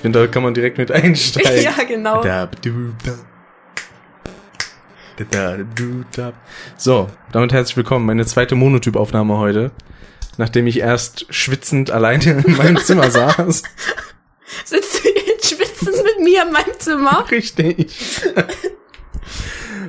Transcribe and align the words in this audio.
Ich 0.00 0.02
finde, 0.02 0.18
da 0.20 0.26
kann 0.28 0.42
man 0.42 0.54
direkt 0.54 0.78
mit 0.78 0.90
einsteigen. 0.90 1.62
ja, 1.62 1.84
genau. 1.86 2.22
So, 6.78 7.10
damit 7.32 7.52
herzlich 7.52 7.76
willkommen. 7.76 8.06
Meine 8.06 8.24
zweite 8.24 8.54
Monotyp-Aufnahme 8.54 9.36
heute. 9.36 9.72
Nachdem 10.38 10.66
ich 10.66 10.78
erst 10.78 11.26
schwitzend 11.28 11.90
alleine 11.90 12.42
in 12.46 12.56
meinem 12.56 12.78
Zimmer 12.78 13.10
saß. 13.10 13.62
Sitzt 14.64 15.04
du 15.04 15.08
jetzt 15.10 15.54
schwitzend 15.54 15.96
mit 16.02 16.24
mir 16.24 16.44
in 16.46 16.52
meinem 16.52 16.78
Zimmer? 16.78 17.26
Richtig. 17.30 17.94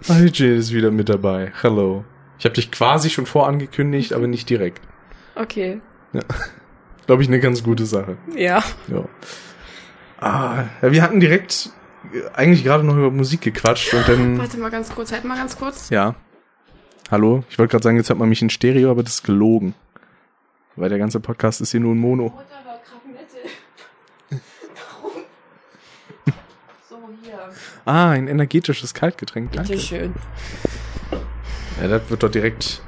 IJ 0.09 0.57
ist 0.57 0.73
wieder 0.73 0.91
mit 0.91 1.07
dabei. 1.07 1.53
Hello. 1.62 2.03
Ich 2.37 2.43
habe 2.43 2.55
dich 2.55 2.70
quasi 2.70 3.09
schon 3.09 3.27
vorangekündigt, 3.27 4.12
aber 4.12 4.27
nicht 4.27 4.49
direkt. 4.49 4.81
Okay. 5.35 5.79
Ja. 6.12 6.23
Glaube 7.05 7.23
ich, 7.23 7.29
eine 7.29 7.39
ganz 7.39 7.63
gute 7.63 7.85
Sache. 7.85 8.17
Ja. 8.35 8.62
Ja. 8.89 9.05
Ah, 10.21 10.66
ja, 10.84 10.91
wir 10.91 11.02
hatten 11.02 11.20
direkt 11.20 11.71
äh, 12.13 12.21
eigentlich 12.34 12.63
gerade 12.63 12.84
noch 12.84 12.95
über 12.95 13.09
Musik 13.09 13.41
gequatscht 13.41 13.91
und 13.93 14.07
dann. 14.07 14.38
Warte 14.38 14.57
mal 14.57 14.70
ganz 14.70 14.93
kurz, 14.93 15.12
halt 15.12 15.25
mal 15.25 15.35
ganz 15.35 15.57
kurz. 15.57 15.89
Ja. 15.89 16.13
Hallo? 17.09 17.43
Ich 17.49 17.57
wollte 17.57 17.71
gerade 17.71 17.84
sagen, 17.84 17.98
jetzt 17.98 18.09
hört 18.09 18.20
man 18.20 18.29
mich 18.29 18.41
in 18.41 18.52
Stereo, 18.52 18.91
aber 18.91 19.02
das 19.03 19.15
ist 19.15 19.23
gelogen. 19.23 19.73
Weil 20.76 20.89
der 20.89 20.99
ganze 20.99 21.20
Podcast 21.20 21.59
ist 21.59 21.71
hier 21.71 21.79
nur 21.79 21.93
ein 21.93 21.98
Mono. 21.99 22.34
So, 26.88 26.98
hier. 27.23 27.40
Ah, 27.85 28.12
ein 28.12 28.27
energetisches 28.27 28.93
Kaltgetränk. 28.93 29.54
Danke. 29.54 29.71
Bitteschön. 29.71 30.13
Ja, 31.82 31.88
das 31.88 32.10
wird 32.10 32.21
doch 32.21 32.29
direkt 32.29 32.82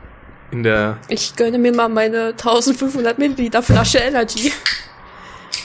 in 0.52 0.61
der. 0.63 0.97
Ich 1.07 1.35
gönne 1.35 1.57
mir 1.57 1.73
mal 1.73 1.89
meine 1.89 2.27
1500 2.27 3.17
Milliliter 3.17 3.63
Flasche 3.63 3.97
Energy. 3.97 4.52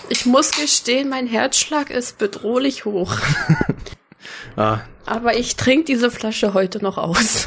Ich 0.09 0.27
muss 0.27 0.53
gestehen, 0.53 1.09
mein 1.09 1.27
Herzschlag 1.27 1.91
ist 1.91 2.19
bedrohlich 2.19 2.85
hoch. 2.85 3.17
Ah, 4.57 4.81
Aber 5.07 5.37
ich 5.37 5.55
trinke 5.55 5.85
diese 5.85 6.11
Flasche 6.11 6.53
heute 6.53 6.83
noch 6.83 6.99
aus. 6.99 7.47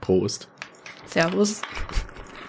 Prost. 0.00 0.46
Servus. 1.06 1.60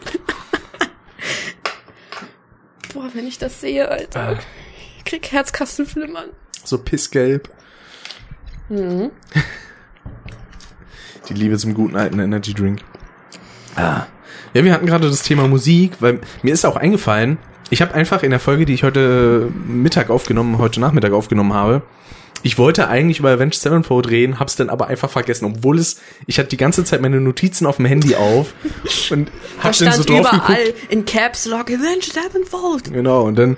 Boah, 2.93 3.09
wenn 3.13 3.27
ich 3.27 3.39
das 3.39 3.59
sehe, 3.59 3.89
Alter. 3.89 4.37
Ah. 4.37 4.39
Ich 4.99 5.05
krieg 5.05 5.31
Herzkastenflimmern. 5.31 6.29
So 6.63 6.77
pissgelb. 6.77 7.49
Mhm. 8.69 9.09
Die 11.27 11.33
Liebe 11.33 11.57
zum 11.57 11.73
guten 11.73 11.95
alten 11.95 12.19
Energy 12.19 12.53
Drink. 12.53 12.81
Ah. 13.75 14.05
Ja, 14.53 14.63
wir 14.63 14.73
hatten 14.73 14.85
gerade 14.85 15.09
das 15.09 15.23
Thema 15.23 15.47
Musik, 15.47 15.93
weil 15.99 16.21
mir 16.43 16.53
ist 16.53 16.65
auch 16.65 16.75
eingefallen, 16.75 17.39
ich 17.69 17.81
habe 17.81 17.93
einfach 17.93 18.23
in 18.23 18.29
der 18.31 18.39
Folge, 18.39 18.65
die 18.65 18.73
ich 18.73 18.83
heute 18.83 19.49
Mittag 19.67 20.09
aufgenommen, 20.09 20.57
heute 20.57 20.79
Nachmittag 20.79 21.13
aufgenommen 21.13 21.53
habe, 21.53 21.81
ich 22.45 22.57
wollte 22.57 22.89
eigentlich 22.89 23.19
über 23.19 23.31
Avenged 23.31 23.55
Sevenfold 23.55 24.09
reden, 24.09 24.39
hab's 24.39 24.57
dann 24.57 24.69
aber 24.69 24.87
einfach 24.87 25.09
vergessen, 25.09 25.45
obwohl 25.45 25.79
es, 25.79 26.01
ich 26.27 26.39
hatte 26.39 26.49
die 26.49 26.57
ganze 26.57 26.83
Zeit 26.83 27.01
meine 27.01 27.21
Notizen 27.21 27.65
auf 27.65 27.77
dem 27.77 27.85
Handy 27.85 28.15
auf 28.15 28.53
und 29.11 29.29
Da 29.29 29.63
hab 29.63 29.63
dann 29.63 29.73
stand 29.73 29.93
so 29.95 30.03
drauf 30.03 30.33
überall 30.33 30.65
geguckt. 30.65 30.91
in 30.91 31.05
Caps 31.05 31.45
Lock 31.45 31.69
Avenged 31.69 32.13
Sevenfold. 32.13 32.93
Genau, 32.93 33.23
und 33.23 33.37
dann 33.37 33.57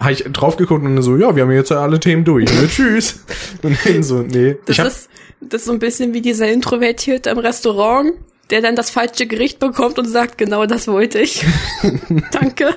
habe 0.00 0.12
ich 0.12 0.24
drauf 0.24 0.56
geguckt 0.56 0.84
und 0.84 0.94
dann 0.96 1.02
so, 1.02 1.16
ja, 1.16 1.34
wir 1.34 1.44
haben 1.44 1.50
jetzt 1.52 1.72
alle 1.72 1.98
Themen 1.98 2.24
durch, 2.24 2.52
ne? 2.52 2.68
tschüss. 2.68 3.20
Und 3.62 3.78
dann 3.86 4.02
so, 4.02 4.22
nee. 4.22 4.56
Das 4.66 4.78
hab, 4.78 4.86
ist, 4.88 5.08
das 5.40 5.62
ist 5.62 5.66
so 5.66 5.72
ein 5.72 5.78
bisschen 5.78 6.12
wie 6.12 6.20
dieser 6.20 6.50
Introvertierte 6.50 7.30
im 7.30 7.38
Restaurant, 7.38 8.12
der 8.50 8.60
dann 8.60 8.76
das 8.76 8.90
falsche 8.90 9.26
Gericht 9.26 9.60
bekommt 9.60 9.98
und 9.98 10.06
sagt, 10.06 10.36
genau 10.36 10.66
das 10.66 10.88
wollte 10.88 11.20
ich. 11.20 11.46
Danke. 12.32 12.76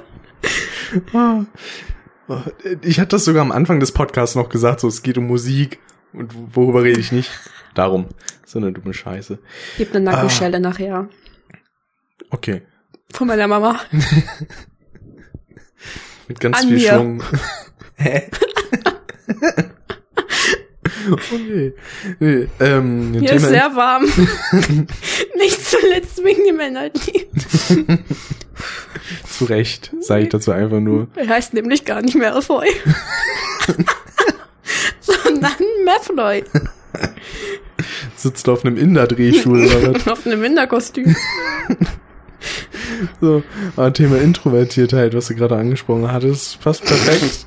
Ich 2.81 2.99
hatte 2.99 3.15
das 3.15 3.25
sogar 3.25 3.41
am 3.41 3.51
Anfang 3.51 3.79
des 3.79 3.91
Podcasts 3.91 4.35
noch 4.35 4.49
gesagt, 4.49 4.81
so 4.81 4.87
es 4.87 5.01
geht 5.01 5.17
um 5.17 5.27
Musik 5.27 5.79
und 6.13 6.55
worüber 6.55 6.83
rede 6.83 6.99
ich 6.99 7.11
nicht. 7.11 7.31
Darum. 7.73 8.07
So 8.45 8.59
eine 8.59 8.71
dumme 8.71 8.93
Scheiße. 8.93 9.39
Gib 9.77 9.93
eine 9.93 10.05
Nackenschelle 10.05 10.59
nachher. 10.59 11.09
Okay. 12.29 12.63
Von 13.13 13.27
meiner 13.27 13.47
Mama. 13.47 13.79
Mit 16.27 16.39
ganz 16.39 16.57
An 16.61 16.67
viel 16.67 16.77
mir. 16.77 16.93
Schwung. 16.93 17.23
Hä? 17.95 18.29
okay. 21.11 21.73
Nee, 22.19 22.47
ähm, 22.59 23.13
Hier 23.13 23.23
ist 23.23 23.29
Thema, 23.29 23.47
sehr 23.47 23.75
warm. 23.75 24.03
Nicht 25.35 25.65
zuletzt 25.65 26.23
wegen 26.23 26.45
dem 26.45 26.59
Energy. 26.59 27.27
Zu 29.37 29.45
Recht, 29.45 29.93
sage 29.99 30.23
ich 30.23 30.29
dazu 30.29 30.51
einfach 30.51 30.79
nur. 30.79 31.07
Er 31.15 31.27
heißt 31.27 31.53
nämlich 31.53 31.85
gar 31.85 32.01
nicht 32.01 32.15
mehr 32.15 32.31
Malfoy. 32.31 32.67
Sondern 34.99 35.53
Malfoy. 35.85 36.43
Sitzt 38.15 38.49
auf 38.49 38.65
einem 38.65 38.77
Inder-Drehstuhl 38.77 39.65
oder 39.65 39.93
was? 39.93 40.07
Auf 40.11 40.25
einem 40.25 40.41
Winterkostüm. 40.41 41.15
So, 43.21 43.43
aber 43.75 43.93
Thema 43.93 44.17
Introvertiertheit, 44.17 45.13
was 45.13 45.27
du 45.27 45.35
gerade 45.35 45.55
angesprochen 45.55 46.11
hattest, 46.11 46.59
passt 46.61 46.83
perfekt. 46.85 47.45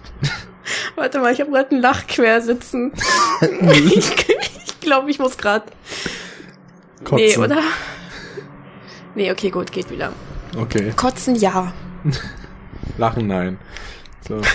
Warte 0.95 1.19
mal, 1.19 1.33
ich 1.33 1.41
habe 1.41 1.51
gerade 1.51 1.73
einen 1.73 1.83
Lachquer 1.83 2.41
sitzen. 2.41 2.93
ich 3.73 3.97
ich 3.97 4.81
glaube, 4.81 5.11
ich 5.11 5.19
muss 5.19 5.37
gerade. 5.37 5.65
Nee, 7.11 7.37
oder? 7.37 7.63
Nee, 9.15 9.33
okay, 9.33 9.51
gut, 9.51 9.73
geht 9.73 9.91
wieder. 9.91 10.13
Okay. 10.57 10.93
Kotzen, 10.97 11.35
ja. 11.37 11.73
Lachen, 12.99 13.27
nein. 13.27 13.59
So. 14.29 14.41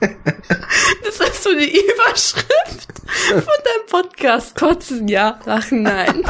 Das 0.00 1.20
ist 1.30 1.42
so 1.42 1.50
die 1.56 1.72
Überschrift 1.74 2.88
von 3.30 3.38
deinem 3.64 3.86
Podcast. 3.88 4.54
Kotzen, 4.56 5.08
ja. 5.08 5.38
Lachen, 5.46 5.82
nein. 5.82 6.22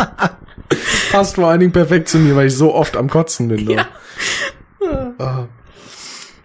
Passt 1.11 1.35
vor 1.35 1.49
allen 1.49 1.61
Dingen 1.61 1.73
perfekt 1.73 2.09
zu 2.09 2.19
mir, 2.19 2.37
weil 2.37 2.47
ich 2.47 2.55
so 2.55 2.75
oft 2.75 2.97
am 2.97 3.09
Kotzen 3.11 3.49
bin. 3.49 3.69
Ja. 3.71 3.89
Doch. 4.79 5.19
Ah. 5.19 5.49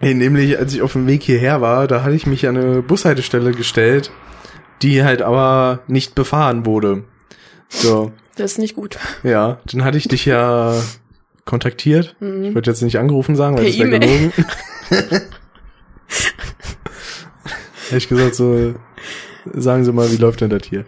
Hey, 0.00 0.14
nämlich, 0.14 0.58
als 0.58 0.74
ich 0.74 0.82
auf 0.82 0.94
dem 0.94 1.06
Weg 1.06 1.22
hierher 1.22 1.60
war, 1.60 1.86
da 1.86 2.02
hatte 2.02 2.14
ich 2.16 2.26
mich 2.26 2.48
an 2.48 2.56
eine 2.56 2.82
Bushaltestelle 2.82 3.52
gestellt, 3.52 4.10
die 4.82 5.04
halt 5.04 5.22
aber 5.22 5.80
nicht 5.86 6.14
befahren 6.16 6.66
wurde. 6.66 7.04
So, 7.68 8.12
Das 8.36 8.52
ist 8.52 8.58
nicht 8.58 8.74
gut. 8.74 8.98
ja, 9.22 9.58
dann 9.66 9.84
hatte 9.84 9.96
ich 9.98 10.08
dich 10.08 10.24
ja 10.26 10.74
kontaktiert. 11.44 12.16
Ich 12.20 12.54
würde 12.54 12.70
jetzt 12.70 12.82
nicht 12.82 12.98
angerufen 12.98 13.36
sagen, 13.36 13.56
weil 13.56 13.64
Per 13.64 13.70
das 13.70 13.78
wäre 13.78 14.00
gelogen. 14.00 14.32
Hätte 17.88 17.96
ich 17.96 18.08
gesagt, 18.08 18.34
so, 18.34 18.74
sagen 19.52 19.84
Sie 19.84 19.92
mal, 19.92 20.10
wie 20.12 20.16
läuft 20.16 20.40
denn 20.40 20.50
das 20.50 20.62
hier? 20.68 20.84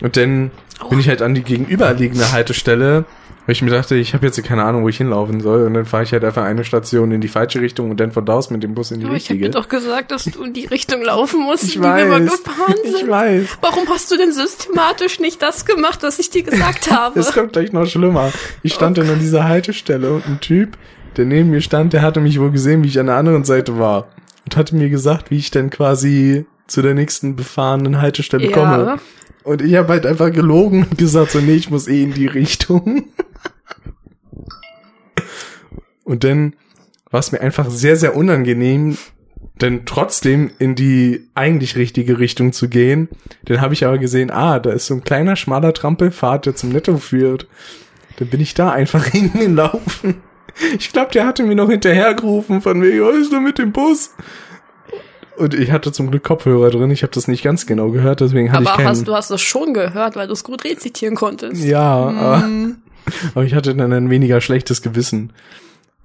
Und 0.00 0.16
dann 0.16 0.50
bin 0.88 1.00
ich 1.00 1.08
halt 1.08 1.22
an 1.22 1.34
die 1.34 1.42
gegenüberliegende 1.42 2.32
Haltestelle, 2.32 3.04
weil 3.48 3.54
ich 3.54 3.62
mir 3.62 3.70
dachte, 3.70 3.94
ich 3.94 4.12
habe 4.12 4.26
jetzt 4.26 4.44
keine 4.44 4.62
Ahnung, 4.62 4.82
wo 4.82 4.90
ich 4.90 4.98
hinlaufen 4.98 5.40
soll. 5.40 5.62
Und 5.66 5.72
dann 5.72 5.86
fahre 5.86 6.02
ich 6.02 6.12
halt 6.12 6.22
einfach 6.22 6.44
eine 6.44 6.64
Station 6.64 7.12
in 7.12 7.22
die 7.22 7.28
falsche 7.28 7.62
Richtung 7.62 7.90
und 7.90 7.98
dann 7.98 8.12
von 8.12 8.26
da 8.26 8.34
aus 8.34 8.50
mit 8.50 8.62
dem 8.62 8.74
Bus 8.74 8.90
in 8.90 9.00
die 9.00 9.06
Aber 9.06 9.14
ich 9.16 9.24
habe 9.24 9.36
richtige. 9.36 9.50
dir 9.50 9.58
doch 9.58 9.70
gesagt, 9.70 10.10
dass 10.10 10.24
du 10.24 10.42
in 10.44 10.52
die 10.52 10.66
Richtung 10.66 11.00
laufen 11.02 11.40
musst, 11.40 11.64
ich 11.64 11.72
die 11.72 11.80
wir 11.80 11.88
mal 11.88 12.26
weiß, 12.26 12.42
gefahren 12.44 12.74
ich 12.84 12.96
sind. 12.98 13.08
weiß. 13.08 13.44
Warum 13.62 13.88
hast 13.88 14.10
du 14.12 14.18
denn 14.18 14.32
systematisch 14.32 15.18
nicht 15.18 15.40
das 15.40 15.64
gemacht, 15.64 16.02
was 16.02 16.18
ich 16.18 16.28
dir 16.28 16.42
gesagt 16.42 16.90
habe? 16.90 17.18
Es 17.18 17.32
kommt 17.32 17.54
gleich 17.54 17.72
noch 17.72 17.86
schlimmer. 17.86 18.30
Ich 18.62 18.74
stand 18.74 18.98
dann 18.98 19.08
an 19.08 19.18
dieser 19.18 19.44
Haltestelle 19.48 20.10
und 20.12 20.26
ein 20.26 20.40
Typ, 20.40 20.76
der 21.16 21.24
neben 21.24 21.48
mir 21.48 21.62
stand, 21.62 21.94
der 21.94 22.02
hatte 22.02 22.20
mich 22.20 22.38
wohl 22.38 22.50
gesehen, 22.50 22.84
wie 22.84 22.88
ich 22.88 23.00
an 23.00 23.06
der 23.06 23.16
anderen 23.16 23.44
Seite 23.44 23.78
war. 23.78 24.08
Und 24.44 24.56
hatte 24.58 24.76
mir 24.76 24.90
gesagt, 24.90 25.30
wie 25.30 25.38
ich 25.38 25.50
dann 25.50 25.70
quasi 25.70 26.44
zu 26.66 26.82
der 26.82 26.92
nächsten 26.92 27.34
befahrenen 27.34 28.02
Haltestelle 28.02 28.50
Ja. 28.50 28.52
komme. 28.54 28.96
Und 29.42 29.62
ich 29.62 29.74
habe 29.76 29.88
halt 29.88 30.04
einfach 30.04 30.30
gelogen 30.30 30.86
und 30.90 30.98
gesagt, 30.98 31.30
so, 31.30 31.38
nee, 31.40 31.54
ich 31.54 31.70
muss 31.70 31.88
eh 31.88 32.02
in 32.02 32.12
die 32.12 32.26
Richtung. 32.26 33.04
Und 36.08 36.24
dann 36.24 36.54
war 37.10 37.20
es 37.20 37.32
mir 37.32 37.40
einfach 37.42 37.68
sehr, 37.68 37.96
sehr 37.96 38.16
unangenehm, 38.16 38.96
denn 39.60 39.84
trotzdem 39.84 40.50
in 40.58 40.74
die 40.74 41.28
eigentlich 41.34 41.76
richtige 41.76 42.18
Richtung 42.18 42.52
zu 42.54 42.70
gehen. 42.70 43.08
Dann 43.44 43.60
habe 43.60 43.74
ich 43.74 43.84
aber 43.84 43.98
gesehen, 43.98 44.30
ah, 44.30 44.58
da 44.58 44.70
ist 44.70 44.86
so 44.86 44.94
ein 44.94 45.04
kleiner, 45.04 45.36
schmaler 45.36 45.74
Trampelpfad, 45.74 46.46
der 46.46 46.56
zum 46.56 46.70
Netto 46.70 46.96
führt. 46.96 47.46
Dann 48.16 48.28
bin 48.28 48.40
ich 48.40 48.54
da 48.54 48.70
einfach 48.70 49.04
hingelaufen. 49.06 50.22
Ich 50.78 50.92
glaube, 50.92 51.12
der 51.12 51.26
hatte 51.26 51.42
mir 51.42 51.54
noch 51.54 51.68
hinterhergerufen 51.68 52.62
von 52.62 52.78
mir, 52.78 53.04
was 53.04 53.16
ist 53.16 53.32
denn 53.32 53.44
mit 53.44 53.58
dem 53.58 53.72
Bus? 53.72 54.14
Und 55.36 55.52
ich 55.52 55.70
hatte 55.70 55.92
zum 55.92 56.10
Glück 56.10 56.24
Kopfhörer 56.24 56.70
drin. 56.70 56.90
Ich 56.90 57.02
habe 57.02 57.12
das 57.12 57.28
nicht 57.28 57.44
ganz 57.44 57.66
genau 57.66 57.90
gehört, 57.90 58.20
deswegen 58.20 58.50
hatte 58.50 58.62
Aber 58.62 58.70
ich 58.70 58.76
keinen... 58.76 58.88
hast, 58.88 59.06
du 59.06 59.14
hast 59.14 59.30
es 59.30 59.42
schon 59.42 59.74
gehört, 59.74 60.16
weil 60.16 60.26
du 60.26 60.32
es 60.32 60.42
gut 60.42 60.64
rezitieren 60.64 61.14
konntest. 61.14 61.62
Ja, 61.62 61.82
aber, 61.82 62.48
aber 63.34 63.44
ich 63.44 63.54
hatte 63.54 63.74
dann 63.74 63.92
ein 63.92 64.08
weniger 64.08 64.40
schlechtes 64.40 64.80
Gewissen. 64.80 65.34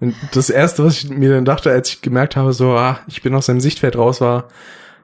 Und 0.03 0.15
das 0.33 0.49
erste, 0.49 0.83
was 0.83 0.97
ich 1.03 1.09
mir 1.09 1.29
dann 1.31 1.45
dachte, 1.45 1.71
als 1.71 1.89
ich 1.89 2.01
gemerkt 2.01 2.35
habe, 2.35 2.51
so, 2.53 2.71
ah, 2.71 2.99
ich 3.07 3.21
bin 3.21 3.33
aus 3.35 3.45
seinem 3.45 3.61
Sichtfeld 3.61 3.95
raus, 3.97 4.19
war, 4.21 4.49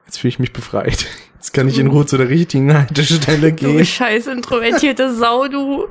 jetzt 0.06 0.18
fühle 0.18 0.28
ich 0.30 0.38
mich 0.38 0.52
befreit. 0.52 1.06
Jetzt 1.40 1.54
kann 1.54 1.68
ich 1.68 1.78
in 1.78 1.86
Ruhe 1.86 2.04
zu 2.04 2.18
der 2.18 2.28
richtigen 2.28 2.70
Haltestelle 2.74 3.50
Du 3.54 3.56
gehen. 3.72 3.86
scheiß 3.86 4.26
introvertierte 4.26 5.14
Sau, 5.14 5.48
du. 5.48 5.86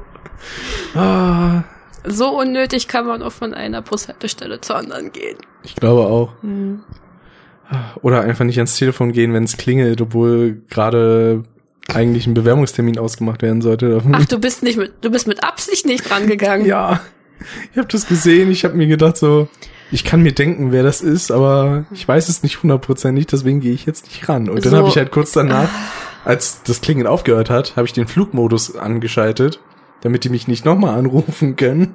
Ah, 0.94 1.64
So 2.04 2.40
unnötig 2.40 2.88
kann 2.88 3.08
man 3.08 3.24
auch 3.24 3.32
von 3.32 3.56
einer 3.56 3.82
Bushaltestelle 3.82 4.62
zur 4.62 4.76
anderen 4.76 5.12
gehen. 5.12 5.38
ich 5.64 5.74
glaube 5.76 6.02
auch. 6.02 6.34
Oder 8.04 8.22
einfach 8.22 8.46
nicht 8.46 8.58
ans 8.60 8.76
Telefon 8.78 9.12
gehen, 9.12 9.34
wenn 9.34 9.44
es 9.44 9.58
klingelt, 9.58 10.02
obwohl 10.02 10.62
gerade 10.70 11.44
eigentlich 11.94 12.28
ein 12.28 12.36
Bewerbungstermin 12.36 13.00
ausgemacht 13.00 13.42
werden 13.42 13.62
sollte. 13.62 14.02
Ach, 14.12 14.26
du 14.26 14.38
bist 14.40 14.62
nicht 14.62 14.78
mit, 14.78 14.94
du 15.02 15.10
bist 15.10 15.28
mit 15.28 15.44
Absicht 15.44 15.86
nicht 15.88 16.12
rangegangen. 16.12 16.66
Ja, 16.68 17.00
ich 17.72 17.78
habe 17.78 17.88
das 17.88 18.08
gesehen. 18.08 18.52
Ich 18.52 18.64
habe 18.66 18.76
mir 18.76 18.88
gedacht 18.88 19.18
so, 19.18 19.48
ich 19.92 20.04
kann 20.04 20.22
mir 20.22 20.32
denken, 20.34 20.72
wer 20.72 20.84
das 20.84 21.02
ist, 21.02 21.32
aber 21.32 21.86
ich 21.92 22.08
weiß 22.08 22.30
es 22.30 22.44
nicht 22.44 22.62
hundertprozentig, 22.62 23.26
deswegen 23.28 23.60
gehe 23.60 23.74
ich 23.74 23.86
jetzt 23.86 24.06
nicht 24.06 24.30
ran. 24.30 24.48
Und 24.50 24.64
dann 24.66 24.72
So. 24.72 24.78
habe 24.78 24.90
ich 24.90 24.98
halt 24.98 25.12
kurz 25.12 25.32
danach, 25.32 25.70
als 26.26 26.62
das 26.64 26.82
Klingeln 26.82 27.08
aufgehört 27.08 27.50
hat, 27.50 27.76
habe 27.76 27.88
ich 27.88 27.94
den 27.94 28.08
Flugmodus 28.08 28.76
angeschaltet, 28.76 29.60
damit 30.02 30.24
die 30.24 30.30
mich 30.30 30.48
nicht 30.48 30.64
nochmal 30.66 30.98
anrufen 30.98 31.56
können. 31.56 31.94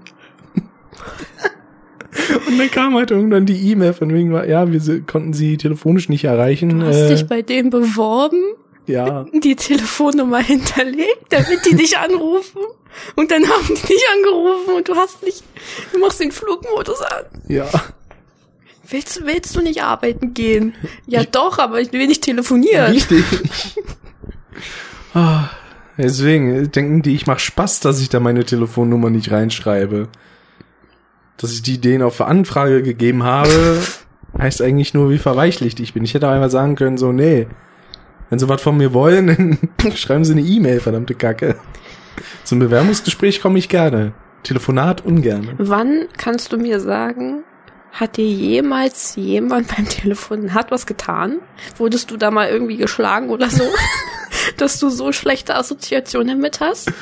Und 2.48 2.58
dann 2.58 2.70
kam 2.70 2.94
halt 2.94 3.10
irgendwann 3.10 3.44
die 3.44 3.70
E-Mail 3.70 3.92
von 3.92 4.12
wegen, 4.12 4.32
ja, 4.32 4.70
wir 4.70 5.00
konnten 5.02 5.32
sie 5.32 5.56
telefonisch 5.56 6.08
nicht 6.08 6.24
erreichen. 6.24 6.80
Du 6.80 6.86
hast 6.86 6.96
äh, 6.96 7.08
dich 7.08 7.26
bei 7.26 7.42
denen 7.42 7.70
beworben, 7.70 8.40
ja, 8.86 9.24
die 9.32 9.56
Telefonnummer 9.56 10.40
hinterlegt, 10.40 11.26
damit 11.30 11.64
die 11.64 11.76
dich 11.76 11.98
anrufen. 11.98 12.60
Und 13.16 13.30
dann 13.30 13.42
haben 13.48 13.68
die 13.68 13.86
dich 13.86 14.02
angerufen 14.16 14.74
und 14.76 14.88
du 14.88 14.94
hast 14.94 15.22
nicht, 15.22 15.42
du 15.92 15.98
machst 15.98 16.20
den 16.20 16.32
Flugmodus 16.32 17.00
an. 17.00 17.24
ja. 17.48 17.68
Willst, 18.86 19.24
willst 19.24 19.56
du 19.56 19.62
nicht 19.62 19.82
arbeiten 19.82 20.34
gehen? 20.34 20.74
Ja 21.06 21.24
doch, 21.24 21.58
aber 21.58 21.80
ich 21.80 21.90
will 21.92 22.06
nicht 22.06 22.22
telefonieren. 22.22 22.92
Richtig. 22.92 23.24
Ah, 25.14 25.48
Deswegen 25.96 26.70
denken 26.72 27.02
die, 27.02 27.14
ich 27.14 27.26
mach 27.26 27.38
Spaß, 27.38 27.80
dass 27.80 28.00
ich 28.00 28.08
da 28.08 28.18
meine 28.20 28.44
Telefonnummer 28.44 29.10
nicht 29.10 29.30
reinschreibe. 29.30 30.08
Dass 31.36 31.52
ich 31.52 31.62
die 31.62 31.80
denen 31.80 32.02
auf 32.02 32.20
Anfrage 32.20 32.82
gegeben 32.82 33.22
habe, 33.22 33.80
heißt 34.36 34.60
eigentlich 34.60 34.92
nur, 34.92 35.10
wie 35.10 35.18
verweichlicht 35.18 35.78
ich 35.80 35.94
bin. 35.94 36.04
Ich 36.04 36.14
hätte 36.14 36.28
auch 36.28 36.32
einmal 36.32 36.50
sagen 36.50 36.74
können, 36.74 36.98
so, 36.98 37.12
nee, 37.12 37.46
wenn 38.34 38.40
sie 38.40 38.48
was 38.48 38.62
von 38.62 38.76
mir 38.76 38.92
wollen, 38.92 39.58
dann 39.76 39.96
schreiben 39.96 40.24
sie 40.24 40.32
eine 40.32 40.40
E-Mail, 40.40 40.80
verdammte 40.80 41.14
Kacke. 41.14 41.54
Zum 42.42 42.58
Bewerbungsgespräch 42.58 43.40
komme 43.40 43.60
ich 43.60 43.68
gerne. 43.68 44.12
Telefonat 44.42 45.04
ungern. 45.04 45.50
Wann 45.58 46.08
kannst 46.16 46.52
du 46.52 46.56
mir 46.56 46.80
sagen, 46.80 47.44
hat 47.92 48.16
dir 48.16 48.26
jemals 48.26 49.14
jemand 49.14 49.68
beim 49.68 49.88
Telefonat 49.88 50.72
was 50.72 50.84
getan? 50.84 51.38
Wurdest 51.76 52.10
du 52.10 52.16
da 52.16 52.32
mal 52.32 52.48
irgendwie 52.48 52.76
geschlagen 52.76 53.30
oder 53.30 53.48
so? 53.48 53.62
dass 54.56 54.80
du 54.80 54.90
so 54.90 55.12
schlechte 55.12 55.54
Assoziationen 55.54 56.40
mit 56.40 56.58
hast? 56.58 56.92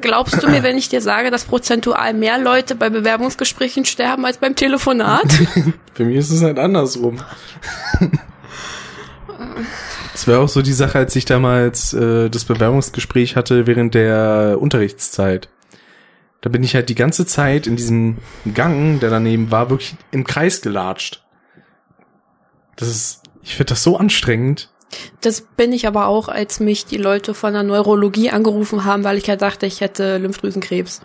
Glaubst 0.00 0.40
du 0.40 0.48
mir, 0.48 0.62
wenn 0.62 0.78
ich 0.78 0.88
dir 0.88 1.00
sage, 1.00 1.32
dass 1.32 1.44
prozentual 1.44 2.14
mehr 2.14 2.38
Leute 2.38 2.76
bei 2.76 2.88
Bewerbungsgesprächen 2.88 3.84
sterben 3.84 4.24
als 4.24 4.36
beim 4.36 4.54
Telefonat? 4.54 5.26
Für 5.92 6.04
mich 6.04 6.18
ist 6.18 6.30
es 6.30 6.42
halt 6.42 6.60
andersrum. 6.60 7.18
Es 10.14 10.26
wäre 10.26 10.40
auch 10.40 10.48
so 10.48 10.62
die 10.62 10.72
Sache, 10.72 10.98
als 10.98 11.16
ich 11.16 11.24
damals 11.24 11.92
äh, 11.92 12.28
das 12.30 12.44
Bewerbungsgespräch 12.44 13.36
hatte 13.36 13.66
während 13.66 13.94
der 13.94 14.58
Unterrichtszeit. 14.60 15.48
Da 16.40 16.50
bin 16.50 16.62
ich 16.62 16.74
halt 16.74 16.88
die 16.88 16.94
ganze 16.94 17.24
Zeit 17.24 17.66
in 17.66 17.76
diesem 17.76 18.18
Gang, 18.52 19.00
der 19.00 19.10
daneben 19.10 19.50
war, 19.50 19.70
wirklich 19.70 19.96
im 20.10 20.24
Kreis 20.24 20.60
gelatscht. 20.60 21.24
Das 22.76 22.88
ist, 22.88 23.22
ich 23.42 23.56
finde 23.56 23.70
das 23.70 23.82
so 23.82 23.96
anstrengend. 23.96 24.70
Das 25.20 25.40
bin 25.40 25.72
ich 25.72 25.86
aber 25.86 26.06
auch, 26.06 26.28
als 26.28 26.60
mich 26.60 26.86
die 26.86 26.98
Leute 26.98 27.34
von 27.34 27.52
der 27.52 27.62
Neurologie 27.62 28.30
angerufen 28.30 28.84
haben, 28.84 29.04
weil 29.04 29.16
ich 29.16 29.26
ja 29.26 29.36
dachte, 29.36 29.66
ich 29.66 29.80
hätte 29.80 30.18
Lymphdrüsenkrebs. 30.18 31.00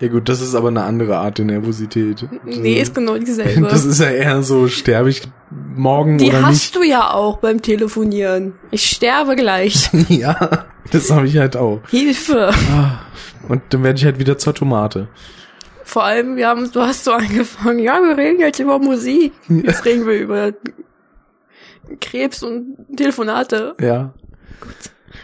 Ja 0.00 0.08
gut, 0.08 0.28
das 0.28 0.40
ist 0.40 0.54
aber 0.54 0.68
eine 0.68 0.82
andere 0.82 1.16
Art 1.18 1.38
der 1.38 1.44
Nervosität. 1.44 2.26
Nee, 2.44 2.80
ist 2.80 2.94
genau 2.94 3.16
dieselbe. 3.16 3.66
Das 3.70 3.84
ist 3.84 4.00
ja 4.00 4.10
eher 4.10 4.42
so, 4.42 4.66
sterbe 4.68 5.08
ich 5.08 5.22
morgen 5.76 6.18
Die 6.18 6.28
oder 6.28 6.42
hast 6.42 6.52
nicht. 6.52 6.76
du 6.76 6.82
ja 6.82 7.12
auch 7.12 7.38
beim 7.38 7.62
Telefonieren. 7.62 8.54
Ich 8.70 8.86
sterbe 8.90 9.36
gleich. 9.36 9.88
ja, 10.08 10.66
das 10.90 11.10
habe 11.10 11.26
ich 11.26 11.38
halt 11.38 11.56
auch. 11.56 11.80
Hilfe. 11.90 12.50
Ah, 12.72 13.00
Und 13.48 13.62
dann 13.70 13.82
werde 13.84 13.98
ich 13.98 14.04
halt 14.04 14.18
wieder 14.18 14.36
zur 14.36 14.52
Tomate. 14.54 15.08
Vor 15.84 16.02
allem, 16.04 16.36
wir 16.36 16.48
haben, 16.48 16.70
du 16.72 16.80
hast 16.80 17.04
so 17.04 17.12
angefangen, 17.12 17.78
ja, 17.78 18.00
wir 18.02 18.16
reden 18.16 18.40
jetzt 18.40 18.58
über 18.58 18.78
Musik. 18.80 19.32
Jetzt 19.48 19.84
reden 19.84 20.06
wir 20.06 20.14
über 20.18 20.52
Krebs 22.00 22.42
und 22.42 22.76
Telefonate. 22.96 23.74
Ja. 23.80 24.12
Gut. 24.60 24.74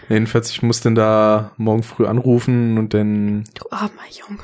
Jedenfalls, 0.09 0.51
ich 0.51 0.63
muss 0.63 0.81
dann 0.81 0.95
da 0.95 1.53
morgen 1.57 1.83
früh 1.83 2.07
anrufen 2.07 2.79
und 2.79 2.95
dann, 2.95 3.45
Du 3.59 3.65
armer 3.71 3.91
Junge. 4.11 4.41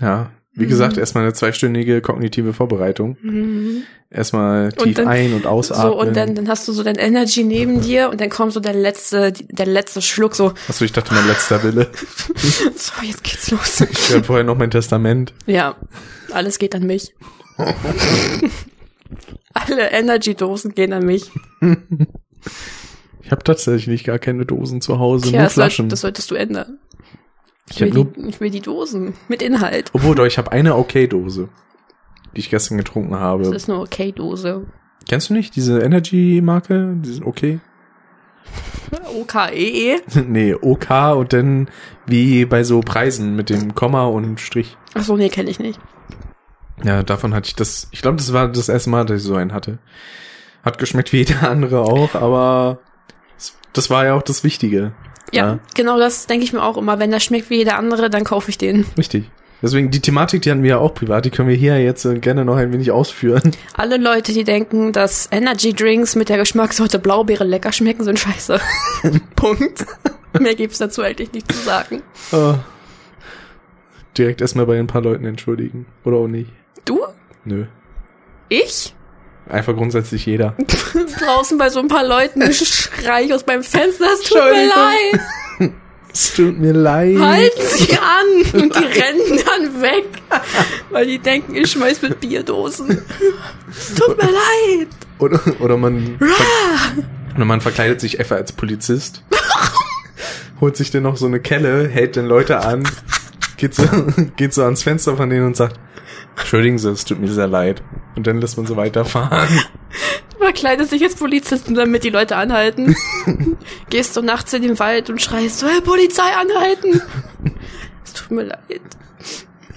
Ja, 0.00 0.30
wie 0.52 0.64
Mhm. 0.64 0.68
gesagt, 0.68 0.96
erstmal 0.98 1.24
eine 1.24 1.32
zweistündige 1.32 2.00
kognitive 2.00 2.52
Vorbereitung. 2.52 3.16
Mhm. 3.22 3.82
Erstmal 4.10 4.70
tief 4.72 4.96
dann- 4.96 5.08
ein- 5.08 5.34
und 5.34 5.46
ausatmen. 5.46 5.86
So, 5.88 5.98
und 6.00 6.16
dann, 6.16 6.34
dann 6.36 6.48
hast 6.48 6.68
du 6.68 6.72
so 6.72 6.84
dein 6.84 6.94
Energy 6.96 7.42
neben 7.42 7.80
dir 7.80 8.10
und 8.10 8.20
dann 8.20 8.30
kommt 8.30 8.52
so 8.52 8.60
der 8.60 8.74
letzte, 8.74 9.32
der 9.32 9.66
letzte 9.66 10.00
Schluck 10.02 10.36
so, 10.36 10.52
Achso, 10.68 10.84
ich 10.84 10.92
dachte, 10.92 11.12
mein 11.12 11.26
letzter 11.26 11.62
Wille. 11.64 11.90
so, 12.76 12.92
jetzt 13.02 13.24
geht's 13.24 13.50
los. 13.50 13.80
Ich 13.80 13.98
schreibe 13.98 14.24
vorher 14.24 14.44
noch 14.44 14.56
mein 14.56 14.70
Testament. 14.70 15.32
Ja, 15.46 15.74
alles 16.32 16.58
geht 16.60 16.74
an 16.76 16.84
mich. 16.86 17.12
Alle 19.54 19.90
Energy-Dosen 19.90 20.74
gehen 20.74 20.92
an 20.92 21.04
mich. 21.06 21.30
Ich 23.22 23.30
habe 23.30 23.42
tatsächlich 23.44 24.04
gar 24.04 24.18
keine 24.18 24.44
Dosen 24.46 24.80
zu 24.80 24.98
Hause, 24.98 25.28
Tja, 25.30 25.38
nur 25.38 25.44
das, 25.44 25.54
soll, 25.54 25.62
Flaschen. 25.64 25.88
das 25.88 26.00
solltest 26.00 26.30
du 26.30 26.34
ändern. 26.34 26.78
Ich, 27.70 27.80
Ich 27.80 27.94
will 27.94 28.04
die, 28.04 28.28
ich 28.28 28.40
will 28.40 28.50
die 28.50 28.60
Dosen 28.60 29.14
mit 29.28 29.42
Inhalt. 29.42 29.90
Obwohl, 29.94 30.14
doch, 30.14 30.26
ich 30.26 30.38
habe 30.38 30.52
eine 30.52 30.76
Okay-Dose, 30.76 31.48
die 32.34 32.40
ich 32.40 32.50
gestern 32.50 32.78
getrunken 32.78 33.12
Das 33.12 33.20
habe. 33.20 33.54
ist 33.54 33.70
eine 33.70 33.80
Okay-Dose. 33.80 34.66
Kennst 35.08 35.30
du 35.30 35.34
nicht 35.34 35.56
diese 35.56 35.80
Energy-Marke? 35.80 36.96
Die 37.00 37.12
sind 37.12 37.24
okay? 37.26 37.60
OKEE. 39.18 40.00
nee, 40.26 40.54
OK 40.54 40.90
und 41.16 41.32
dann 41.32 41.68
wie 42.06 42.44
bei 42.44 42.64
so 42.64 42.80
Preisen 42.80 43.34
mit 43.36 43.50
dem 43.50 43.74
Komma 43.74 44.04
und 44.06 44.40
Strich. 44.40 44.76
Ach 44.94 45.02
so, 45.02 45.16
nee, 45.16 45.28
kenne 45.28 45.50
ich 45.50 45.58
nicht. 45.58 45.80
Ja, 46.82 47.02
davon 47.02 47.34
hatte 47.34 47.48
ich 47.48 47.56
das. 47.56 47.88
Ich 47.92 48.02
glaube, 48.02 48.16
das 48.16 48.32
war 48.32 48.48
das 48.48 48.68
erste 48.68 48.90
Mal, 48.90 49.04
dass 49.06 49.20
ich 49.20 49.26
so 49.26 49.34
einen 49.36 49.52
hatte. 49.52 49.78
Hat 50.62 50.78
geschmeckt 50.78 51.12
wie 51.12 51.18
jeder 51.18 51.42
andere 51.50 51.80
auch, 51.80 52.14
aber 52.14 52.78
das 53.72 53.90
war 53.90 54.04
ja 54.04 54.14
auch 54.14 54.22
das 54.22 54.44
Wichtige. 54.44 54.92
Ja, 55.32 55.58
genau 55.74 55.98
das 55.98 56.26
denke 56.26 56.44
ich 56.44 56.52
mir 56.52 56.62
auch 56.62 56.76
immer. 56.76 56.98
Wenn 56.98 57.10
der 57.10 57.20
schmeckt 57.20 57.50
wie 57.50 57.56
jeder 57.56 57.76
andere, 57.76 58.10
dann 58.10 58.24
kaufe 58.24 58.50
ich 58.50 58.58
den. 58.58 58.86
Richtig. 58.96 59.30
Deswegen, 59.64 59.90
die 59.90 60.00
Thematik, 60.00 60.42
die 60.42 60.50
hatten 60.50 60.62
wir 60.62 60.70
ja 60.70 60.78
auch 60.78 60.92
privat, 60.92 61.24
die 61.24 61.30
können 61.30 61.48
wir 61.48 61.56
hier 61.56 61.82
jetzt 61.82 62.04
äh, 62.04 62.18
gerne 62.18 62.44
noch 62.44 62.56
ein 62.56 62.70
wenig 62.72 62.90
ausführen. 62.90 63.52
Alle 63.74 63.96
Leute, 63.96 64.34
die 64.34 64.44
denken, 64.44 64.92
dass 64.92 65.26
Energy 65.30 65.72
Drinks 65.72 66.16
mit 66.16 66.28
der 66.28 66.36
Geschmackssorte 66.36 66.98
Blaubeere 66.98 67.44
lecker 67.44 67.72
schmecken, 67.72 68.04
sind 68.04 68.18
scheiße. 68.18 68.60
Punkt. 69.36 69.86
Mehr 70.38 70.54
gibt's 70.54 70.78
dazu 70.78 71.00
eigentlich 71.00 71.32
nicht 71.32 71.50
zu 71.50 71.58
sagen. 71.62 72.02
Äh, 72.32 72.54
direkt 74.18 74.42
erstmal 74.42 74.66
bei 74.66 74.78
ein 74.78 74.86
paar 74.86 75.00
Leuten 75.00 75.24
entschuldigen. 75.24 75.86
Oder 76.04 76.18
auch 76.18 76.28
nicht. 76.28 76.50
Du? 76.84 77.00
Nö. 77.46 77.64
Ich? 78.50 78.94
Einfach 79.48 79.74
grundsätzlich 79.74 80.24
jeder. 80.26 80.54
Draußen 81.20 81.58
bei 81.58 81.68
so 81.68 81.80
ein 81.80 81.88
paar 81.88 82.06
Leuten 82.06 82.52
schrei 82.52 83.24
ich 83.24 83.34
aus 83.34 83.46
meinem 83.46 83.62
Fenster, 83.62 84.06
es 84.14 84.22
tut 84.22 84.38
mir 84.38 84.68
leid. 84.68 85.72
Es 86.12 86.32
tut 86.32 86.58
mir 86.58 86.72
leid. 86.72 87.18
Halten 87.18 87.60
Sie 87.60 87.98
an! 87.98 88.60
Und 88.62 88.74
die 88.74 88.84
rennen 88.84 89.42
dann 89.44 89.82
weg, 89.82 90.06
weil 90.90 91.06
die 91.06 91.18
denken, 91.18 91.56
ich 91.56 91.72
schmeiß 91.72 92.02
mit 92.02 92.20
Bierdosen. 92.20 93.02
Es 93.70 93.94
tut 93.94 94.16
mir 94.16 94.30
leid. 94.30 94.88
Oder, 95.18 95.40
oder 95.60 95.76
man 95.76 96.18
oder 97.34 97.44
man 97.44 97.60
verkleidet 97.60 98.00
sich 98.00 98.20
einfach 98.20 98.36
als 98.36 98.52
Polizist. 98.52 99.22
holt 100.60 100.76
sich 100.76 100.92
dann 100.92 101.02
noch 101.02 101.16
so 101.16 101.26
eine 101.26 101.40
Kelle, 101.40 101.88
hält 101.88 102.14
den 102.14 102.26
Leute 102.26 102.60
an, 102.60 102.84
geht 103.56 103.74
so, 103.74 103.84
geht 104.36 104.54
so 104.54 104.62
ans 104.62 104.84
Fenster 104.84 105.16
von 105.16 105.28
denen 105.30 105.46
und 105.46 105.56
sagt, 105.56 105.78
Entschuldigen 106.36 106.78
Sie, 106.78 106.90
es 106.90 107.04
tut 107.04 107.20
mir 107.20 107.28
sehr 107.28 107.46
leid. 107.46 107.82
Und 108.16 108.26
dann 108.26 108.40
lässt 108.40 108.56
man 108.56 108.66
so 108.66 108.76
weiterfahren. 108.76 109.48
Verkleidet 110.38 110.90
sich 110.90 111.02
als 111.02 111.14
Polizisten, 111.14 111.74
damit 111.74 112.04
die 112.04 112.10
Leute 112.10 112.36
anhalten. 112.36 112.94
Gehst 113.90 114.16
du 114.16 114.22
nachts 114.22 114.52
in 114.52 114.62
den 114.62 114.78
Wald 114.78 115.10
und 115.10 115.20
schreist 115.20 115.64
hey, 115.64 115.80
Polizei 115.80 116.22
anhalten. 116.22 117.00
Es 118.04 118.12
tut 118.12 118.30
mir 118.30 118.44
leid. 118.44 118.82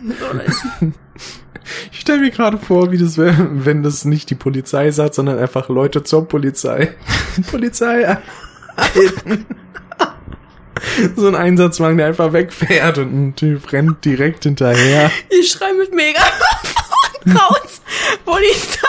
Ich 1.92 2.00
stelle 2.00 2.22
mir 2.22 2.32
gerade 2.32 2.58
vor, 2.58 2.94
wie 2.94 2.98
das 2.98 3.18
wäre, 3.18 3.66
wenn 3.66 3.84
das 3.84 4.06
nicht 4.06 4.30
die 4.30 4.36
Polizei 4.36 4.90
sagt, 4.92 5.16
sondern 5.16 5.38
einfach 5.38 5.68
Leute 5.68 6.02
zur 6.02 6.26
Polizei. 6.26 6.96
Polizei 7.52 8.08
anhalten. 8.08 9.46
So 11.18 11.28
ein 11.28 11.36
Einsatzwagen, 11.36 11.98
der 11.98 12.08
einfach 12.08 12.32
wegfährt 12.32 13.00
und 13.00 13.14
ein 13.14 13.36
Typ 13.36 13.74
rennt 13.74 14.06
direkt 14.06 14.44
hinterher. 14.44 15.12
Ich 15.30 15.52
schrei 15.52 15.74
mit 15.74 15.94
Megafon 15.94 16.77
raus. 17.26 17.82
Polizei. 18.26 18.88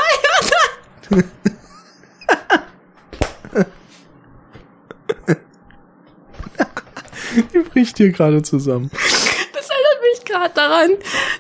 Die 7.53 7.59
bricht 7.59 7.97
hier 7.97 8.11
gerade 8.11 8.43
zusammen. 8.43 8.91
Das 8.93 9.69
erinnert 9.69 10.03
mich 10.13 10.25
gerade 10.25 10.55
daran, 10.55 10.91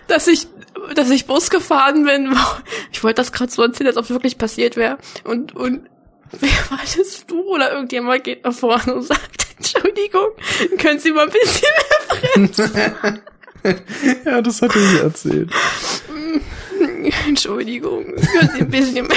dass 0.07 0.26
ich, 0.26 0.47
dass 0.95 1.11
ich 1.11 1.26
Bus 1.26 1.50
gefahren 1.50 2.04
bin. 2.04 2.33
Ich 2.33 2.38
Ich 2.92 3.04
wollte 3.04 3.23
das 3.23 3.33
gerade 3.33 3.52
so 3.52 3.62
erzählen, 3.62 3.88
als 3.88 3.97
ob 3.97 4.04
es 4.04 4.11
wirklich 4.11 4.38
passiert 4.38 4.76
wäre. 4.76 4.99
Und, 5.25 5.54
und 5.54 5.88
wer 6.33 6.50
war 6.71 6.80
das 6.97 7.26
du 7.26 7.40
oder 7.42 7.73
irgendjemand 7.73 8.25
geht 8.25 8.45
nach 8.45 8.52
vorne 8.52 8.95
und 8.95 9.02
sagt, 9.02 9.47
Entschuldigung, 9.57 10.30
können 10.78 10.99
Sie 10.99 11.12
mal 11.12 11.26
ein 11.26 11.30
bisschen 11.30 11.68
mehr 11.76 12.49
bremsen? 12.49 12.99
ja, 14.25 14.40
das 14.40 14.62
hat 14.62 14.75
er 14.75 14.83
mir 14.83 15.02
erzählt. 15.02 15.50
Entschuldigung, 17.29 18.05
können 18.05 18.51
Sie 18.55 18.61
ein 18.61 18.71
bisschen 18.71 19.07
mehr? 19.07 19.17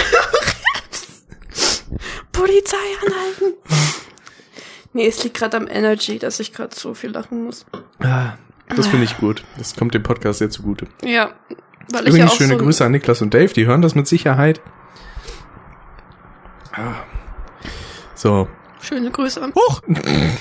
Polizei 2.32 2.78
anhalten. 3.06 3.58
Nee, 4.94 5.08
es 5.08 5.24
liegt 5.24 5.38
gerade 5.38 5.58
am 5.58 5.68
Energy, 5.68 6.20
dass 6.20 6.40
ich 6.40 6.54
gerade 6.54 6.76
so 6.76 6.94
viel 6.94 7.12
lachen 7.12 7.46
muss. 7.46 7.66
Ah, 8.00 8.34
das 8.76 8.88
finde 8.88 9.06
ich 9.06 9.18
gut. 9.18 9.44
Das 9.58 9.76
kommt 9.76 9.94
dem 9.94 10.04
Podcast 10.04 10.40
sehr 10.40 10.50
zugute. 10.50 10.88
Ja, 11.04 11.34
weil 11.92 12.08
ich 12.08 12.08
ja 12.08 12.10
Übrigens 12.10 12.32
auch 12.32 12.36
schöne 12.38 12.58
so 12.58 12.64
Grüße 12.64 12.86
an 12.86 12.92
Niklas 12.92 13.22
und 13.22 13.34
Dave, 13.34 13.54
die 13.54 13.66
hören 13.66 13.82
das 13.82 13.96
mit 13.96 14.08
Sicherheit. 14.08 14.62
Ah. 16.74 17.04
So. 18.16 18.48
schöne 18.82 19.12
Grüße. 19.12 19.42
Huch! 19.56 19.82
Soll 19.88 20.32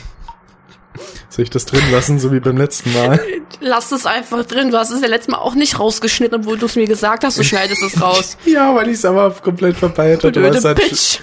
ich 1.42 1.50
das 1.50 1.66
drin 1.66 1.82
lassen, 1.90 2.18
so 2.18 2.32
wie 2.32 2.40
beim 2.40 2.56
letzten 2.56 2.92
Mal? 2.92 3.20
Lass 3.60 3.92
es 3.92 4.06
einfach 4.06 4.44
drin. 4.44 4.70
Du 4.70 4.78
hast 4.78 4.90
es 4.90 5.00
ja 5.00 5.08
letztes 5.08 5.30
Mal 5.32 5.38
auch 5.38 5.54
nicht 5.54 5.78
rausgeschnitten, 5.78 6.40
obwohl 6.40 6.58
du 6.58 6.66
es 6.66 6.76
mir 6.76 6.86
gesagt 6.86 7.24
hast, 7.24 7.38
du 7.38 7.44
schneidest 7.44 7.82
es 7.82 8.00
raus. 8.00 8.36
Ja, 8.46 8.74
weil 8.74 8.88
ich 8.88 8.94
es 8.94 9.04
aber 9.04 9.30
komplett 9.30 9.76
verpeilt 9.76 10.24
hatte. 10.24 10.40
Es, 10.40 10.64
halt, 10.64 10.76
Bitch. 10.78 11.20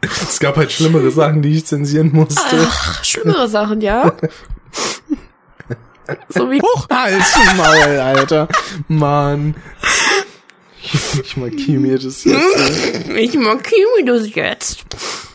es 0.00 0.40
gab 0.40 0.56
halt 0.56 0.72
schlimmere 0.72 1.10
Sachen, 1.10 1.42
die 1.42 1.56
ich 1.56 1.66
zensieren 1.66 2.10
musste. 2.12 2.40
Ach, 2.68 3.04
schlimmere 3.04 3.48
Sachen, 3.48 3.80
ja? 3.80 4.12
so 6.28 6.50
wie 6.50 6.60
Huch! 6.60 6.88
Halt's 6.90 7.36
Maul, 7.56 7.98
Alter. 7.98 8.48
Mann. 8.88 9.54
Ich 11.22 11.36
markiere 11.36 11.80
mir 11.80 11.98
das 11.98 12.24
jetzt. 12.24 13.08
ich 13.14 13.34
markiere 13.34 13.88
mir 13.96 14.04
das 14.04 14.34
jetzt. 14.34 14.84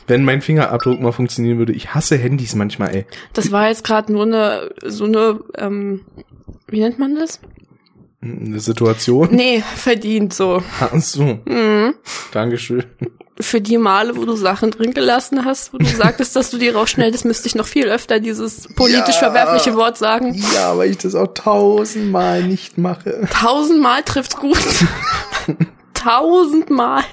Wenn 0.07 0.23
mein 0.25 0.41
Fingerabdruck 0.41 0.99
mal 0.99 1.11
funktionieren 1.11 1.57
würde. 1.57 1.73
Ich 1.73 1.93
hasse 1.93 2.17
Handys 2.17 2.55
manchmal, 2.55 2.95
ey. 2.95 3.05
Das 3.33 3.51
war 3.51 3.67
jetzt 3.69 3.83
gerade 3.83 4.11
nur 4.11 4.23
eine, 4.23 4.71
so 4.85 5.05
eine, 5.05 5.39
ähm, 5.57 6.01
wie 6.67 6.79
nennt 6.81 6.99
man 6.99 7.15
das? 7.15 7.39
Eine 8.23 8.59
Situation. 8.59 9.29
Nee, 9.31 9.63
verdient 9.75 10.33
so. 10.33 10.61
Ach 10.79 10.93
so. 10.99 11.39
Mhm. 11.45 11.95
Dankeschön. 12.31 12.83
Für 13.39 13.59
die 13.59 13.79
Male, 13.79 14.15
wo 14.15 14.25
du 14.25 14.35
Sachen 14.35 14.69
drin 14.69 14.93
gelassen 14.93 15.43
hast, 15.45 15.73
wo 15.73 15.79
du 15.79 15.85
sagtest, 15.97 16.35
dass 16.35 16.51
du 16.51 16.59
die 16.59 16.69
rausschneidest, 16.69 17.25
müsste 17.25 17.47
ich 17.47 17.55
noch 17.55 17.65
viel 17.65 17.87
öfter 17.87 18.19
dieses 18.19 18.67
politisch 18.75 19.15
Ja. 19.15 19.31
verwerfliche 19.31 19.75
Wort 19.75 19.97
sagen. 19.97 20.35
Ja, 20.53 20.77
weil 20.77 20.91
ich 20.91 20.97
das 20.99 21.15
auch 21.15 21.33
tausendmal 21.33 22.43
nicht 22.43 22.77
mache. 22.77 23.27
Tausendmal 23.31 24.03
trifft's 24.03 24.37
gut. 24.37 24.59
Tausendmal 25.95 27.03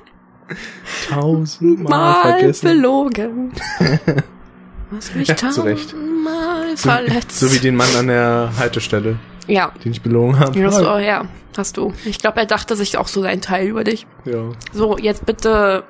Tausendmal 1.09 1.91
mal 1.91 2.23
vergessen. 2.33 2.67
belogen. 2.69 3.53
Was 4.91 5.15
mich 5.15 5.29
Ja, 5.29 5.35
tausendmal 5.35 6.77
So, 6.77 6.89
verletzt. 6.89 7.39
so 7.41 7.53
wie 7.53 7.59
den 7.59 7.77
Mann 7.77 7.95
an 7.97 8.07
der 8.07 8.51
Haltestelle, 8.59 9.19
ja. 9.47 9.71
den 9.85 9.93
ich 9.93 10.01
belogen 10.03 10.39
habe. 10.39 10.59
Ja, 10.59 10.71
so, 10.71 10.97
ja, 10.99 11.27
hast 11.57 11.77
du. 11.77 11.93
Ich 12.07 12.19
glaube, 12.19 12.39
er 12.41 12.47
dachte 12.47 12.75
sich 12.77 12.97
auch 12.97 13.09
so 13.09 13.21
sein 13.21 13.41
Teil 13.43 13.67
über 13.69 13.85
dich. 13.85 14.07
Ja. 14.25 14.51
So, 14.73 14.97
jetzt 14.97 15.27
bitte 15.27 15.85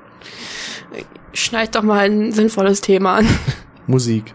äh, 0.93 1.03
schneid 1.33 1.75
doch 1.75 1.83
mal 1.83 2.09
ein 2.09 2.31
sinnvolles 2.33 2.81
Thema 2.81 3.15
an. 3.19 3.27
Musik. 3.87 4.33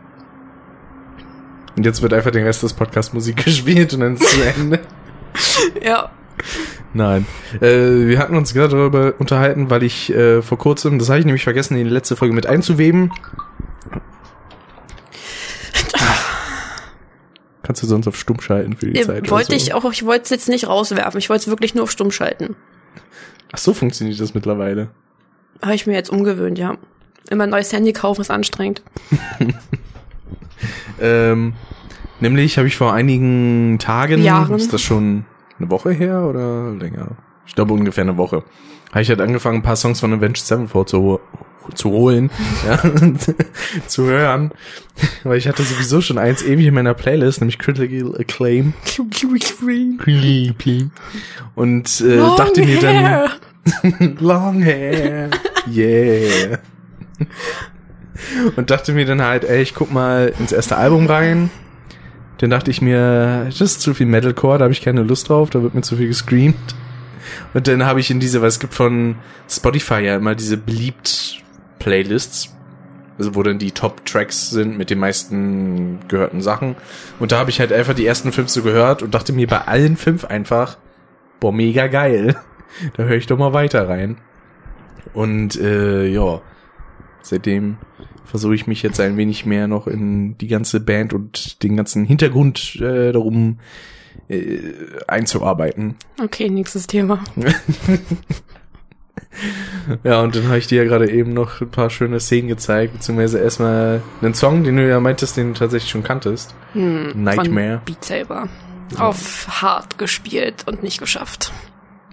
Und 1.77 1.85
jetzt 1.85 2.01
wird 2.03 2.15
einfach 2.15 2.31
den 2.31 2.45
Rest 2.45 2.63
des 2.63 2.73
Podcasts 2.73 3.13
Musik 3.13 3.37
gespielt 3.45 3.93
und 3.95 4.01
dann 4.01 4.15
ist 4.15 4.23
es 4.23 4.31
zu 4.31 4.43
Ende. 4.61 4.81
ja. 5.83 6.09
Nein. 6.95 7.27
Äh, 7.61 8.07
wir 8.07 8.19
hatten 8.21 8.37
uns 8.37 8.55
gerade 8.55 8.77
darüber 8.77 9.15
unterhalten, 9.19 9.69
weil 9.69 9.83
ich 9.83 10.11
äh, 10.15 10.41
vor 10.43 10.59
kurzem, 10.59 10.99
das 10.99 11.09
habe 11.11 11.19
ich 11.19 11.25
nämlich 11.27 11.43
vergessen, 11.45 11.77
in 11.77 11.85
die 11.85 11.91
letzte 11.91 12.15
Folge 12.17 12.35
mit 12.35 12.47
einzuweben. 12.47 13.11
Kannst 17.63 17.83
du 17.83 17.87
sonst 17.87 18.07
auf 18.07 18.17
stumm 18.17 18.41
schalten 18.41 18.77
für 18.77 18.87
die 18.91 18.99
Äh, 19.01 19.07
Zeit? 19.07 19.31
wollte 19.31 19.51
so? 19.53 19.57
ich 19.57 19.73
auch, 19.75 19.91
ich 19.91 20.05
wollte 20.05 20.25
es 20.25 20.31
jetzt 20.31 20.49
nicht 20.49 20.67
rauswerfen. 20.69 21.19
Ich 21.19 21.31
wollte 21.31 21.43
es 21.43 21.49
wirklich 21.49 21.75
nur 21.75 21.85
auf 21.85 21.91
stumm 21.91 22.11
schalten. 22.11 22.57
Ach 23.53 23.59
so 23.59 23.73
funktioniert 23.73 24.21
das 24.21 24.35
mittlerweile. 24.35 24.89
Habe 25.63 25.75
ich 25.75 25.87
mir 25.87 25.95
jetzt 25.95 26.11
umgewöhnt, 26.11 26.59
ja. 26.59 26.77
Immer 27.31 27.45
ein 27.45 27.51
neues 27.51 27.73
Handy 27.73 27.93
kaufen 27.93 28.21
ist 28.21 28.31
anstrengend. 28.31 28.83
Ähm, 31.01 31.55
nämlich 32.21 32.57
habe 32.57 32.69
ich 32.69 32.77
vor 32.77 32.95
einigen 32.95 33.79
Tagen, 33.81 34.23
Jahren. 34.23 34.55
ist 34.55 34.73
das 34.73 34.81
schon 34.81 35.27
eine 35.59 35.71
Woche 35.71 35.91
her 35.91 36.23
oder 36.23 36.73
länger? 36.73 37.17
Ich 37.47 37.55
glaube 37.55 37.75
ungefähr 37.75 38.03
eine 38.03 38.17
Woche. 38.17 38.43
Habe 38.91 39.03
ich 39.03 39.09
halt 39.09 39.21
angefangen, 39.21 39.59
ein 39.59 39.63
paar 39.63 39.77
Songs 39.77 40.01
von 40.01 40.13
Avenged 40.13 40.39
Sevenfold 40.39 40.89
zu, 40.89 41.21
zu 41.75 41.91
holen, 41.91 42.31
ja, 42.67 42.79
zu 43.87 44.05
hören, 44.05 44.53
weil 45.25 45.39
ich 45.39 45.49
hatte 45.49 45.63
sowieso 45.63 46.01
schon 46.01 46.19
eins 46.19 46.43
ewig 46.43 46.67
in 46.67 46.75
meiner 46.75 46.95
Playlist, 46.95 47.41
nämlich 47.41 47.59
Critical 47.59 48.15
Acclaim. 48.19 48.75
Und 51.55 52.01
äh, 52.01 52.17
Long 52.17 52.37
dachte 52.37 52.65
mir 52.65 52.81
dann, 52.81 52.97
hair. 52.97 53.31
Long 54.21 54.63
hair. 54.63 55.31
Yeah. 55.69 56.59
Und 58.57 58.71
dachte 58.71 58.93
mir 58.93 59.07
dann 59.07 59.23
halt, 59.23 59.45
ey, 59.45 59.63
ich 59.63 59.75
guck 59.75 59.93
mal 59.93 60.33
ins 60.39 60.53
erste 60.53 60.77
Album 60.77 61.07
rein. 61.07 61.51
Dann 62.39 62.51
dachte 62.51 62.71
ich 62.71 62.83
mir, 62.83 63.45
das 63.47 63.61
ist 63.61 63.81
zu 63.81 63.95
viel 63.95 64.07
Metalcore, 64.07 64.59
da 64.59 64.65
habe 64.65 64.73
ich 64.73 64.83
keine 64.83 65.03
Lust 65.03 65.29
drauf, 65.29 65.51
da 65.51 65.63
wird 65.63 65.75
mir 65.75 65.83
zu 65.83 65.97
viel 65.97 66.09
gescreamt. 66.09 66.75
Und 67.55 67.69
dann 67.69 67.85
habe 67.85 68.01
ich 68.01 68.11
in 68.11 68.21
diese, 68.21 68.41
weil 68.41 68.49
es 68.49 68.61
gibt 68.61 68.75
von 68.75 69.17
Spotify 69.49 70.01
ja 70.01 70.17
immer 70.17 70.35
diese 70.35 70.57
beliebt 70.57 71.43
Playlists, 71.79 72.55
also 73.19 73.35
wo 73.35 73.43
dann 73.43 73.59
die 73.59 73.71
Top-Tracks 73.71 74.51
sind 74.51 74.77
mit 74.77 74.91
den 74.91 74.99
meisten 74.99 76.01
gehörten 76.09 76.41
Sachen. 76.43 76.77
Und 77.21 77.33
da 77.33 77.39
habe 77.39 77.51
ich 77.51 77.61
halt 77.61 77.73
einfach 77.73 77.95
die 77.95 78.07
ersten 78.07 78.33
fünf 78.33 78.49
so 78.49 78.63
gehört 78.63 79.03
und 79.03 79.15
dachte 79.15 79.33
mir 79.33 79.47
bei 79.47 79.63
allen 79.63 79.97
fünf 79.97 80.25
einfach, 80.25 80.77
boah, 81.41 81.53
mega 81.53 81.87
geil. 81.87 82.37
Da 82.97 83.05
höre 83.05 83.17
ich 83.17 83.29
doch 83.29 83.39
mal 83.39 83.53
weiter 83.53 83.89
rein. 83.89 84.17
Und 85.13 85.55
äh, 85.61 86.07
ja, 86.07 86.41
seitdem 87.23 87.77
versuche 88.25 88.55
ich 88.55 88.67
mich 88.67 88.83
jetzt 88.83 89.01
ein 89.01 89.17
wenig 89.17 89.47
mehr 89.47 89.69
noch 89.69 89.87
in 89.87 90.37
die 90.39 90.49
ganze 90.49 90.81
Band 90.81 91.13
und 91.13 91.63
den 91.63 91.77
ganzen 91.77 92.05
Hintergrund 92.05 92.77
äh, 92.81 93.13
darum 93.13 93.59
äh, 94.29 94.59
einzuarbeiten. 95.07 95.97
Okay, 96.23 96.49
nächstes 96.49 96.87
Thema. 96.87 97.23
Ja, 100.03 100.23
und 100.23 100.35
dann 100.35 100.47
habe 100.47 100.59
ich 100.59 100.67
dir 100.67 100.83
ja 100.83 100.89
gerade 100.89 101.11
eben 101.11 101.35
noch 101.35 101.61
ein 101.61 101.71
paar 101.71 101.91
schöne 101.91 102.21
Szenen 102.21 102.49
gezeigt, 102.49 102.95
beziehungsweise 102.95 103.39
erstmal 103.39 104.03
einen 104.23 104.35
Song, 104.35 104.65
den 104.65 104.77
du 104.77 104.89
ja 104.89 105.01
meintest, 105.01 105.37
den 105.37 105.53
du 105.53 105.59
tatsächlich 105.59 105.91
schon 105.91 106.03
kanntest. 106.03 106.55
Hm, 106.73 107.23
Nightmare. 107.23 107.79
Von 107.79 107.85
Beat 107.85 108.05
Saber. 108.05 108.49
Auf 108.99 109.63
hart 109.63 109.99
gespielt 109.99 110.67
und 110.67 110.83
nicht 110.83 110.99
geschafft. 110.99 111.53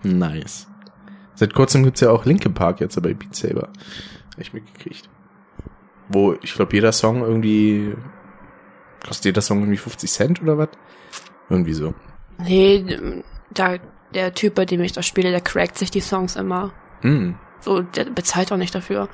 Nice. 0.03 0.67
Seit 1.35 1.53
kurzem 1.53 1.83
gibt's 1.83 2.01
ja 2.01 2.09
auch 2.09 2.25
Linkin 2.25 2.53
Park 2.53 2.81
jetzt 2.81 3.01
bei 3.01 3.13
Beat 3.13 3.35
Saber. 3.35 3.69
Hab 4.31 4.39
ich 4.39 4.53
mitgekriegt. 4.53 5.09
Wo, 6.11 6.35
ich 6.41 6.53
glaube, 6.53 6.73
jeder 6.75 6.91
Song 6.91 7.21
irgendwie 7.21 7.95
kostet 9.05 9.25
jeder 9.25 9.41
Song 9.41 9.59
irgendwie 9.59 9.77
50 9.77 10.11
Cent 10.11 10.41
oder 10.41 10.57
was? 10.57 10.69
Irgendwie 11.49 11.73
so. 11.73 11.93
Nee, 12.37 13.23
da, 13.51 13.77
der 14.13 14.33
Typ, 14.33 14.55
bei 14.55 14.65
dem 14.65 14.81
ich 14.81 14.91
das 14.91 15.05
spiele, 15.05 15.31
der 15.31 15.41
crackt 15.41 15.77
sich 15.77 15.91
die 15.91 16.01
Songs 16.01 16.35
immer. 16.35 16.71
Hm. 17.01 17.35
So, 17.59 17.81
der 17.81 18.05
bezahlt 18.05 18.51
auch 18.51 18.57
nicht 18.57 18.73
dafür. 18.73 19.09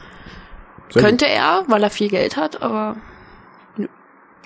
Sehr 0.90 1.04
Könnte 1.04 1.28
er, 1.28 1.64
weil 1.68 1.84
er 1.84 1.90
viel 1.90 2.10
Geld 2.10 2.38
hat, 2.38 2.62
aber 2.62 2.96
gut. 3.76 3.90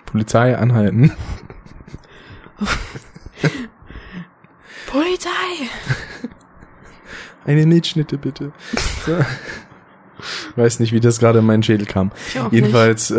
Polizei 0.05 0.57
anhalten. 0.57 1.11
Polizei! 4.87 5.29
Eine 7.45 7.65
Milchschnitte 7.65 8.17
bitte. 8.17 8.51
So. 9.05 9.17
Weiß 10.55 10.79
nicht, 10.79 10.93
wie 10.93 10.99
das 10.99 11.19
gerade 11.19 11.39
in 11.39 11.45
meinen 11.45 11.63
Schädel 11.63 11.85
kam. 11.85 12.11
Jedenfalls 12.51 13.11
äh, 13.11 13.15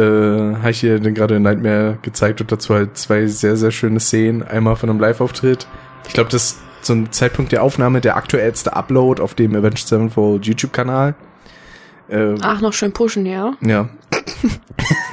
habe 0.57 0.71
ich 0.71 0.81
dir 0.81 0.99
dann 0.99 1.15
gerade 1.15 1.41
Nightmare 1.41 1.99
gezeigt 2.03 2.41
und 2.41 2.51
dazu 2.53 2.75
halt 2.75 2.97
zwei 2.97 3.27
sehr, 3.27 3.57
sehr 3.57 3.71
schöne 3.71 4.01
Szenen. 4.01 4.43
Einmal 4.43 4.77
von 4.77 4.91
einem 4.91 5.01
Live-Auftritt. 5.01 5.67
Ich 6.07 6.15
glaube, 6.15 6.31
das 6.31 6.45
ist 6.45 6.59
zum 6.83 7.13
Zeitpunkt 7.13 7.53
der 7.53 7.63
Aufnahme 7.63 8.01
der 8.01 8.17
aktuellste 8.17 8.75
Upload 8.75 9.23
auf 9.23 9.35
dem 9.35 9.55
Avenged 9.55 9.87
Sevenfold 9.87 10.47
YouTube-Kanal. 10.47 11.15
Äh. 12.09 12.35
Ach, 12.43 12.61
noch 12.61 12.73
schön 12.73 12.93
pushen, 12.93 13.25
ja. 13.25 13.55
Ja. 13.61 13.89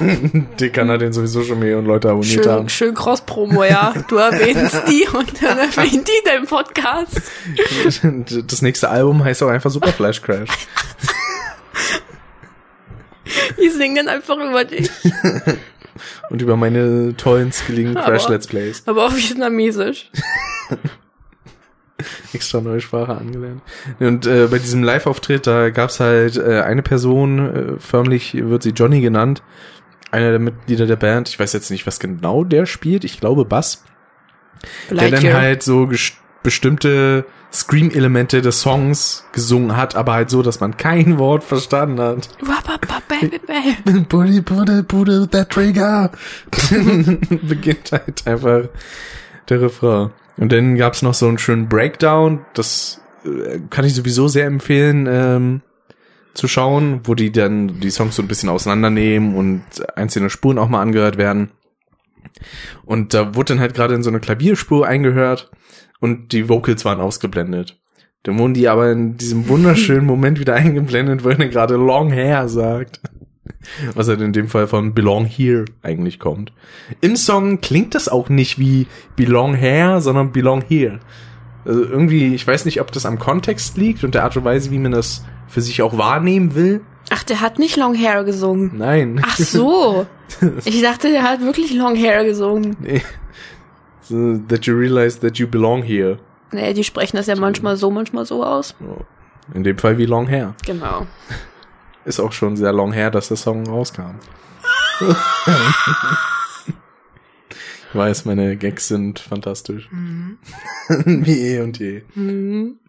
den 0.00 0.72
Kanal, 0.72 0.98
den 0.98 1.12
sowieso 1.12 1.42
schon 1.42 1.58
Millionen 1.58 1.86
Leute 1.86 2.10
abonniert 2.10 2.44
Schön, 2.44 2.52
haben. 2.52 2.68
schön 2.68 2.94
Cross-Promo, 2.94 3.64
ja. 3.64 3.94
Du 4.08 4.16
erwähnst 4.16 4.82
die 4.88 5.06
und 5.16 5.42
dann 5.42 5.58
erwähnt 5.58 6.06
die 6.06 6.28
deinen 6.28 6.46
Podcast. 6.46 7.22
Das 8.46 8.62
nächste 8.62 8.88
Album 8.88 9.22
heißt 9.24 9.42
auch 9.42 9.48
einfach 9.48 9.70
Super 9.70 9.92
Flash 9.92 10.20
Crash. 10.20 10.50
Die 13.62 13.68
singen 13.68 13.96
dann 13.96 14.08
einfach 14.08 14.36
über 14.36 14.64
dich. 14.64 14.90
Und 16.30 16.40
über 16.40 16.56
meine 16.56 17.14
tollen, 17.16 17.52
skilligen 17.52 17.96
Aber- 17.96 18.12
Crash 18.12 18.28
Let's 18.28 18.46
Plays. 18.46 18.82
Aber 18.86 19.06
auf 19.06 19.16
Vietnamesisch. 19.16 20.10
Extra 22.32 22.60
neue 22.60 22.80
Sprache 22.80 23.14
angelernt. 23.16 23.60
Und 23.98 24.26
äh, 24.26 24.46
bei 24.50 24.58
diesem 24.58 24.82
Live-Auftritt, 24.82 25.46
da 25.46 25.68
gab's 25.70 26.00
halt 26.00 26.36
äh, 26.36 26.60
eine 26.62 26.82
Person, 26.82 27.74
äh, 27.76 27.78
förmlich 27.78 28.32
wird 28.34 28.62
sie 28.62 28.70
Johnny 28.70 29.02
genannt, 29.02 29.42
einer 30.10 30.30
der 30.30 30.38
Mitglieder 30.38 30.86
der 30.86 30.96
Band. 30.96 31.28
Ich 31.28 31.38
weiß 31.38 31.52
jetzt 31.52 31.70
nicht, 31.70 31.86
was 31.86 32.00
genau 32.00 32.44
der 32.44 32.64
spielt. 32.64 33.04
Ich 33.04 33.20
glaube 33.20 33.44
Bass. 33.44 33.84
Der 34.90 35.10
dann 35.10 35.32
halt 35.34 35.62
so 35.62 35.90
bestimmte 36.42 37.26
Scream-Elemente 37.52 38.42
des 38.42 38.60
Songs 38.60 39.24
gesungen 39.32 39.76
hat, 39.76 39.96
aber 39.96 40.14
halt 40.14 40.30
so, 40.30 40.42
dass 40.42 40.60
man 40.60 40.76
kein 40.76 41.18
Wort 41.18 41.44
verstanden 41.44 42.00
hat. 42.00 42.28
Put 44.08 44.68
it, 44.68 44.88
put 44.88 45.08
it, 45.08 45.30
that 45.30 45.50
trigger. 45.50 46.10
Beginnt 47.42 47.92
halt 47.92 48.26
einfach 48.26 48.68
der 49.48 49.62
Refrain. 49.62 50.10
Und 50.36 50.52
dann 50.52 50.76
gab's 50.76 51.02
noch 51.02 51.14
so 51.14 51.28
einen 51.28 51.38
schönen 51.38 51.68
Breakdown, 51.68 52.44
das 52.54 53.00
äh, 53.24 53.60
kann 53.68 53.84
ich 53.84 53.94
sowieso 53.94 54.28
sehr 54.28 54.46
empfehlen 54.46 55.06
ähm, 55.08 55.60
zu 56.34 56.48
schauen, 56.48 57.00
wo 57.04 57.14
die 57.14 57.32
dann 57.32 57.80
die 57.80 57.90
Songs 57.90 58.16
so 58.16 58.22
ein 58.22 58.28
bisschen 58.28 58.48
auseinandernehmen 58.48 59.34
und 59.34 59.62
einzelne 59.96 60.30
Spuren 60.30 60.58
auch 60.58 60.68
mal 60.68 60.80
angehört 60.80 61.18
werden. 61.18 61.50
Und 62.84 63.12
da 63.12 63.34
wurde 63.34 63.54
dann 63.54 63.60
halt 63.60 63.74
gerade 63.74 63.94
in 63.94 64.02
so 64.02 64.10
eine 64.10 64.20
Klavierspur 64.20 64.86
eingehört 64.86 65.50
und 66.00 66.32
die 66.32 66.48
Vocals 66.48 66.84
waren 66.84 67.00
ausgeblendet. 67.00 67.79
Dann 68.22 68.38
wurden 68.38 68.54
die 68.54 68.68
aber 68.68 68.92
in 68.92 69.16
diesem 69.16 69.48
wunderschönen 69.48 70.04
Moment 70.04 70.38
wieder 70.38 70.54
eingeblendet, 70.54 71.24
wo 71.24 71.30
er 71.30 71.36
gerade 71.48 71.76
Long 71.76 72.12
Hair 72.12 72.48
sagt. 72.48 73.00
Was 73.94 74.08
halt 74.08 74.20
in 74.20 74.32
dem 74.32 74.48
Fall 74.48 74.66
von 74.66 74.94
Belong 74.94 75.24
Here 75.24 75.64
eigentlich 75.82 76.18
kommt. 76.18 76.52
Im 77.00 77.16
Song 77.16 77.60
klingt 77.60 77.94
das 77.94 78.08
auch 78.08 78.28
nicht 78.28 78.58
wie 78.58 78.86
Belong 79.16 79.54
Here, 79.54 80.00
sondern 80.00 80.32
Belong 80.32 80.62
Here. 80.66 81.00
Also 81.64 81.82
irgendwie, 81.82 82.34
ich 82.34 82.46
weiß 82.46 82.64
nicht, 82.64 82.80
ob 82.80 82.90
das 82.92 83.04
am 83.04 83.18
Kontext 83.18 83.76
liegt 83.76 84.02
und 84.04 84.14
der 84.14 84.24
Art 84.24 84.36
und 84.36 84.44
Weise, 84.44 84.70
wie 84.70 84.78
man 84.78 84.92
das 84.92 85.24
für 85.46 85.60
sich 85.60 85.82
auch 85.82 85.98
wahrnehmen 85.98 86.54
will. 86.54 86.80
Ach, 87.10 87.22
der 87.22 87.40
hat 87.40 87.58
nicht 87.58 87.76
Long 87.76 87.94
Hair 87.94 88.24
gesungen. 88.24 88.72
Nein. 88.76 89.20
Ach 89.24 89.36
so. 89.36 90.06
Ich 90.64 90.80
dachte, 90.80 91.10
der 91.10 91.24
hat 91.24 91.40
wirklich 91.40 91.74
Long 91.74 91.96
Hair 91.96 92.24
gesungen. 92.24 92.76
Nee. 92.80 93.02
So, 94.02 94.38
that 94.48 94.64
you 94.64 94.74
realize 94.74 95.18
that 95.20 95.38
you 95.38 95.48
belong 95.48 95.82
here. 95.82 96.18
Nee, 96.52 96.74
die 96.74 96.84
sprechen 96.84 97.16
das 97.16 97.26
ja 97.26 97.36
manchmal 97.36 97.76
so, 97.76 97.90
manchmal 97.90 98.26
so 98.26 98.44
aus. 98.44 98.74
In 99.54 99.64
dem 99.64 99.78
Fall 99.78 99.98
wie 99.98 100.06
Long 100.06 100.28
Hair. 100.28 100.54
Genau. 100.64 101.06
Ist 102.04 102.20
auch 102.20 102.32
schon 102.32 102.56
sehr 102.56 102.72
long 102.72 102.92
her, 102.92 103.10
dass 103.10 103.28
der 103.28 103.36
Song 103.36 103.66
rauskam. 103.66 104.18
ich 107.88 107.94
weiß, 107.94 108.24
meine 108.24 108.56
Gags 108.56 108.88
sind 108.88 109.18
fantastisch. 109.18 109.88
wie 110.88 111.38
eh 111.40 111.60
und 111.60 111.78
je. 111.78 112.02
Mhm. 112.14 112.78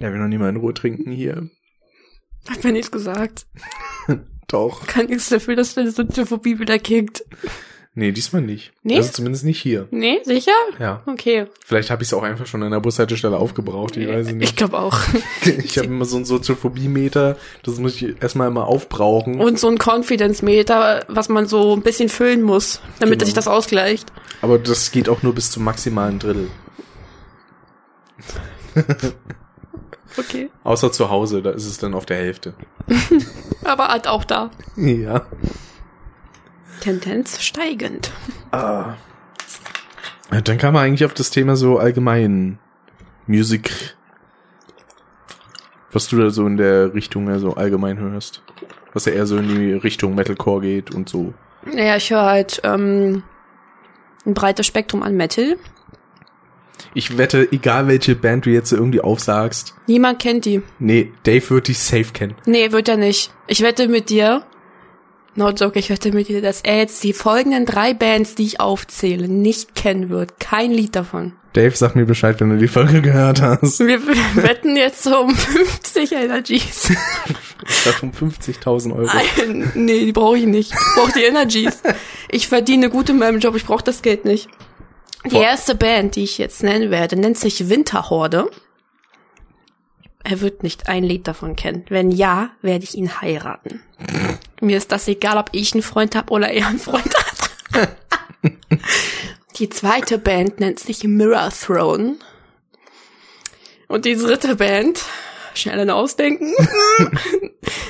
Ja, 0.00 0.12
will 0.12 0.18
noch 0.18 0.28
nie 0.28 0.38
mal 0.38 0.50
in 0.50 0.56
Ruhe 0.56 0.74
trinken 0.74 1.10
hier. 1.10 1.48
Hat 2.50 2.62
mir 2.62 2.72
nichts 2.72 2.90
gesagt. 2.90 3.46
Doch. 4.48 4.86
Kann 4.86 5.06
nichts 5.06 5.30
dafür, 5.30 5.56
dass 5.56 5.74
deine 5.74 5.92
Soziophobie 5.92 6.58
wieder 6.58 6.78
kickt. 6.78 7.24
Nee, 7.96 8.10
diesmal 8.10 8.42
nicht. 8.42 8.72
Nee? 8.82 8.96
Also 8.96 9.12
zumindest 9.12 9.44
nicht 9.44 9.60
hier. 9.60 9.86
Nee, 9.92 10.18
sicher? 10.24 10.50
Ja. 10.80 11.02
Okay. 11.06 11.46
Vielleicht 11.64 11.90
habe 11.90 12.02
ich 12.02 12.08
es 12.08 12.14
auch 12.14 12.24
einfach 12.24 12.44
schon 12.46 12.62
an 12.64 12.72
der 12.72 12.80
Bushaltestelle 12.80 13.36
aufgebraucht, 13.36 13.96
ich 13.96 14.08
weiß 14.08 14.22
es 14.26 14.28
Ich 14.32 14.34
nicht. 14.34 14.56
glaube 14.56 14.78
auch. 14.78 14.98
Ich 15.64 15.78
habe 15.78 15.86
immer 15.86 16.04
so 16.04 16.16
einen 16.16 16.24
Soziophobie-Meter, 16.24 17.36
das 17.62 17.78
muss 17.78 17.94
ich 18.02 18.20
erstmal 18.20 18.48
immer 18.48 18.66
aufbrauchen. 18.66 19.40
Und 19.40 19.60
so 19.60 19.68
ein 19.68 19.78
Confidence-Meter, 19.78 21.04
was 21.08 21.28
man 21.28 21.46
so 21.46 21.72
ein 21.76 21.82
bisschen 21.82 22.08
füllen 22.08 22.42
muss, 22.42 22.80
damit 22.98 23.20
Genau. 23.20 23.26
sich 23.26 23.34
das 23.34 23.46
ausgleicht. 23.46 24.12
Aber 24.42 24.58
das 24.58 24.90
geht 24.90 25.08
auch 25.08 25.22
nur 25.22 25.32
bis 25.34 25.52
zum 25.52 25.62
maximalen 25.64 26.18
Drittel. 26.18 26.48
Okay. 30.16 30.48
Außer 30.62 30.92
zu 30.92 31.10
Hause, 31.10 31.42
da 31.42 31.50
ist 31.50 31.66
es 31.66 31.78
dann 31.78 31.92
auf 31.92 32.06
der 32.06 32.18
Hälfte. 32.18 32.54
Aber 33.64 33.88
halt 33.88 34.06
auch 34.06 34.22
da. 34.22 34.50
Ja. 34.76 35.26
Tendenz 36.84 37.40
steigend. 37.42 38.10
Ah. 38.52 38.94
Dann 40.30 40.58
kam 40.58 40.74
man 40.74 40.84
eigentlich 40.84 41.06
auf 41.06 41.14
das 41.14 41.30
Thema 41.30 41.56
so 41.56 41.78
allgemein 41.78 42.58
Musik. 43.26 43.96
Was 45.92 46.08
du 46.08 46.18
da 46.18 46.28
so 46.28 46.46
in 46.46 46.58
der 46.58 46.92
Richtung 46.92 47.30
also 47.30 47.54
allgemein 47.54 47.98
hörst. 47.98 48.42
Was 48.92 49.06
ja 49.06 49.12
eher 49.12 49.26
so 49.26 49.38
in 49.38 49.48
die 49.48 49.72
Richtung 49.72 50.14
Metalcore 50.14 50.60
geht 50.60 50.94
und 50.94 51.08
so. 51.08 51.32
Naja, 51.64 51.96
ich 51.96 52.10
höre 52.10 52.24
halt 52.26 52.60
ähm, 52.64 53.22
ein 54.26 54.34
breites 54.34 54.66
Spektrum 54.66 55.02
an 55.02 55.16
Metal. 55.16 55.56
Ich 56.92 57.16
wette, 57.16 57.50
egal 57.50 57.88
welche 57.88 58.14
Band 58.14 58.44
du 58.44 58.50
jetzt 58.50 58.72
irgendwie 58.72 59.00
aufsagst, 59.00 59.74
Niemand 59.86 60.18
kennt 60.20 60.44
die. 60.44 60.62
nee, 60.78 61.12
Dave 61.22 61.48
wird 61.50 61.68
dich 61.68 61.78
safe 61.78 62.12
kennen. 62.12 62.34
Nee, 62.44 62.72
wird 62.72 62.88
er 62.88 62.98
nicht. 62.98 63.32
Ich 63.46 63.62
wette 63.62 63.88
mit 63.88 64.10
dir. 64.10 64.44
No 65.36 65.50
joke, 65.50 65.78
ich 65.78 65.90
wette 65.90 66.12
mit 66.12 66.28
dir, 66.28 66.40
dass 66.40 66.60
er 66.60 66.78
jetzt 66.78 67.02
die 67.02 67.12
folgenden 67.12 67.66
drei 67.66 67.92
Bands, 67.92 68.36
die 68.36 68.44
ich 68.44 68.60
aufzähle, 68.60 69.28
nicht 69.28 69.74
kennen 69.74 70.08
wird. 70.08 70.38
Kein 70.38 70.70
Lied 70.70 70.94
davon. 70.94 71.32
Dave, 71.54 71.76
sag 71.76 71.94
mir 71.94 72.04
Bescheid, 72.04 72.40
wenn 72.40 72.50
du 72.50 72.56
die 72.56 72.68
Folge 72.68 73.00
gehört 73.00 73.40
hast. 73.40 73.80
Wir 73.80 74.00
wetten 74.06 74.76
jetzt 74.76 75.02
so 75.02 75.20
um 75.20 75.34
50 75.34 76.12
Energies. 76.12 76.92
Statt 77.66 78.02
um 78.02 78.10
50.000 78.10 78.94
Euro. 78.94 79.06
Nein, 79.06 79.72
nee, 79.74 80.04
die 80.04 80.12
brauche 80.12 80.38
ich 80.38 80.46
nicht. 80.46 80.72
Ich 80.72 80.94
brauche 80.96 81.12
die 81.12 81.24
Energies. 81.24 81.80
Ich 82.30 82.48
verdiene 82.48 82.90
gut 82.90 83.08
in 83.08 83.18
meinem 83.18 83.38
Job, 83.38 83.54
ich 83.56 83.64
brauche 83.64 83.84
das 83.84 84.02
Geld 84.02 84.24
nicht. 84.24 84.48
Die 85.30 85.36
erste 85.36 85.74
Band, 85.74 86.16
die 86.16 86.24
ich 86.24 86.38
jetzt 86.38 86.62
nennen 86.62 86.90
werde, 86.90 87.16
nennt 87.16 87.38
sich 87.38 87.68
Winterhorde. 87.68 88.50
Er 90.22 90.40
wird 90.40 90.62
nicht 90.62 90.88
ein 90.88 91.04
Lied 91.04 91.28
davon 91.28 91.54
kennen. 91.54 91.84
Wenn 91.88 92.10
ja, 92.10 92.50
werde 92.62 92.84
ich 92.84 92.94
ihn 92.94 93.20
heiraten. 93.20 93.80
Mir 94.60 94.76
ist 94.76 94.92
das 94.92 95.08
egal, 95.08 95.38
ob 95.38 95.50
ich 95.52 95.72
einen 95.74 95.82
Freund 95.82 96.14
habe 96.14 96.30
oder 96.30 96.50
er 96.50 96.68
einen 96.68 96.78
Freund 96.78 97.12
hat. 97.14 97.90
Die 99.56 99.68
zweite 99.68 100.18
Band 100.18 100.60
nennt 100.60 100.80
sich 100.80 101.04
Mirror 101.04 101.50
Throne. 101.50 102.16
Und 103.86 104.04
die 104.04 104.16
dritte 104.16 104.56
Band, 104.56 105.00
schnell 105.54 105.78
ein 105.78 105.90
Ausdenken. 105.90 106.52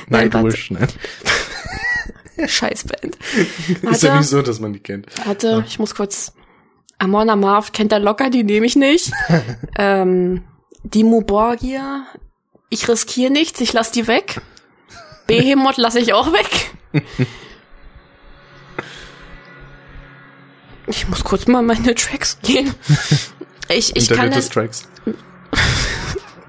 Nein, 0.08 0.32
warte. 0.32 0.38
Nightwish, 0.38 0.70
ne? 0.70 0.86
Scheißband. 2.46 3.16
Ist 3.82 4.02
ja 4.02 4.18
nicht 4.18 4.28
so, 4.28 4.42
dass 4.42 4.60
man 4.60 4.72
die 4.72 4.80
kennt. 4.80 5.06
Warte, 5.24 5.64
ich 5.66 5.78
muss 5.78 5.94
kurz. 5.94 6.32
Amon 6.98 7.30
Amarth 7.30 7.72
kennt 7.72 7.92
er 7.92 8.00
locker, 8.00 8.28
die 8.28 8.44
nehme 8.44 8.66
ich 8.66 8.76
nicht. 8.76 9.12
ähm, 9.78 10.44
Dimo 10.82 11.22
Borgia, 11.22 12.06
ich 12.70 12.88
riskiere 12.88 13.32
nichts, 13.32 13.60
ich 13.60 13.72
lass 13.72 13.90
die 13.90 14.06
weg. 14.06 14.40
Behemoth 15.26 15.76
lasse 15.76 16.00
ich 16.00 16.12
auch 16.12 16.32
weg. 16.32 16.70
Ich 20.86 21.08
muss 21.08 21.24
kurz 21.24 21.46
mal 21.46 21.62
meine 21.62 21.94
Tracks 21.94 22.38
gehen. 22.42 22.74
Ich, 23.68 23.96
ich 23.96 24.10
kann 24.10 24.28
nicht 24.28 24.52
Tracks. 24.52 24.88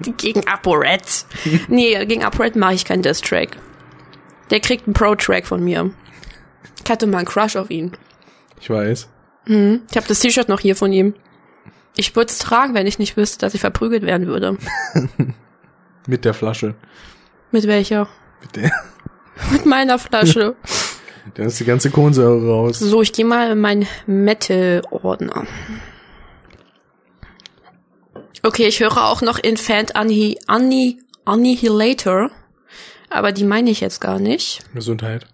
gegen 0.16 0.46
ApoRed. 0.46 1.24
Nee, 1.68 2.04
gegen 2.04 2.22
ApoRed 2.22 2.56
mache 2.56 2.74
ich 2.74 2.84
keinen 2.84 3.02
Diss-Track. 3.02 3.56
Der 4.50 4.60
kriegt 4.60 4.86
einen 4.86 4.94
Pro-Track 4.94 5.46
von 5.46 5.64
mir. 5.64 5.90
Ich 6.84 6.90
hatte 6.90 7.06
mal 7.06 7.18
einen 7.18 7.26
Crush 7.26 7.56
auf 7.56 7.70
ihn. 7.70 7.96
Ich 8.60 8.70
weiß. 8.70 9.08
Ich 9.46 9.96
habe 9.96 10.06
das 10.08 10.20
T-Shirt 10.20 10.48
noch 10.48 10.60
hier 10.60 10.76
von 10.76 10.92
ihm. 10.92 11.14
Ich 11.96 12.14
würde 12.14 12.30
es 12.30 12.38
tragen, 12.38 12.74
wenn 12.74 12.86
ich 12.86 12.98
nicht 12.98 13.16
wüsste, 13.16 13.38
dass 13.38 13.54
ich 13.54 13.60
verprügelt 13.60 14.02
werden 14.02 14.26
würde. 14.26 14.58
Mit 16.06 16.24
der 16.24 16.34
Flasche. 16.34 16.74
Mit 17.50 17.66
welcher? 17.66 18.08
Mit 18.40 18.56
der. 18.56 18.72
Mit 19.52 19.66
meiner 19.66 19.98
Flasche. 19.98 20.56
Dann 21.34 21.46
ist 21.46 21.60
die 21.60 21.64
ganze 21.64 21.90
Kohlensäure 21.90 22.48
raus. 22.48 22.78
So, 22.78 23.02
ich 23.02 23.12
gehe 23.12 23.24
mal 23.24 23.50
in 23.52 23.60
meinen 23.60 23.86
Metal-Ordner. 24.06 25.46
Okay, 28.42 28.66
ich 28.66 28.80
höre 28.80 28.96
auch 28.96 29.22
noch 29.22 29.38
Infant 29.38 29.96
Anni 29.96 30.38
Anni 30.46 30.98
Annihilator. 31.24 32.30
Aber 33.10 33.32
die 33.32 33.44
meine 33.44 33.70
ich 33.70 33.80
jetzt 33.80 34.00
gar 34.00 34.18
nicht. 34.18 34.60
Gesundheit. 34.74 35.26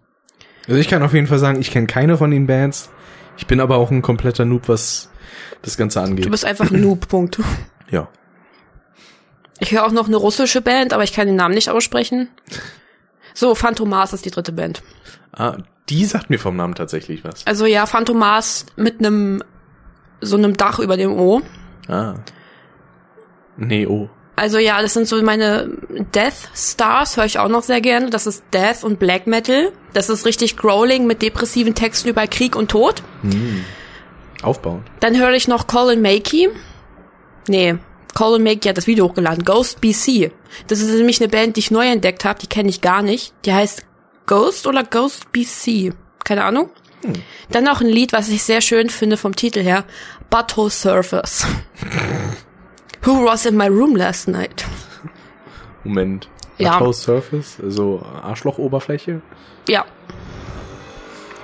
Also 0.67 0.79
ich 0.79 0.89
kann 0.89 1.03
auf 1.03 1.13
jeden 1.15 1.27
Fall 1.27 1.39
sagen, 1.39 1.61
ich 1.61 1.71
kenne 1.71 1.87
keine 1.87 2.17
von 2.17 2.31
den 2.31 2.47
Bands. 2.47 2.91
Ich 3.37 3.47
bin 3.47 3.61
aber 3.61 3.77
auch 3.77 3.91
ein 3.91 4.03
kompletter 4.03 4.45
Noob, 4.45 4.69
was 4.69 5.11
das 5.63 5.77
Ganze 5.77 5.99
Du 6.01 6.05
angeht. 6.07 6.31
bist 6.31 6.45
einfach 6.45 6.71
ein 6.71 6.81
Noob, 6.81 7.09
Punkt. 7.09 7.41
Ja. 7.91 8.09
Ich 9.59 9.73
höre 9.73 9.85
auch 9.87 9.93
noch 9.93 10.07
eine 10.07 10.17
russische 10.17 10.61
Band, 10.61 10.93
aber 10.93 11.05
ich 11.05 11.13
kann 11.13 11.27
den 11.27 11.37
Namen 11.37 11.55
nicht 11.55 11.69
aussprechen. 11.71 12.29
So, 13.35 13.55
Phantomas 13.55 14.13
ist 14.13 14.25
die 14.25 14.31
dritte 14.31 14.53
Band. 14.53 14.83
Ah, 15.33 15.57
die 15.89 16.05
sagt 16.05 16.31
mir 16.31 16.39
vom 16.39 16.57
Namen 16.57 16.75
tatsächlich 16.75 17.25
was. 17.25 17.47
Also 17.47 17.67
ja, 17.67 17.87
Phantomas 17.87 18.67
mit 18.77 18.99
einem 19.01 19.43
so 20.21 20.37
einem 20.37 20.57
Dach 20.57 20.79
über 20.79 20.97
dem 20.97 21.19
O. 21.19 21.43
Ah. 21.89 22.15
Nee, 23.57 23.87
oh. 23.87 24.09
Also 24.37 24.59
ja, 24.59 24.81
das 24.81 24.95
sind 24.95 25.07
so 25.07 25.23
meine 25.23 25.69
Death 26.15 26.49
Stars, 26.55 27.17
höre 27.17 27.27
ich 27.27 27.39
auch 27.39 27.49
noch 27.49 27.63
sehr 27.63 27.81
gerne. 27.81 28.09
Das 28.11 28.27
ist 28.27 28.43
Death 28.53 28.83
und 28.83 28.99
Black 28.99 29.27
Metal. 29.27 29.73
Das 29.93 30.09
ist 30.09 30.25
richtig 30.25 30.57
Growling 30.57 31.07
mit 31.07 31.21
depressiven 31.21 31.75
Texten 31.75 32.09
über 32.09 32.27
Krieg 32.27 32.57
und 32.57 32.71
Tod. 32.71 33.03
Aufbauen. 34.43 34.85
Dann 35.01 35.19
höre 35.19 35.33
ich 35.33 35.49
noch 35.49 35.67
Colin 35.67 36.01
Makey. 36.01 36.49
Nee, 37.49 37.77
Colin 38.15 38.43
Makey 38.43 38.69
hat 38.69 38.77
das 38.77 38.87
Video 38.87 39.07
hochgeladen. 39.09 39.45
Ghost 39.45 39.81
BC. 39.81 40.33
Das 40.67 40.81
ist 40.81 40.95
nämlich 40.95 41.21
eine 41.21 41.29
Band, 41.29 41.57
die 41.57 41.61
ich 41.61 41.71
neu 41.71 41.87
entdeckt 41.87 42.25
habe. 42.25 42.39
Die 42.39 42.47
kenne 42.47 42.69
ich 42.69 42.81
gar 42.81 43.03
nicht. 43.03 43.33
Die 43.45 43.53
heißt 43.53 43.85
Ghost 44.27 44.67
oder 44.67 44.85
Ghost 44.85 45.33
BC. 45.33 45.95
Keine 46.25 46.45
Ahnung. 46.45 46.71
Dann 47.51 47.65
noch 47.65 47.81
ein 47.81 47.89
Lied, 47.89 48.13
was 48.13 48.29
ich 48.29 48.43
sehr 48.43 48.61
schön 48.61 48.89
finde 48.89 49.17
vom 49.17 49.35
Titel 49.35 49.61
her. 49.61 49.85
Butthole 50.31 50.71
Surfers. 50.71 51.47
Who 53.03 53.25
was 53.25 53.47
in 53.47 53.57
my 53.57 53.67
room 53.67 53.97
last 53.97 54.29
night? 54.29 54.65
Moment. 55.85 56.29
Ja. 56.59 56.79
Butthole 56.79 56.95
Surface, 56.95 57.57
also 57.61 58.01
Arschlochoberfläche. 58.23 59.21
Ja. 59.69 59.85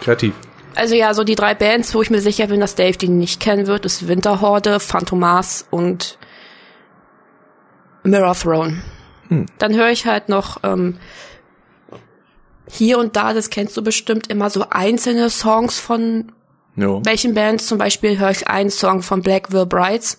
Kreativ. 0.00 0.34
Also 0.76 0.94
ja, 0.94 1.12
so 1.12 1.24
die 1.24 1.34
drei 1.34 1.54
Bands, 1.54 1.92
wo 1.94 2.02
ich 2.02 2.10
mir 2.10 2.20
sicher 2.20 2.46
bin, 2.46 2.60
dass 2.60 2.76
Dave 2.76 2.96
die 2.96 3.08
nicht 3.08 3.40
kennen 3.40 3.66
wird, 3.66 3.84
ist 3.84 4.06
Winterhorde, 4.06 4.78
Phantomas 4.78 5.66
und 5.70 6.17
Mirror 8.02 8.34
Throne. 8.34 8.82
Hm. 9.28 9.46
Dann 9.58 9.74
höre 9.74 9.90
ich 9.90 10.06
halt 10.06 10.28
noch 10.28 10.58
ähm, 10.62 10.98
hier 12.70 12.98
und 12.98 13.16
da, 13.16 13.32
das 13.32 13.50
kennst 13.50 13.76
du 13.76 13.82
bestimmt, 13.82 14.28
immer 14.28 14.50
so 14.50 14.66
einzelne 14.70 15.30
Songs 15.30 15.78
von 15.78 16.32
Jo. 16.76 17.02
welchen 17.04 17.34
Bands. 17.34 17.66
Zum 17.66 17.78
Beispiel 17.78 18.18
höre 18.18 18.30
ich 18.30 18.48
einen 18.48 18.70
Song 18.70 19.02
von 19.02 19.22
Blackville 19.22 19.66
Brides. 19.66 20.18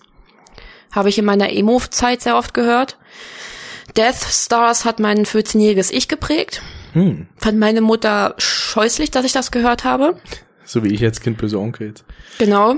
Habe 0.92 1.08
ich 1.08 1.18
in 1.18 1.24
meiner 1.24 1.52
Emo-Zeit 1.52 2.22
sehr 2.22 2.36
oft 2.36 2.54
gehört. 2.54 2.98
Death 3.96 4.24
Stars 4.28 4.84
hat 4.84 5.00
mein 5.00 5.24
14-jähriges 5.24 5.90
Ich 5.92 6.08
geprägt. 6.08 6.62
Hm. 6.92 7.26
Fand 7.36 7.58
meine 7.58 7.80
Mutter 7.80 8.34
scheußlich, 8.38 9.10
dass 9.10 9.24
ich 9.24 9.32
das 9.32 9.50
gehört 9.50 9.84
habe. 9.84 10.16
So 10.64 10.84
wie 10.84 10.92
ich 10.94 11.00
jetzt 11.00 11.22
Kind 11.22 11.38
böse 11.38 11.58
Onkel 11.58 11.88
jetzt. 11.88 12.04
Genau. 12.38 12.76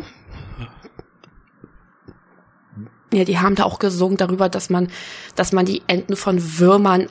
Ja, 3.17 3.25
die 3.25 3.39
haben 3.39 3.55
da 3.55 3.65
auch 3.65 3.79
gesungen 3.79 4.17
darüber, 4.17 4.49
dass 4.49 4.71
man, 4.71 4.89
dass 5.35 5.53
man 5.53 5.67
die 5.67 5.83
Enden 5.87 6.17
von 6.17 6.59
Würmern 6.59 7.09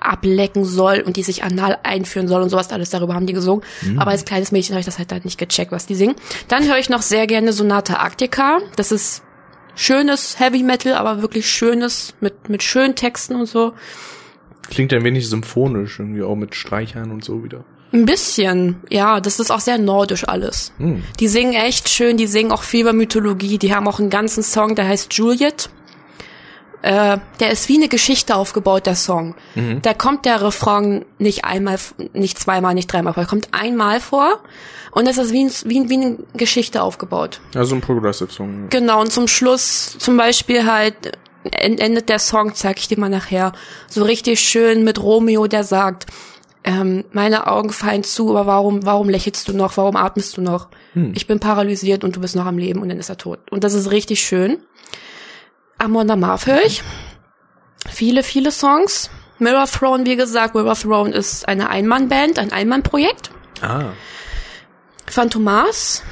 ablecken 0.00 0.64
soll 0.64 1.00
und 1.00 1.16
die 1.16 1.22
sich 1.22 1.44
anal 1.44 1.78
einführen 1.82 2.28
soll 2.28 2.42
und 2.42 2.50
sowas 2.50 2.70
alles 2.70 2.90
darüber 2.90 3.14
haben 3.14 3.26
die 3.26 3.32
gesungen. 3.32 3.64
Aber 3.98 4.10
als 4.10 4.24
kleines 4.26 4.52
Mädchen 4.52 4.74
habe 4.74 4.80
ich 4.80 4.86
das 4.86 4.98
halt 4.98 5.10
dann 5.10 5.22
nicht 5.24 5.38
gecheckt, 5.38 5.72
was 5.72 5.86
die 5.86 5.94
singen. 5.94 6.14
Dann 6.48 6.64
höre 6.68 6.78
ich 6.78 6.90
noch 6.90 7.02
sehr 7.02 7.26
gerne 7.26 7.52
Sonata 7.52 7.96
Arctica. 7.96 8.58
Das 8.76 8.92
ist 8.92 9.22
schönes 9.74 10.38
Heavy 10.38 10.62
Metal, 10.62 10.94
aber 10.94 11.22
wirklich 11.22 11.48
schönes 11.48 12.14
mit 12.20 12.48
mit 12.48 12.62
schönen 12.62 12.94
Texten 12.94 13.34
und 13.34 13.46
so. 13.46 13.72
Klingt 14.68 14.92
ein 14.92 15.04
wenig 15.04 15.28
symphonisch, 15.28 15.98
irgendwie 15.98 16.22
auch 16.22 16.36
mit 16.36 16.54
Streichern 16.54 17.10
und 17.10 17.24
so 17.24 17.42
wieder. 17.44 17.64
Ein 17.94 18.06
bisschen, 18.06 18.80
ja, 18.90 19.20
das 19.20 19.38
ist 19.38 19.50
auch 19.52 19.60
sehr 19.60 19.78
nordisch 19.78 20.26
alles. 20.28 20.72
Hm. 20.78 21.04
Die 21.20 21.28
singen 21.28 21.54
echt 21.54 21.88
schön, 21.88 22.16
die 22.16 22.26
singen 22.26 22.50
auch 22.50 22.64
viel 22.64 22.80
über 22.80 22.92
Mythologie. 22.92 23.56
Die 23.56 23.72
haben 23.74 23.86
auch 23.86 24.00
einen 24.00 24.10
ganzen 24.10 24.42
Song, 24.42 24.74
der 24.74 24.88
heißt 24.88 25.14
Juliet. 25.14 25.70
Äh, 26.82 27.18
der 27.40 27.50
ist 27.50 27.68
wie 27.68 27.76
eine 27.76 27.88
Geschichte 27.88 28.34
aufgebaut, 28.36 28.84
der 28.86 28.94
Song. 28.96 29.34
Da 29.80 29.94
kommt 29.94 30.26
der 30.26 30.42
Refrain 30.42 31.04
nicht 31.18 31.44
einmal, 31.46 31.78
nicht 32.12 32.38
zweimal, 32.38 32.74
nicht 32.74 32.88
dreimal 32.92 33.14
vor. 33.14 33.22
Er 33.22 33.28
kommt 33.28 33.48
einmal 33.52 34.00
vor 34.00 34.40
und 34.90 35.08
das 35.08 35.16
ist 35.16 35.32
wie, 35.32 35.44
ein, 35.44 35.50
wie, 35.64 35.88
wie 35.88 35.94
eine 35.94 36.18
Geschichte 36.36 36.82
aufgebaut. 36.82 37.40
Also 37.54 37.74
ein 37.74 37.80
Progressive 37.80 38.30
Song. 38.30 38.68
Genau, 38.68 39.00
und 39.00 39.10
zum 39.12 39.28
Schluss 39.28 39.96
zum 39.98 40.18
Beispiel 40.18 40.66
halt 40.66 40.94
en- 41.52 41.78
endet 41.78 42.10
der 42.10 42.18
Song, 42.18 42.54
zeig 42.54 42.78
ich 42.78 42.88
dir 42.88 42.98
mal 42.98 43.08
nachher, 43.08 43.52
so 43.88 44.02
richtig 44.02 44.40
schön 44.40 44.84
mit 44.84 45.02
Romeo, 45.02 45.46
der 45.46 45.64
sagt, 45.64 46.04
ähm, 46.64 47.04
meine 47.12 47.46
Augen 47.46 47.70
fallen 47.70 48.02
zu, 48.04 48.30
aber 48.30 48.46
warum, 48.46 48.84
warum 48.86 49.08
lächelst 49.10 49.48
du 49.48 49.52
noch, 49.54 49.76
warum 49.76 49.96
atmest 49.96 50.36
du 50.36 50.40
noch? 50.40 50.68
Ich 51.12 51.26
bin 51.26 51.40
paralysiert 51.40 52.04
und 52.04 52.16
du 52.16 52.20
bist 52.20 52.36
noch 52.36 52.46
am 52.46 52.56
Leben 52.56 52.80
und 52.80 52.88
dann 52.88 52.98
ist 52.98 53.08
er 53.08 53.18
tot. 53.18 53.40
Und 53.50 53.64
das 53.64 53.74
ist 53.74 53.90
richtig 53.90 54.20
schön. 54.20 54.58
Amon 55.76 56.08
Amarth 56.10 56.46
höre 56.46 56.62
ich. 56.64 56.82
Viele, 57.90 58.22
viele 58.22 58.50
Songs. 58.50 59.10
Mirror 59.40 59.66
Throne, 59.66 60.06
wie 60.06 60.16
gesagt, 60.16 60.54
Mirror 60.54 60.76
Throne 60.76 61.10
ist 61.12 61.48
eine 61.48 61.68
Einmannband, 61.68 62.38
ein 62.38 62.52
Einmannprojekt. 62.52 63.30
Ah. 63.60 63.86
Phantomas, 65.06 66.02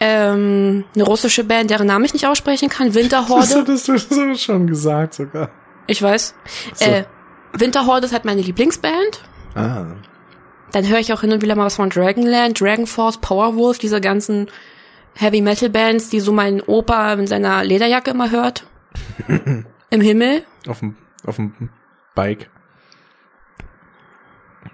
ähm, 0.00 0.84
eine 0.94 1.04
russische 1.04 1.44
Band, 1.44 1.70
deren 1.70 1.86
Namen 1.88 2.04
ich 2.04 2.12
nicht 2.14 2.26
aussprechen 2.26 2.68
kann, 2.68 2.86
Das 2.92 2.94
Winterhorde. 2.96 3.54
hattest 3.54 3.88
du 3.88 3.98
so 3.98 4.34
schon 4.36 4.66
gesagt 4.66 5.14
sogar. 5.14 5.50
Ich 5.86 6.00
weiß. 6.00 6.34
So. 6.74 6.84
Äh, 6.84 7.04
Winterhorde 7.52 8.06
ist 8.06 8.12
halt 8.12 8.24
meine 8.24 8.40
Lieblingsband. 8.40 9.20
Ah. 9.54 9.86
Dann 10.72 10.88
höre 10.88 10.98
ich 10.98 11.12
auch 11.12 11.20
hin 11.20 11.32
und 11.32 11.42
wieder 11.42 11.54
mal 11.54 11.66
was 11.66 11.76
von 11.76 11.90
Dragonland, 11.90 12.60
Dragon 12.60 12.86
Force, 12.86 13.18
Powerwolf, 13.18 13.78
diese 13.78 14.00
ganzen 14.00 14.48
Heavy 15.14 15.40
Metal 15.40 15.70
Bands, 15.70 16.08
die 16.08 16.20
so 16.20 16.32
mein 16.32 16.60
Opa 16.60 17.12
in 17.12 17.26
seiner 17.26 17.62
Lederjacke 17.62 18.10
immer 18.10 18.30
hört. 18.30 18.66
Im 19.90 20.00
Himmel. 20.00 20.42
Auf 20.66 20.80
dem, 20.80 20.96
auf 21.24 21.36
dem 21.36 21.70
Bike. 22.14 22.50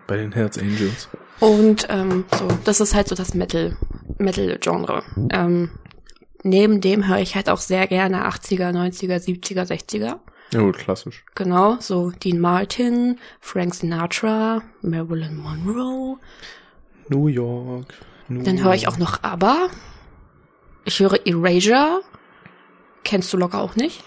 Bei 0.07 0.17
den 0.17 0.33
Herz 0.33 0.57
Angels. 0.57 1.09
Und 1.41 1.87
ähm, 1.91 2.25
so, 2.39 2.49
das 2.65 2.81
ist 2.81 2.95
halt 2.95 3.09
so 3.09 3.15
das 3.15 3.35
Metal, 3.35 3.77
Metal-Genre. 4.19 5.03
Ähm, 5.31 5.71
neben 6.43 6.81
dem 6.81 7.07
höre 7.09 7.19
ich 7.19 7.35
halt 7.35 7.49
auch 7.49 7.59
sehr 7.59 7.87
gerne 7.87 8.27
80er, 8.27 8.71
90er, 8.73 9.17
70er, 9.17 9.67
60er. 9.67 10.19
Ja 10.53 10.61
gut, 10.61 10.79
klassisch. 10.79 11.25
Genau, 11.35 11.77
so 11.81 12.11
Dean 12.11 12.41
Martin, 12.41 13.19
Frank 13.41 13.75
Sinatra, 13.75 14.63
Marilyn 14.83 15.37
Monroe. 15.37 16.19
New 17.09 17.29
York. 17.29 17.95
New 18.29 18.43
Dann 18.43 18.63
höre 18.63 18.75
ich 18.75 18.89
auch 18.89 18.99
noch 18.99 19.23
ABBA. 19.23 19.69
Ich 20.85 20.99
höre 21.01 21.25
Erasure. 21.27 22.01
Kennst 23.05 23.33
du 23.33 23.37
locker 23.37 23.61
auch 23.61 23.77
nicht? 23.77 24.03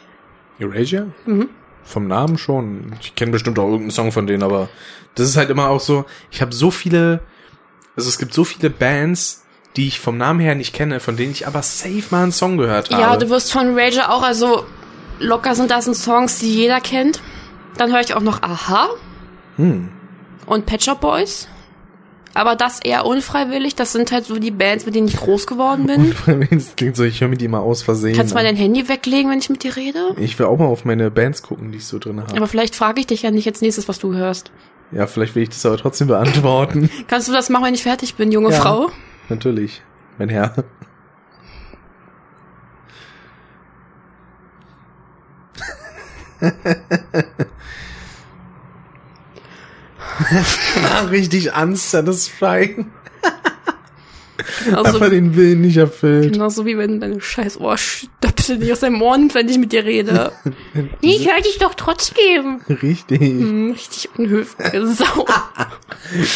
Erasure? 0.59 1.13
Mhm. 1.25 1.49
Vom 1.83 2.07
Namen 2.07 2.37
schon. 2.37 2.93
Ich 3.01 3.15
kenne 3.15 3.31
bestimmt 3.31 3.59
auch 3.59 3.65
irgendeinen 3.65 3.91
Song 3.91 4.11
von 4.11 4.27
denen, 4.27 4.43
aber 4.43 4.69
das 5.15 5.27
ist 5.27 5.37
halt 5.37 5.49
immer 5.49 5.69
auch 5.69 5.81
so, 5.81 6.05
ich 6.31 6.41
habe 6.41 6.53
so 6.53 6.71
viele, 6.71 7.21
also 7.95 8.09
es 8.09 8.17
gibt 8.17 8.33
so 8.33 8.43
viele 8.43 8.69
Bands, 8.69 9.45
die 9.75 9.87
ich 9.87 9.99
vom 9.99 10.17
Namen 10.17 10.39
her 10.39 10.55
nicht 10.55 10.73
kenne, 10.73 10.99
von 10.99 11.17
denen 11.17 11.31
ich 11.31 11.47
aber 11.47 11.61
safe 11.61 12.03
mal 12.11 12.23
einen 12.23 12.31
Song 12.31 12.57
gehört 12.57 12.91
habe. 12.91 13.01
Ja, 13.01 13.17
du 13.17 13.29
wirst 13.29 13.51
von 13.51 13.77
Erasure 13.77 14.09
auch, 14.09 14.23
also 14.23 14.65
locker 15.19 15.55
sind 15.55 15.71
das 15.71 15.85
sind 15.85 15.95
Songs, 15.95 16.39
die 16.39 16.53
jeder 16.53 16.79
kennt. 16.79 17.21
Dann 17.77 17.91
höre 17.91 18.01
ich 18.01 18.13
auch 18.13 18.21
noch 18.21 18.41
Aha 18.43 18.89
hm. 19.55 19.89
und 20.45 20.65
Pet 20.65 20.83
Shop 20.83 21.01
Boys. 21.01 21.47
Aber 22.35 22.55
das 22.55 22.79
eher 22.79 23.05
unfreiwillig. 23.05 23.75
Das 23.75 23.91
sind 23.91 24.11
halt 24.11 24.25
so 24.25 24.39
die 24.39 24.51
Bands, 24.51 24.85
mit 24.85 24.95
denen 24.95 25.07
ich 25.07 25.17
groß 25.17 25.45
geworden 25.45 25.85
bin. 25.85 26.15
das 26.49 26.75
klingt 26.75 26.95
so, 26.95 27.03
ich 27.03 27.21
höre 27.21 27.27
mir 27.27 27.37
die 27.37 27.47
mal 27.47 27.59
aus 27.59 27.83
Versehen. 27.83 28.15
Kannst 28.15 28.31
du 28.31 28.35
mal 28.35 28.43
dein 28.43 28.55
Handy 28.55 28.89
weglegen, 28.89 29.29
wenn 29.29 29.37
ich 29.37 29.49
mit 29.49 29.63
dir 29.63 29.75
rede? 29.75 30.15
Ich 30.17 30.37
will 30.39 30.47
auch 30.47 30.57
mal 30.57 30.65
auf 30.65 30.83
meine 30.83 31.11
Bands 31.11 31.43
gucken, 31.43 31.71
die 31.71 31.77
ich 31.77 31.85
so 31.85 31.99
drin 31.99 32.19
habe. 32.19 32.35
Aber 32.35 32.47
vielleicht 32.47 32.75
frage 32.75 33.01
ich 33.01 33.07
dich 33.07 33.21
ja 33.21 33.29
nicht 33.29 33.47
als 33.47 33.61
nächstes, 33.61 33.87
was 33.87 33.99
du 33.99 34.13
hörst. 34.15 34.51
Ja, 34.91 35.05
vielleicht 35.07 35.35
will 35.35 35.43
ich 35.43 35.49
das 35.49 35.65
aber 35.65 35.77
trotzdem 35.77 36.07
beantworten. 36.07 36.89
Kannst 37.07 37.27
du 37.27 37.33
das 37.33 37.49
machen, 37.49 37.65
wenn 37.65 37.73
ich 37.73 37.83
fertig 37.83 38.15
bin, 38.15 38.31
junge 38.31 38.51
Ja. 38.51 38.59
Frau? 38.61 38.89
Natürlich, 39.29 39.81
mein 40.17 40.29
Herr. 40.29 40.55
Richtig 51.09 51.55
unsatisfying. 51.55 52.91
Also, 54.71 54.95
Einfach 54.97 55.09
den 55.09 55.35
Willen 55.35 55.61
nicht 55.61 55.77
erfüllt. 55.77 56.33
genauso 56.33 56.65
wie 56.65 56.77
wenn 56.77 56.99
deine 56.99 57.21
scheiß 57.21 57.59
Ohrstöpsel 57.59 58.57
nicht 58.57 58.71
aus 58.71 58.79
deinem 58.79 59.01
Ohr 59.01 59.17
nimmt, 59.17 59.35
wenn 59.35 59.47
ich 59.47 59.57
mit 59.57 59.71
dir 59.71 59.85
rede. 59.85 60.31
nee, 61.01 61.15
ich 61.15 61.29
höre 61.31 61.41
dich 61.41 61.59
doch 61.59 61.75
trotzdem. 61.75 62.61
Richtig. 62.81 63.19
Hm, 63.21 63.71
richtig 63.71 64.09
unhöfliche 64.17 64.87
Sau. 64.93 65.25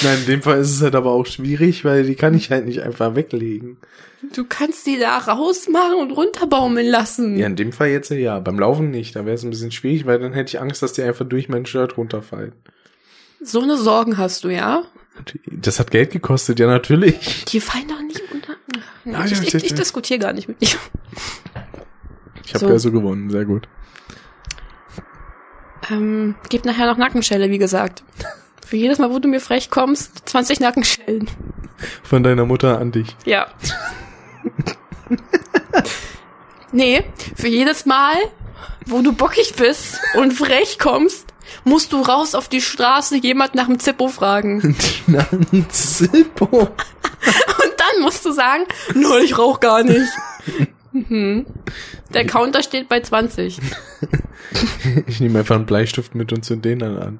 Nein, 0.03 0.19
in 0.21 0.25
dem 0.27 0.41
Fall 0.41 0.59
ist 0.59 0.71
es 0.71 0.81
halt 0.81 0.95
aber 0.95 1.11
auch 1.11 1.25
schwierig, 1.25 1.83
weil 1.85 2.03
die 2.03 2.15
kann 2.15 2.33
ich 2.35 2.51
halt 2.51 2.65
nicht 2.65 2.81
einfach 2.81 3.15
weglegen. 3.15 3.77
Du 4.33 4.45
kannst 4.47 4.85
die 4.87 4.97
da 4.99 5.17
rausmachen 5.17 5.95
und 5.99 6.11
runterbaumeln 6.11 6.87
lassen. 6.87 7.37
Ja, 7.37 7.47
in 7.47 7.55
dem 7.55 7.71
Fall 7.71 7.89
jetzt 7.89 8.09
ja. 8.09 8.39
Beim 8.39 8.59
Laufen 8.59 8.91
nicht. 8.91 9.15
Da 9.15 9.25
wäre 9.25 9.35
es 9.35 9.43
ein 9.43 9.49
bisschen 9.51 9.71
schwierig, 9.71 10.05
weil 10.05 10.19
dann 10.19 10.33
hätte 10.33 10.49
ich 10.55 10.61
Angst, 10.61 10.81
dass 10.81 10.93
die 10.93 11.03
einfach 11.03 11.25
durch 11.27 11.49
mein 11.49 11.65
Shirt 11.65 11.97
runterfallen. 11.97 12.53
So 13.41 13.61
eine 13.61 13.77
Sorgen 13.77 14.17
hast 14.17 14.43
du, 14.43 14.49
ja? 14.49 14.83
Das 15.47 15.79
hat 15.79 15.91
Geld 15.91 16.11
gekostet, 16.11 16.59
ja 16.59 16.67
natürlich. 16.67 17.45
Die 17.45 17.59
fallen 17.59 17.87
doch 17.87 18.01
nicht 18.01 18.21
unter. 18.31 18.53
Ja, 19.05 19.25
ich, 19.25 19.31
ich, 19.41 19.53
ich 19.53 19.69
ja. 19.71 19.75
diskutiere 19.75 20.19
gar 20.19 20.33
nicht 20.33 20.47
mit 20.47 20.61
dir. 20.61 20.69
Ich 22.45 22.53
habe 22.53 22.65
So. 22.65 22.69
ja 22.71 22.79
so 22.79 22.91
gewonnen, 22.91 23.29
sehr 23.29 23.45
gut. 23.45 23.67
Ähm, 25.89 26.35
gib 26.49 26.65
nachher 26.65 26.87
noch 26.87 26.97
Nackenschelle, 26.97 27.49
wie 27.49 27.57
gesagt. 27.57 28.03
Für 28.65 28.75
jedes 28.75 28.99
Mal, 28.99 29.09
wo 29.09 29.19
du 29.19 29.27
mir 29.27 29.39
frech 29.39 29.69
kommst, 29.69 30.27
20 30.29 30.59
Nackenschellen. 30.59 31.29
Von 32.03 32.23
deiner 32.23 32.45
Mutter 32.45 32.79
an 32.79 32.91
dich. 32.91 33.15
Ja. 33.25 33.47
nee, 36.71 37.03
für 37.35 37.47
jedes 37.47 37.85
Mal, 37.85 38.15
wo 38.85 39.01
du 39.01 39.13
bockig 39.13 39.53
bist 39.55 39.99
und 40.15 40.33
frech 40.33 40.79
kommst, 40.79 41.26
musst 41.63 41.93
du 41.93 42.01
raus 42.01 42.35
auf 42.35 42.47
die 42.47 42.61
Straße 42.61 43.17
jemand 43.17 43.55
nach 43.55 43.67
dem 43.67 43.79
Zippo 43.79 44.07
fragen. 44.07 44.75
Na, 45.07 45.25
ein 45.31 45.65
Zippo. 45.69 46.45
Und 46.45 46.69
dann 47.77 48.01
musst 48.01 48.25
du 48.25 48.31
sagen, 48.31 48.63
nur 48.93 49.19
ich 49.19 49.37
rauch 49.37 49.59
gar 49.59 49.83
nicht. 49.83 50.11
Mhm. 50.91 51.45
Der 52.13 52.25
Counter 52.25 52.63
steht 52.63 52.89
bei 52.89 53.01
20. 53.01 53.59
Ich 55.07 55.19
nehme 55.19 55.39
einfach 55.39 55.55
einen 55.55 55.65
Bleistift 55.65 56.15
mit 56.15 56.31
und 56.31 56.43
zünd 56.43 56.63
den 56.63 56.79
dann 56.79 56.97
an. 56.97 57.19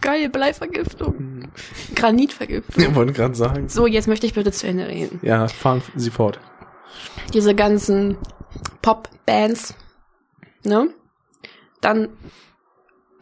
Geil, 0.00 0.28
Bleivergiftung. 0.28 1.48
Granitvergiftung. 1.94 2.82
Ich 2.82 2.94
wollte 2.94 3.12
gerade 3.12 3.34
sagen. 3.34 3.68
So, 3.68 3.86
jetzt 3.86 4.08
möchte 4.08 4.26
ich 4.26 4.34
bitte 4.34 4.52
zu 4.52 4.66
Ende 4.66 4.88
reden. 4.88 5.20
Ja, 5.22 5.48
fahren 5.48 5.82
Sie 5.94 6.10
fort. 6.10 6.40
Diese 7.32 7.54
ganzen 7.54 8.18
Pop-Bands, 8.82 9.74
ne? 10.64 10.88
Dann 11.86 12.08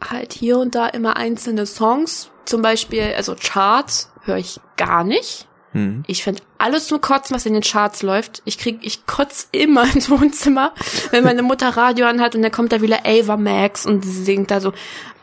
halt 0.09 0.33
hier 0.33 0.57
und 0.57 0.73
da 0.73 0.87
immer 0.87 1.17
einzelne 1.17 1.67
Songs. 1.67 2.31
Zum 2.45 2.63
Beispiel, 2.63 3.13
also 3.15 3.35
Charts 3.39 4.11
höre 4.23 4.37
ich 4.37 4.59
gar 4.75 5.03
nicht. 5.03 5.47
Hm. 5.73 6.03
Ich 6.07 6.23
finde 6.23 6.41
alles 6.57 6.89
nur 6.89 6.99
kotzen, 6.99 7.35
was 7.35 7.45
in 7.45 7.53
den 7.53 7.61
Charts 7.61 8.01
läuft. 8.01 8.41
Ich 8.43 8.57
krieg, 8.57 8.79
ich 8.81 9.05
kotz 9.05 9.49
immer 9.51 9.83
ins 9.93 10.09
Wohnzimmer, 10.09 10.73
wenn 11.11 11.23
meine 11.23 11.43
Mutter 11.43 11.69
Radio 11.77 12.07
anhat 12.07 12.33
und 12.33 12.41
dann 12.41 12.51
kommt 12.51 12.71
da 12.71 12.81
wieder 12.81 13.05
Ava 13.05 13.37
Max 13.37 13.85
und 13.85 14.03
sie 14.03 14.23
singt 14.23 14.49
da 14.49 14.59
so. 14.59 14.73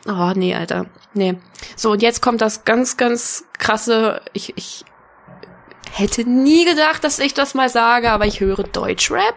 Oh, 0.06 0.32
nee, 0.36 0.54
Alter. 0.54 0.86
Nee. 1.14 1.34
So, 1.74 1.90
und 1.90 2.02
jetzt 2.02 2.22
kommt 2.22 2.40
das 2.40 2.64
ganz, 2.64 2.96
ganz 2.96 3.44
krasse, 3.58 4.20
ich, 4.32 4.56
ich 4.56 4.84
hätte 5.90 6.28
nie 6.28 6.64
gedacht, 6.64 7.02
dass 7.02 7.18
ich 7.18 7.34
das 7.34 7.54
mal 7.54 7.68
sage, 7.68 8.12
aber 8.12 8.26
ich 8.26 8.38
höre 8.38 8.62
Deutschrap. 8.62 9.34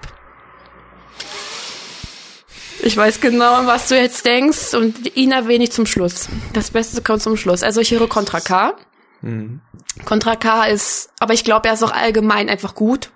Ich 2.86 2.96
weiß 2.96 3.20
genau, 3.20 3.66
was 3.66 3.88
du 3.88 4.00
jetzt 4.00 4.28
denkst 4.28 4.76
und 4.76 5.16
ihn 5.16 5.32
erwähne 5.32 5.64
ich 5.64 5.72
zum 5.72 5.88
Schluss. 5.88 6.30
Das 6.54 6.70
Beste 6.70 7.02
kommt 7.02 7.24
zum 7.24 7.36
Schluss. 7.36 7.64
Also 7.64 7.82
ich 7.82 7.90
höre 7.90 8.08
Contra 8.08 8.40
K. 8.40 8.76
Hm. 9.22 9.60
Contra 10.06 10.36
K 10.36 10.66
ist, 10.66 11.10
aber 11.20 11.34
ich 11.34 11.44
glaube, 11.44 11.68
er 11.68 11.74
ist 11.74 11.84
auch 11.84 11.92
allgemein 11.92 12.48
einfach 12.48 12.76
gut. 12.76 13.10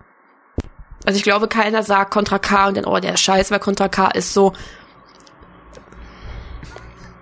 Also 1.05 1.17
ich 1.17 1.23
glaube, 1.23 1.47
keiner 1.47 1.83
sagt 1.83 2.09
Contra 2.09 2.39
K 2.39 2.69
und 2.69 2.77
dann, 2.77 2.85
oh, 2.85 2.97
der 2.97 3.13
ist 3.13 3.21
scheiße, 3.21 3.51
weil 3.51 3.59
Contra 3.59 3.89
K 3.89 4.07
ist 4.07 4.33
so. 4.33 4.53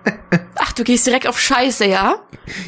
Ach, 0.55 0.71
du 0.71 0.85
gehst 0.85 1.05
direkt 1.05 1.27
auf 1.27 1.37
Scheiße, 1.37 1.83
ja? 1.85 2.15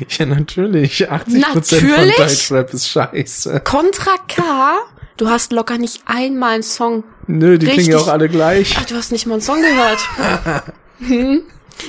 Ja, 0.09 0.25
natürlich. 0.25 1.09
80% 1.09 1.39
Natürlich? 1.39 2.15
von 2.15 2.25
Deutschrap 2.25 2.73
ist 2.73 2.89
scheiße. 2.89 3.61
Contra 3.61 4.17
K? 4.27 4.77
Du 5.19 5.29
hast 5.29 5.51
locker 5.51 5.77
nicht 5.77 6.01
einmal 6.05 6.53
einen 6.53 6.63
Song. 6.63 7.03
Nö, 7.27 7.57
die 7.57 7.65
klingen 7.65 7.79
Richtig. 7.79 7.93
ja 7.93 7.99
auch 7.99 8.07
alle 8.07 8.29
gleich. 8.29 8.75
Ach, 8.79 8.85
du 8.85 8.95
hast 8.95 9.11
nicht 9.11 9.25
mal 9.25 9.33
einen 9.33 9.41
Song 9.41 9.61
gehört. 9.61 10.63
hm? 10.99 11.41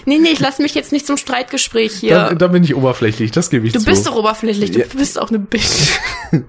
Nee, 0.04 0.18
nee, 0.18 0.30
ich 0.30 0.40
lass 0.40 0.58
mich 0.58 0.74
jetzt 0.74 0.90
nicht 0.90 1.06
zum 1.06 1.16
Streitgespräch 1.16 1.92
hier. 1.94 2.14
Da, 2.14 2.34
da 2.34 2.48
bin 2.48 2.64
ich 2.64 2.74
oberflächlich, 2.74 3.30
das 3.30 3.48
gebe 3.50 3.66
ich 3.68 3.72
du 3.72 3.78
zu. 3.78 3.84
bist 3.86 4.04
doch 4.06 4.16
oberflächlich, 4.16 4.72
du 4.72 4.80
Ja. 4.80 4.86
bist 4.96 5.16
auch 5.16 5.28
eine 5.28 5.38
Bitch. 5.38 5.98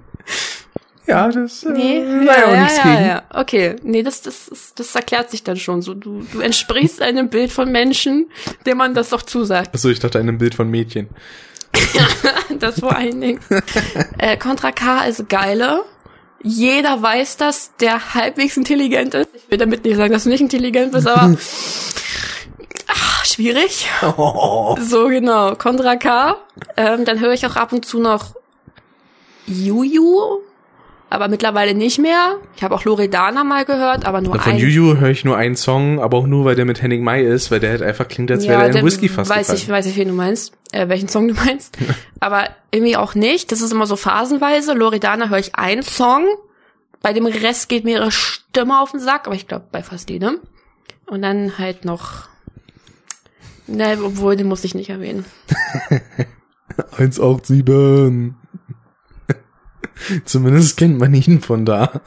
ja, 1.07 1.29
das 1.29 1.63
äh, 1.63 1.69
Nee, 1.69 2.03
sei 2.25 2.45
auch 2.45 2.59
nichts 2.61 2.77
ja, 2.77 2.83
gegen. 2.83 3.05
ja. 3.07 3.23
Okay, 3.31 3.75
nee, 3.83 4.01
das, 4.03 4.23
das, 4.23 4.47
das, 4.49 4.73
das 4.75 4.95
erklärt 4.95 5.29
sich 5.29 5.43
dann 5.43 5.57
schon 5.57 5.81
so. 5.83 5.93
Du, 5.93 6.23
du 6.33 6.39
entsprichst 6.39 6.99
einem 7.03 7.29
Bild 7.29 7.51
von 7.51 7.71
Menschen, 7.71 8.27
dem 8.65 8.77
man 8.77 8.93
das 8.95 9.09
doch 9.09 9.21
zusagt. 9.21 9.73
Achso, 9.75 9.89
ich 9.89 9.99
dachte 9.99 10.17
einem 10.19 10.37
Bild 10.39 10.55
von 10.55 10.69
Mädchen. 10.69 11.09
Das 12.59 12.79
vor 12.79 12.95
allen 12.95 13.21
Dingen. 13.21 13.39
äh, 14.17 14.35
Contra 14.37 14.71
K 14.71 15.05
ist 15.05 15.29
geile. 15.29 15.83
Jeder 16.43 17.01
weiß 17.01 17.37
das, 17.37 17.71
der 17.79 18.15
halbwegs 18.15 18.57
intelligent 18.57 19.13
ist. 19.13 19.29
Ich 19.33 19.49
will 19.51 19.57
damit 19.57 19.83
nicht 19.83 19.97
sagen, 19.97 20.11
dass 20.11 20.23
du 20.23 20.29
nicht 20.29 20.41
intelligent 20.41 20.91
bist, 20.91 21.07
aber 21.07 21.35
ach, 22.87 23.25
schwierig. 23.31 23.87
So 24.79 25.07
genau, 25.07 25.55
Contra 25.55 25.95
K. 25.95 26.35
Ähm, 26.77 27.05
dann 27.05 27.19
höre 27.19 27.33
ich 27.33 27.45
auch 27.45 27.55
ab 27.55 27.73
und 27.73 27.85
zu 27.85 27.99
noch 27.99 28.35
Juju, 29.45 30.41
aber 31.11 31.27
mittlerweile 31.27 31.75
nicht 31.75 31.99
mehr. 31.99 32.37
Ich 32.55 32.63
habe 32.63 32.73
auch 32.73 32.85
Loredana 32.85 33.43
mal 33.43 33.65
gehört, 33.65 34.05
aber 34.05 34.21
nur 34.21 34.39
Von 34.39 34.53
ein. 34.53 34.57
Juju 34.57 34.95
höre 34.97 35.09
ich 35.09 35.25
nur 35.25 35.35
einen 35.35 35.57
Song, 35.57 35.99
aber 35.99 36.17
auch 36.17 36.25
nur, 36.25 36.45
weil 36.45 36.55
der 36.55 36.63
mit 36.63 36.81
Henning 36.81 37.03
Mai 37.03 37.21
ist, 37.23 37.51
weil 37.51 37.59
der 37.59 37.71
halt 37.71 37.81
einfach 37.81 38.07
klingt, 38.07 38.31
als 38.31 38.47
wäre 38.47 38.71
der 38.71 38.79
in 38.79 38.85
Whisky 38.85 39.09
fast 39.09 39.29
weiß 39.29 39.49
ich, 39.49 39.67
weiß 39.67 39.87
ich, 39.87 39.97
wen 39.97 40.07
du 40.07 40.13
meinst, 40.13 40.53
äh, 40.71 40.87
welchen 40.87 41.09
Song 41.09 41.27
du 41.27 41.33
meinst. 41.45 41.77
aber 42.21 42.45
irgendwie 42.71 42.95
auch 42.95 43.13
nicht. 43.13 43.51
Das 43.51 43.61
ist 43.61 43.73
immer 43.73 43.87
so 43.87 43.97
phasenweise. 43.97 44.73
Loredana 44.73 45.27
höre 45.27 45.39
ich 45.39 45.55
einen 45.55 45.83
Song. 45.83 46.25
Bei 47.01 47.11
dem 47.11 47.25
Rest 47.25 47.67
geht 47.67 47.83
mir 47.83 47.97
ihre 47.97 48.11
Stimme 48.11 48.79
auf 48.79 48.91
den 48.91 49.01
Sack, 49.01 49.27
aber 49.27 49.35
ich 49.35 49.49
glaube 49.49 49.65
bei 49.69 49.83
fast 49.83 50.09
jedem. 50.09 50.39
Und 51.07 51.23
dann 51.23 51.57
halt 51.57 51.83
noch. 51.83 52.29
Ne, 53.67 53.97
obwohl, 54.01 54.37
den 54.37 54.47
muss 54.47 54.63
ich 54.63 54.75
nicht 54.75 54.89
erwähnen. 54.89 55.25
187. 56.93 58.33
Zumindest 60.25 60.77
kennt 60.77 60.99
man 60.99 61.13
ihn 61.13 61.41
von 61.41 61.65
da. 61.65 62.01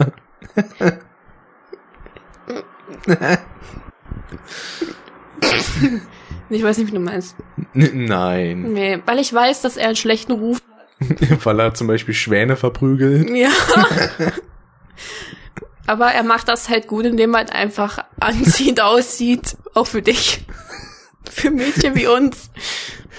Ich 6.50 6.62
weiß 6.62 6.78
nicht, 6.78 6.88
wie 6.88 6.94
du 6.94 7.00
meinst. 7.00 7.36
Nein. 7.72 8.72
Nee, 8.72 9.00
weil 9.06 9.18
ich 9.18 9.32
weiß, 9.32 9.62
dass 9.62 9.76
er 9.76 9.86
einen 9.86 9.96
schlechten 9.96 10.32
Ruf 10.32 10.60
Weil 11.44 11.60
er 11.60 11.74
zum 11.74 11.86
Beispiel 11.86 12.14
Schwäne 12.14 12.56
verprügelt. 12.56 13.28
Ja. 13.30 13.50
Aber 15.86 16.06
er 16.06 16.22
macht 16.22 16.48
das 16.48 16.68
halt 16.68 16.86
gut, 16.86 17.04
indem 17.04 17.34
er 17.34 17.38
halt 17.38 17.52
einfach 17.52 18.04
anziehend 18.20 18.80
aussieht. 18.80 19.56
Auch 19.74 19.86
für 19.86 20.02
dich. 20.02 20.46
Für 21.30 21.50
Mädchen 21.50 21.94
wie 21.94 22.06
uns. 22.06 22.50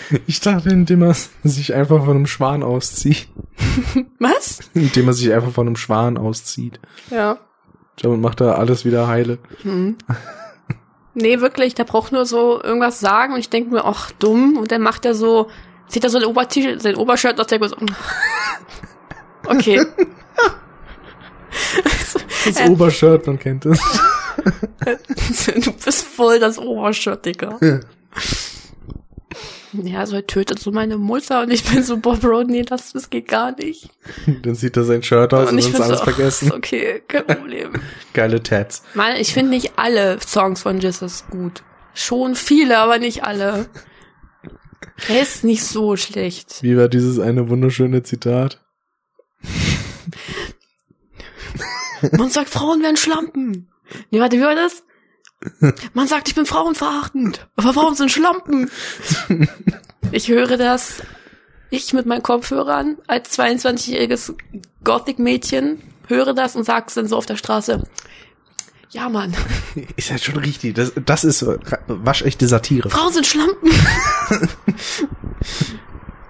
Ich 0.28 0.40
dachte, 0.40 0.70
indem 0.70 1.02
er 1.04 1.16
sich 1.44 1.74
einfach 1.74 2.00
von 2.06 2.16
einem 2.16 2.28
Schwan 2.28 2.64
auszieht. 2.64 3.28
Was? 4.20 4.60
Indem 4.74 5.08
er 5.08 5.14
sich 5.14 5.32
einfach 5.34 5.52
von 5.52 5.68
einem 5.68 5.76
Schwan 5.76 6.18
auszieht. 6.18 6.80
Ja. 7.10 7.38
Damit 8.02 8.20
macht 8.20 8.42
er 8.42 8.58
alles 8.58 8.86
wieder 8.86 9.08
heile. 9.08 9.38
Nee, 11.14 11.40
wirklich, 11.40 11.76
der 11.76 11.86
braucht 11.86 12.12
nur 12.12 12.26
so 12.26 12.62
irgendwas 12.62 13.00
sagen 13.00 13.34
und 13.34 13.40
ich 13.40 13.50
denke 13.50 13.72
mir, 13.72 13.86
ach, 13.86 14.12
dumm. 14.12 14.58
Und 14.58 14.72
dann 14.72 14.82
macht 14.82 15.06
er 15.06 15.16
so, 15.16 15.50
zieht 15.88 16.04
er 16.04 16.10
so 16.10 16.18
ein 16.18 16.26
Obertisch, 16.26 16.82
sein 16.82 16.96
Obershirt 16.96 17.40
aus, 17.40 17.48
der 17.48 17.68
so, 17.68 17.76
okay. 19.48 19.82
Das 22.46 22.58
Äh. 22.60 22.70
Obershirt, 22.70 23.26
man 23.28 23.40
kennt 23.40 23.66
es. 23.66 23.80
du 25.56 25.72
bist 25.72 26.06
voll 26.06 26.40
das 26.40 26.60
Obershirt, 26.60 27.26
Digga. 27.26 27.58
Ja, 27.62 27.80
so 30.06 30.16
er 30.16 30.28
tötet 30.28 30.60
so 30.60 30.72
meine 30.72 30.98
Mutter 30.98 31.42
und 31.42 31.52
ich 31.52 31.64
bin 31.64 31.84
so, 31.84 31.98
boah, 31.98 32.18
Bro, 32.18 32.44
nee, 32.44 32.64
das, 32.64 32.94
das 32.94 33.10
geht 33.10 33.28
gar 33.28 33.56
nicht. 33.56 33.90
Dann 34.44 34.56
sieht 34.56 34.78
er 34.78 34.84
sein 34.84 35.04
Shirt 35.04 35.34
aus 35.34 35.52
und, 35.52 35.58
ich 35.58 35.70
ist 35.70 35.80
alles 35.80 36.00
so, 36.00 36.04
vergessen. 36.04 36.52
Okay, 36.56 37.04
kein 37.08 37.26
Problem. 37.26 37.74
Geile 38.14 38.42
Tats. 38.42 38.84
Mann, 38.94 39.16
ich 39.18 39.34
finde 39.34 39.52
nicht 39.52 39.74
alle 39.78 40.20
Songs 40.26 40.62
von 40.62 40.80
Jesus 40.80 41.26
gut. 41.30 41.64
Schon 41.94 42.36
viele, 42.36 42.78
aber 42.80 43.00
nicht 43.00 43.24
alle. 43.24 43.68
Er 45.08 45.22
ist 45.22 45.44
nicht 45.44 45.64
so 45.64 45.96
schlecht. 45.98 46.62
Wie 46.62 46.78
war 46.78 46.88
dieses 46.88 47.20
eine 47.20 47.50
wunderschöne 47.50 48.04
Zitat? 48.04 48.64
Man 52.12 52.30
sagt, 52.30 52.50
Frauen 52.50 52.82
wären 52.82 52.98
Schlampen. 52.98 53.70
Nee, 54.12 54.20
warte, 54.20 54.38
wie 54.38 54.42
war 54.42 54.56
das? 54.56 54.84
Man 55.94 56.08
sagt, 56.08 56.28
ich 56.28 56.36
bin 56.36 56.46
frauenverachtend. 56.46 57.48
Aber 57.56 57.74
Frauen 57.74 57.96
sind 57.96 58.12
Schlampen. 58.12 58.70
Ich 60.12 60.28
höre 60.28 60.58
das, 60.58 61.02
ich 61.70 61.94
mit 61.94 62.06
meinen 62.06 62.24
Kopfhörern 62.24 62.98
als 63.08 63.38
22-jähriges 63.38 64.34
Gothic-Mädchen 64.84 65.82
höre 66.08 66.34
das 66.34 66.56
und 66.56 66.64
sag's 66.64 66.94
dann 66.94 67.08
so 67.08 67.18
auf 67.18 67.26
der 67.26 67.38
Straße. 67.38 67.84
Ja, 68.92 69.10
Mann. 69.10 69.36
Ist 69.98 70.12
halt 70.12 70.24
schon 70.24 70.38
richtig. 70.38 70.76
Das, 70.76 70.94
das 71.06 71.24
ist 71.26 71.46
waschechte 71.88 72.48
Satire. 72.48 72.90
Frauen 72.90 73.12
sind 73.12 73.26
Schlampen. 73.26 73.70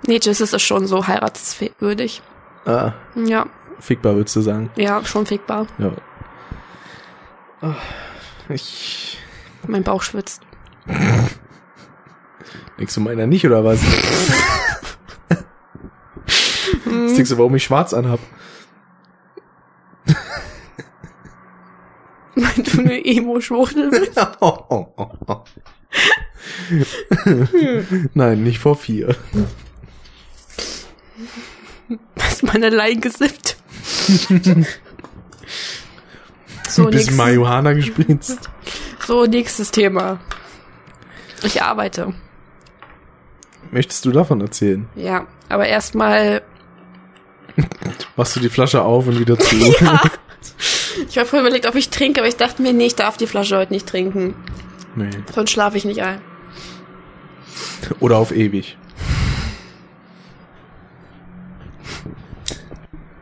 nee, 0.08 0.20
Jesus 0.22 0.54
ist 0.54 0.62
schon 0.62 0.88
so 0.88 1.06
heiratswürdig. 1.08 2.22
Ah, 2.66 2.94
Ja, 3.16 3.46
fickbar 3.80 4.16
würdest 4.16 4.36
du 4.38 4.42
sagen. 4.42 4.72
ja, 4.78 5.04
schon 5.06 5.26
fickbar. 5.26 5.68
Ja. 5.78 5.92
Ah, 7.62 7.76
Ich. 8.50 9.18
Mein 9.68 9.84
Bauch 9.84 10.02
schwitzt. 10.04 10.42
Denkst 12.78 12.94
du 12.94 13.02
meiner 13.02 13.28
nicht, 13.28 13.46
oder 13.46 13.64
was? 13.64 13.80
Was 16.86 17.14
denkst 17.14 17.30
du, 17.30 17.38
warum 17.38 17.56
ich 17.56 17.64
schwarz 17.64 17.94
anhab? 17.94 18.20
Weil 22.36 22.64
du 22.64 22.80
eine 22.80 23.06
Emo-Schwuchtel 23.06 23.90
bist. 23.90 24.20
Nein, 28.14 28.44
nicht 28.44 28.60
vor 28.60 28.76
vier. 28.76 29.16
Hast 32.20 32.44
meine 32.44 32.70
Lein 32.70 33.00
gesippt. 33.02 33.58
so, 36.76 36.86
Ein 36.86 36.92
bisschen 36.92 37.16
Marihuana 37.16 37.74
gespritzt. 37.74 38.50
so, 39.08 39.26
nächstes 39.26 39.72
Thema. 39.72 40.20
Ich 41.44 41.62
arbeite. 41.62 42.14
Möchtest 43.72 44.06
du 44.06 44.12
davon 44.12 44.42
erzählen? 44.42 44.88
Ja, 44.96 45.26
aber 45.50 45.68
erstmal, 45.68 46.42
Machst 48.16 48.36
du 48.36 48.40
die 48.40 48.50
Flasche 48.50 48.82
auf 48.82 49.08
und 49.08 49.20
wieder 49.20 49.38
zu? 49.40 49.56
ja, 49.82 50.02
Ich 51.10 51.18
habe 51.18 51.28
vorher 51.28 51.46
überlegt, 51.48 51.68
ob 51.68 51.76
ich 51.76 51.90
trinke, 51.90 52.20
aber 52.22 52.28
ich 52.28 52.36
dachte 52.38 52.62
mir, 52.62 52.74
nee, 52.74 52.88
ich 52.88 52.96
darf 52.96 53.18
die 53.18 53.28
Flasche 53.28 53.58
heute 53.58 53.74
nicht 53.74 53.88
trinken. 53.88 54.36
Nee. 54.96 55.10
Sonst 55.34 55.52
schlafe 55.52 55.78
ich 55.78 55.86
nicht 55.86 56.02
ein. 56.02 56.22
Oder 58.00 58.18
auf 58.18 58.32
ewig. 58.32 58.78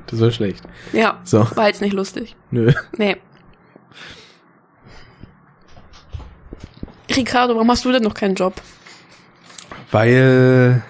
Das 0.07 0.21
war 0.21 0.31
schlecht. 0.31 0.63
Ja, 0.91 1.19
So. 1.23 1.47
war 1.55 1.67
jetzt 1.67 1.81
nicht 1.81 1.93
lustig. 1.93 2.35
Nö. 2.51 2.71
Nee. 2.97 3.17
Ricardo, 7.15 7.55
warum 7.55 7.69
hast 7.69 7.85
du 7.85 7.91
denn 7.91 8.03
noch 8.03 8.13
keinen 8.13 8.35
Job? 8.35 8.53
Weil. 9.91 10.83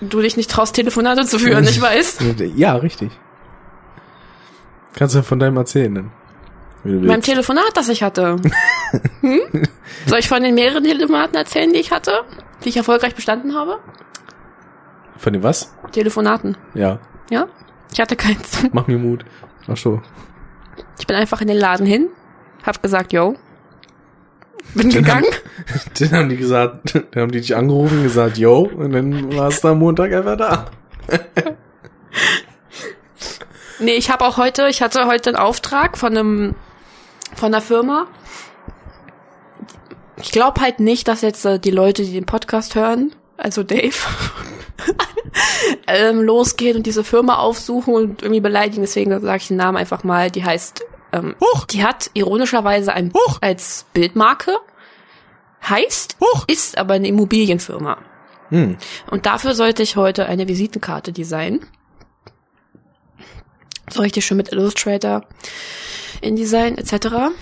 Du 0.00 0.20
dich 0.20 0.36
nicht 0.36 0.50
traust, 0.50 0.74
Telefonate 0.76 1.26
zu 1.26 1.38
führen, 1.38 1.64
ich 1.64 1.80
weiß. 1.80 2.18
Ja, 2.54 2.76
richtig. 2.76 3.10
Kannst 4.94 5.14
du 5.14 5.22
von 5.22 5.38
deinem 5.38 5.56
erzählen 5.56 5.94
dann. 5.94 6.12
Wie 6.84 6.92
du 6.92 7.00
Beim 7.00 7.08
willst. 7.08 7.26
Telefonat, 7.26 7.70
das 7.74 7.88
ich 7.88 8.02
hatte. 8.02 8.36
Hm? 9.20 9.40
Soll 10.06 10.20
ich 10.20 10.28
von 10.28 10.42
den 10.42 10.54
mehreren 10.54 10.82
Telefonaten 10.84 11.34
erzählen, 11.34 11.70
die 11.70 11.78
ich 11.80 11.90
hatte? 11.90 12.22
Die 12.64 12.70
ich 12.70 12.76
erfolgreich 12.76 13.14
bestanden 13.14 13.54
habe? 13.54 13.80
Von 15.18 15.32
dem 15.34 15.42
was? 15.42 15.74
Telefonaten. 15.92 16.56
Ja. 16.72 17.00
Ja? 17.30 17.48
Ich 17.92 18.00
hatte 18.00 18.16
keins. 18.16 18.64
Mach 18.72 18.86
mir 18.86 18.96
Mut. 18.96 19.24
Ach 19.66 19.76
so. 19.76 20.00
Ich 20.98 21.06
bin 21.06 21.16
einfach 21.16 21.40
in 21.42 21.48
den 21.48 21.58
Laden 21.58 21.84
hin, 21.84 22.08
hab 22.64 22.82
gesagt, 22.82 23.12
yo. 23.12 23.34
Bin 24.74 24.90
Dann 24.90 25.04
gegangen. 25.04 25.26
Dann 25.98 26.10
haben 26.12 26.28
die 26.28 26.36
gesagt, 26.36 26.94
dann 26.94 27.22
haben 27.22 27.32
die 27.32 27.40
dich 27.40 27.56
angerufen 27.56 27.98
und 27.98 28.04
gesagt, 28.04 28.38
yo, 28.38 28.70
und 28.74 28.92
dann 28.92 29.36
warst 29.36 29.64
du 29.64 29.68
am 29.68 29.80
Montag 29.80 30.12
einfach 30.12 30.36
da. 30.36 30.70
Nee, 33.80 33.94
ich 33.94 34.10
habe 34.10 34.24
auch 34.24 34.36
heute, 34.38 34.68
ich 34.68 34.82
hatte 34.82 35.06
heute 35.06 35.30
einen 35.30 35.36
Auftrag 35.36 35.96
von 35.96 36.16
einem 36.16 36.54
von 37.36 37.54
einer 37.54 37.62
Firma. 37.62 38.08
Ich 40.16 40.32
glaube 40.32 40.60
halt 40.60 40.80
nicht, 40.80 41.06
dass 41.06 41.20
jetzt 41.20 41.44
äh, 41.44 41.60
die 41.60 41.70
Leute, 41.70 42.02
die 42.02 42.12
den 42.12 42.26
Podcast 42.26 42.74
hören, 42.74 43.14
also 43.36 43.62
Dave, 43.62 43.94
ähm, 45.86 46.22
losgehen 46.22 46.78
und 46.78 46.86
diese 46.86 47.04
Firma 47.04 47.36
aufsuchen 47.36 47.94
und 47.94 48.22
irgendwie 48.22 48.40
beleidigen. 48.40 48.80
Deswegen 48.80 49.10
sage 49.20 49.36
ich 49.36 49.48
den 49.48 49.58
Namen 49.58 49.76
einfach 49.76 50.02
mal. 50.02 50.30
Die 50.32 50.44
heißt, 50.44 50.84
ähm, 51.12 51.34
Huch! 51.40 51.64
die 51.66 51.84
hat 51.84 52.10
ironischerweise 52.14 52.92
ein 52.92 53.12
Huch! 53.12 53.38
als 53.40 53.86
Bildmarke, 53.92 54.56
heißt, 55.68 56.16
Huch! 56.20 56.44
ist 56.46 56.78
aber 56.78 56.94
eine 56.94 57.08
Immobilienfirma. 57.08 57.98
Hm. 58.50 58.76
Und 59.10 59.26
dafür 59.26 59.54
sollte 59.54 59.82
ich 59.82 59.96
heute 59.96 60.26
eine 60.26 60.48
Visitenkarte 60.48 61.12
designen. 61.12 61.66
So 63.90 64.02
richtig 64.02 64.26
schön 64.26 64.36
mit 64.36 64.52
Illustrator, 64.52 65.24
InDesign 66.20 66.76
etc. 66.76 67.32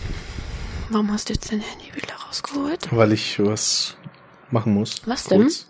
Warum 0.90 1.12
hast 1.12 1.28
du 1.28 1.32
jetzt 1.32 1.50
dein 1.50 1.60
Handy 1.60 1.94
wieder 1.94 2.14
rausgeholt? 2.26 2.88
Weil 2.92 3.12
ich 3.12 3.42
was 3.44 3.96
machen 4.50 4.74
muss. 4.74 5.02
Was 5.06 5.24
denn? 5.24 5.42
Kurz. 5.42 5.66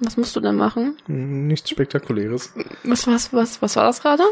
Was 0.00 0.16
musst 0.16 0.34
du 0.34 0.40
denn 0.40 0.56
machen? 0.56 0.96
Nichts 1.06 1.70
Spektakuläres. 1.70 2.52
Was, 2.82 3.06
was, 3.06 3.32
was, 3.32 3.62
was 3.62 3.76
war 3.76 3.84
das 3.84 4.00
gerade? 4.00 4.24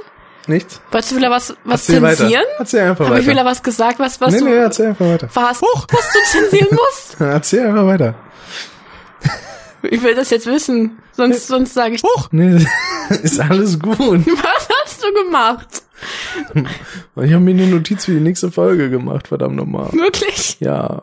Nichts? 0.49 0.81
Wolltest 0.91 1.13
du 1.13 1.17
wieder 1.17 1.31
was, 1.31 1.55
was 1.65 1.89
Erzähl 1.89 2.03
weiter. 2.03 2.17
zensieren? 2.17 2.45
Erzähl 2.59 2.81
einfach 2.91 3.07
Habe 3.07 3.21
ich 3.21 3.27
weiter. 3.27 3.37
wieder 3.37 3.45
was 3.49 3.63
gesagt, 3.63 3.99
was, 4.01 4.21
was 4.21 4.33
nee, 4.33 4.39
du, 4.41 4.45
nee, 4.47 4.57
erzähl 4.57 4.87
einfach 4.89 5.07
weiter. 5.07 5.29
was, 5.33 5.63
was 5.63 6.13
du 6.13 6.19
zensieren 6.41 6.69
musst? 6.71 7.17
Erzähl 7.21 7.67
einfach 7.67 7.87
weiter. 7.87 8.15
Ich 9.85 10.03
will 10.03 10.15
das 10.15 10.31
jetzt 10.31 10.47
wissen. 10.47 10.99
Sonst, 11.13 11.47
sonst 11.49 11.75
sage 11.75 11.95
ich, 11.97 12.03
Huch! 12.03 12.29
Nee, 12.31 12.65
ist 13.23 13.41
alles 13.41 13.79
gut. 13.79 13.99
was 13.99 14.69
hast 14.85 15.03
du 15.05 15.13
gemacht? 15.25 15.83
Ich 17.17 17.33
habe 17.33 17.41
mir 17.41 17.51
eine 17.53 17.67
Notiz 17.67 18.07
für 18.07 18.13
die 18.13 18.21
nächste 18.21 18.51
Folge 18.51 18.91
gemacht, 18.91 19.29
verdammt 19.29 19.57
nochmal. 19.57 19.93
Wirklich? 19.93 20.57
Ja, 20.61 21.03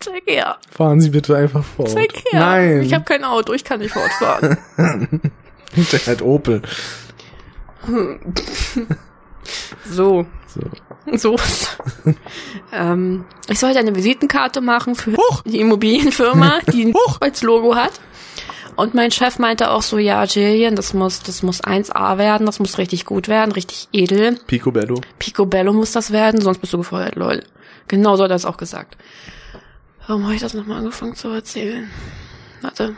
Zeig 0.00 0.22
her. 0.26 0.56
fahren 0.70 1.00
Sie 1.00 1.10
bitte 1.10 1.36
einfach 1.36 1.64
fort. 1.64 1.90
Zeig 1.90 2.12
her. 2.30 2.40
Nein, 2.40 2.82
Ich 2.82 2.92
habe 2.94 3.04
kein 3.04 3.24
Auto, 3.24 3.52
ich 3.54 3.64
kann 3.64 3.80
nicht 3.80 3.92
fortfahren. 3.92 4.58
der 4.76 6.06
hat 6.06 6.22
Opel. 6.22 6.62
So. 9.90 10.26
So. 10.48 10.60
So. 11.16 11.36
ähm, 12.72 13.24
ich 13.48 13.58
sollte 13.58 13.78
eine 13.78 13.94
Visitenkarte 13.94 14.60
machen 14.60 14.94
für 14.94 15.12
Huch! 15.12 15.42
die 15.42 15.60
Immobilienfirma, 15.60 16.60
die 16.72 16.86
ein 16.86 16.94
Huch! 16.94 17.18
als 17.20 17.42
Logo 17.42 17.76
hat. 17.76 17.92
Und 18.74 18.94
mein 18.94 19.10
Chef 19.10 19.38
meinte 19.38 19.70
auch 19.70 19.82
so, 19.82 19.98
ja, 19.98 20.24
Jillian, 20.24 20.76
das 20.76 20.92
muss, 20.92 21.22
das 21.22 21.42
muss 21.42 21.62
1A 21.62 22.18
werden, 22.18 22.44
das 22.44 22.58
muss 22.58 22.76
richtig 22.76 23.06
gut 23.06 23.26
werden, 23.28 23.52
richtig 23.52 23.88
edel. 23.92 24.38
Picobello. 24.46 25.00
Picobello 25.18 25.72
muss 25.72 25.92
das 25.92 26.10
werden, 26.10 26.42
sonst 26.42 26.58
bist 26.58 26.74
du 26.74 26.78
gefeuert, 26.78 27.14
lol. 27.14 27.42
Genau 27.88 28.16
so 28.16 28.24
hat 28.24 28.30
er 28.30 28.36
es 28.36 28.44
auch 28.44 28.58
gesagt. 28.58 28.98
Warum 30.06 30.24
habe 30.24 30.34
ich 30.34 30.42
das 30.42 30.52
nochmal 30.52 30.78
angefangen 30.78 31.14
zu 31.14 31.28
erzählen? 31.28 31.88
Warte. 32.60 32.94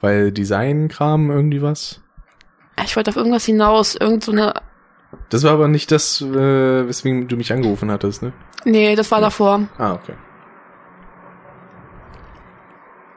Weil 0.00 0.30
Designkram 0.32 1.30
irgendwie 1.30 1.62
was. 1.62 2.00
Ich 2.84 2.96
wollte 2.96 3.10
auf 3.10 3.16
irgendwas 3.16 3.44
hinaus, 3.44 3.94
irgend 3.94 4.24
so 4.24 4.32
eine, 4.32 4.54
Das 5.28 5.44
war 5.44 5.52
aber 5.52 5.68
nicht 5.68 5.92
das, 5.92 6.20
äh, 6.20 6.86
weswegen 6.88 7.28
du 7.28 7.36
mich 7.36 7.52
angerufen 7.52 7.90
hattest, 7.90 8.22
ne? 8.22 8.32
nee, 8.64 8.96
das 8.96 9.10
war 9.10 9.20
davor. 9.20 9.62
Ah, 9.78 9.92
okay. 9.92 10.14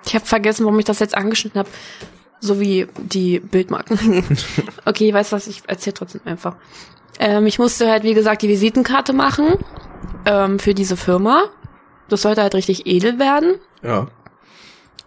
Ich 0.05 0.13
habe 0.15 0.25
vergessen, 0.25 0.65
warum 0.65 0.79
ich 0.79 0.85
das 0.85 0.99
jetzt 0.99 1.15
angeschnitten 1.15 1.59
habe. 1.59 1.69
So 2.39 2.59
wie 2.59 2.87
die 2.97 3.39
Bildmarken. 3.39 4.23
okay, 4.85 5.07
ich 5.07 5.13
weiß 5.13 5.31
was, 5.31 5.47
ich 5.47 5.63
erzähle 5.67 5.93
trotzdem 5.93 6.21
einfach. 6.25 6.57
Ähm, 7.19 7.45
ich 7.47 7.57
musste 7.57 7.89
halt, 7.89 8.03
wie 8.03 8.13
gesagt, 8.13 8.41
die 8.41 8.49
Visitenkarte 8.49 9.13
machen 9.13 9.53
ähm, 10.25 10.59
für 10.59 10.73
diese 10.73 10.97
Firma. 10.97 11.43
Das 12.09 12.21
sollte 12.21 12.41
halt 12.41 12.53
richtig 12.53 12.85
edel 12.85 13.17
werden. 13.17 13.55
Ja. 13.81 14.07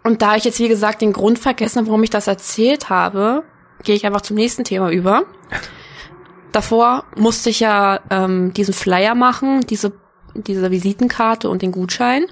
Und 0.02 0.22
da 0.22 0.36
ich 0.36 0.44
jetzt, 0.44 0.60
wie 0.60 0.68
gesagt, 0.68 1.02
den 1.02 1.12
Grund 1.12 1.38
vergessen 1.38 1.78
habe, 1.80 1.88
warum 1.88 2.02
ich 2.02 2.10
das 2.10 2.26
erzählt 2.26 2.88
habe, 2.88 3.42
gehe 3.84 3.94
ich 3.94 4.06
einfach 4.06 4.22
zum 4.22 4.36
nächsten 4.36 4.64
Thema 4.64 4.90
über. 4.90 5.22
Davor 6.52 7.04
musste 7.16 7.50
ich 7.50 7.60
ja 7.60 8.00
ähm, 8.10 8.52
diesen 8.54 8.72
Flyer 8.72 9.14
machen, 9.14 9.60
diese, 9.66 9.92
diese 10.34 10.70
Visitenkarte 10.70 11.50
und 11.50 11.60
den 11.62 11.72
Gutschein, 11.72 12.26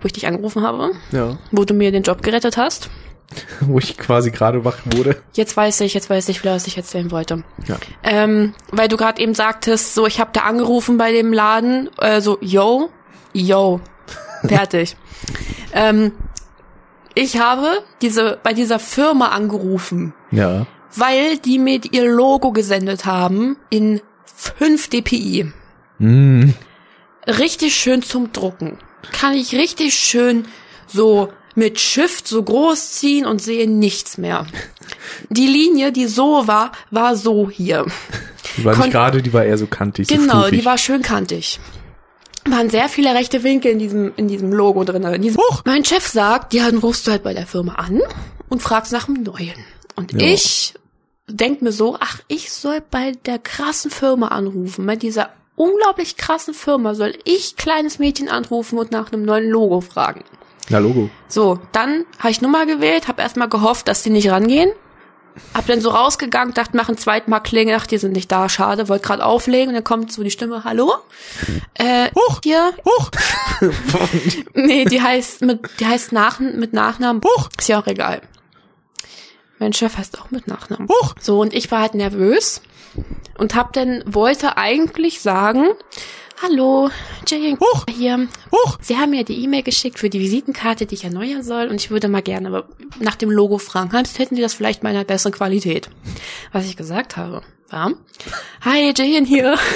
wo 0.00 0.06
ich 0.06 0.12
dich 0.12 0.26
angerufen 0.26 0.62
habe, 0.62 0.92
Ja. 1.12 1.36
wo 1.52 1.64
du 1.64 1.74
mir 1.74 1.92
den 1.92 2.02
Job 2.02 2.22
gerettet 2.22 2.56
hast. 2.56 2.88
Wo 3.60 3.80
ich 3.80 3.98
quasi 3.98 4.30
gerade 4.30 4.64
wach 4.64 4.76
wurde. 4.84 5.20
Jetzt 5.32 5.56
weiß 5.56 5.80
ich, 5.80 5.94
jetzt 5.94 6.08
weiß 6.08 6.28
ich, 6.28 6.44
was 6.44 6.68
ich 6.68 6.76
erzählen 6.76 7.10
wollte. 7.10 7.42
Ja. 7.66 7.76
Ähm, 8.04 8.54
weil 8.70 8.86
du 8.86 8.96
gerade 8.96 9.20
eben 9.20 9.34
sagtest, 9.34 9.96
so 9.96 10.06
ich 10.06 10.20
habe 10.20 10.30
da 10.32 10.42
angerufen 10.42 10.96
bei 10.96 11.10
dem 11.10 11.32
Laden, 11.32 11.90
äh, 11.98 12.20
so 12.20 12.38
yo, 12.40 12.88
yo, 13.32 13.80
fertig. 14.46 14.96
ähm, 15.72 16.12
ich 17.16 17.40
habe 17.40 17.66
diese 18.00 18.38
bei 18.44 18.52
dieser 18.52 18.78
Firma 18.78 19.30
angerufen, 19.30 20.14
Ja. 20.30 20.68
Weil 20.94 21.38
die 21.38 21.58
mir 21.58 21.80
ihr 21.90 22.06
Logo 22.10 22.52
gesendet 22.52 23.04
haben 23.06 23.56
in 23.70 24.00
5 24.36 24.88
dpi. 24.88 25.52
Hm. 25.98 26.54
Richtig 27.26 27.74
schön 27.74 28.02
zum 28.02 28.32
Drucken. 28.32 28.78
Kann 29.12 29.34
ich 29.34 29.54
richtig 29.54 29.94
schön 29.94 30.46
so 30.86 31.32
mit 31.54 31.80
Shift 31.80 32.28
so 32.28 32.42
groß 32.42 32.92
ziehen 32.92 33.24
und 33.26 33.40
sehe 33.40 33.68
nichts 33.68 34.18
mehr. 34.18 34.46
Die 35.30 35.46
Linie, 35.46 35.90
die 35.90 36.06
so 36.06 36.46
war, 36.46 36.72
war 36.90 37.16
so 37.16 37.50
hier. 37.50 37.86
Die 38.58 38.64
war 38.64 38.74
Kon- 38.74 38.82
nicht 38.84 38.92
gerade, 38.92 39.22
die 39.22 39.32
war 39.32 39.44
eher 39.44 39.56
so 39.58 39.66
kantig. 39.66 40.06
So 40.08 40.14
Genau, 40.14 40.42
stufig. 40.42 40.60
die 40.60 40.64
war 40.66 40.78
schön 40.78 41.02
kantig. 41.02 41.58
Waren 42.48 42.70
sehr 42.70 42.88
viele 42.88 43.12
rechte 43.14 43.42
Winkel 43.42 43.72
in 43.72 43.78
diesem, 43.78 44.12
in 44.16 44.28
diesem 44.28 44.52
Logo 44.52 44.84
drin. 44.84 45.02
In 45.02 45.22
diesem 45.22 45.40
mein 45.64 45.84
Chef 45.84 46.06
sagt, 46.06 46.54
ja, 46.54 46.66
dann 46.70 46.78
rufst 46.78 47.06
du 47.06 47.10
halt 47.10 47.22
bei 47.24 47.34
der 47.34 47.46
Firma 47.46 47.74
an 47.74 48.00
und 48.48 48.62
fragst 48.62 48.92
nach 48.92 49.06
dem 49.06 49.22
Neuen. 49.22 49.54
Und 49.96 50.12
Ja. 50.12 50.18
ich 50.28 50.74
denk 51.28 51.60
mir 51.62 51.72
so, 51.72 51.96
ach, 51.98 52.20
ich 52.28 52.52
soll 52.52 52.80
bei 52.90 53.12
der 53.26 53.38
krassen 53.38 53.90
Firma 53.90 54.28
anrufen. 54.28 54.86
Bei 54.86 54.94
dieser 54.96 55.30
unglaublich 55.56 56.16
krassen 56.16 56.54
Firma 56.54 56.94
soll 56.94 57.14
ich 57.24 57.56
kleines 57.56 57.98
Mädchen 57.98 58.28
anrufen 58.28 58.78
und 58.78 58.92
nach 58.92 59.10
einem 59.12 59.24
neuen 59.24 59.48
Logo 59.50 59.80
fragen. 59.80 60.22
Na, 60.68 60.78
Logo. 60.78 61.10
So, 61.28 61.58
dann 61.72 62.04
habe 62.18 62.30
ich 62.30 62.40
Nummer 62.42 62.66
gewählt, 62.66 63.08
habe 63.08 63.22
erstmal 63.22 63.48
gehofft, 63.48 63.88
dass 63.88 64.02
die 64.02 64.10
nicht 64.10 64.30
rangehen. 64.30 64.70
Hab 65.52 65.66
dann 65.66 65.80
so 65.82 65.90
rausgegangen, 65.90 66.54
dachte, 66.54 66.76
mach 66.76 66.88
ein 66.88 66.96
zweites 66.96 67.28
Mal 67.28 67.40
Klinge, 67.40 67.76
ach, 67.76 67.86
die 67.86 67.98
sind 67.98 68.12
nicht 68.12 68.32
da, 68.32 68.48
schade, 68.48 68.88
wollte 68.88 69.06
gerade 69.06 69.24
auflegen 69.24 69.68
und 69.68 69.74
dann 69.74 69.84
kommt 69.84 70.10
so 70.10 70.22
die 70.22 70.30
Stimme, 70.30 70.64
hallo? 70.64 70.94
Äh, 71.74 72.08
Huch! 72.14 72.40
hier, 72.42 72.72
Huch! 72.86 73.10
nee, 74.54 74.86
die 74.86 75.02
heißt 75.02 75.42
mit, 75.42 75.60
die 75.78 75.86
heißt 75.86 76.12
nach, 76.12 76.40
mit 76.40 76.72
Nachnamen, 76.72 77.20
Huch! 77.22 77.48
ist 77.58 77.68
ja 77.68 77.80
auch 77.80 77.86
egal. 77.86 78.22
Mein 79.58 79.72
Chef 79.72 79.96
heißt 79.96 80.20
auch 80.20 80.30
mit 80.30 80.46
Nachnamen. 80.46 80.88
Huch! 80.88 81.14
So, 81.20 81.40
und 81.40 81.54
ich 81.54 81.70
war 81.70 81.80
halt 81.80 81.94
nervös 81.94 82.60
und 83.38 83.54
hab 83.54 83.72
dann 83.72 84.02
wollte 84.06 84.56
eigentlich 84.56 85.20
sagen, 85.20 85.68
hallo, 86.42 86.90
Jay 87.26 87.56
Huch! 87.58 87.86
hier. 87.90 88.28
Huch! 88.52 88.78
Sie 88.82 88.96
haben 88.96 89.10
mir 89.10 89.24
die 89.24 89.42
E-Mail 89.42 89.62
geschickt 89.62 89.98
für 89.98 90.10
die 90.10 90.20
Visitenkarte, 90.20 90.84
die 90.86 90.94
ich 90.94 91.04
erneuern 91.04 91.42
soll 91.42 91.68
und 91.68 91.76
ich 91.76 91.90
würde 91.90 92.08
mal 92.08 92.22
gerne 92.22 92.64
nach 93.00 93.16
dem 93.16 93.30
Logo 93.30 93.58
fragen. 93.58 93.90
Hätten 93.96 94.36
Sie 94.36 94.42
das 94.42 94.54
vielleicht 94.54 94.82
mal 94.82 94.90
in 94.90 94.96
einer 94.96 95.04
besseren 95.04 95.32
Qualität? 95.32 95.88
Was 96.52 96.66
ich 96.66 96.76
gesagt 96.76 97.16
habe, 97.16 97.42
war, 97.70 97.92
hi, 98.62 98.92
Jay 98.96 99.24
hier. 99.24 99.56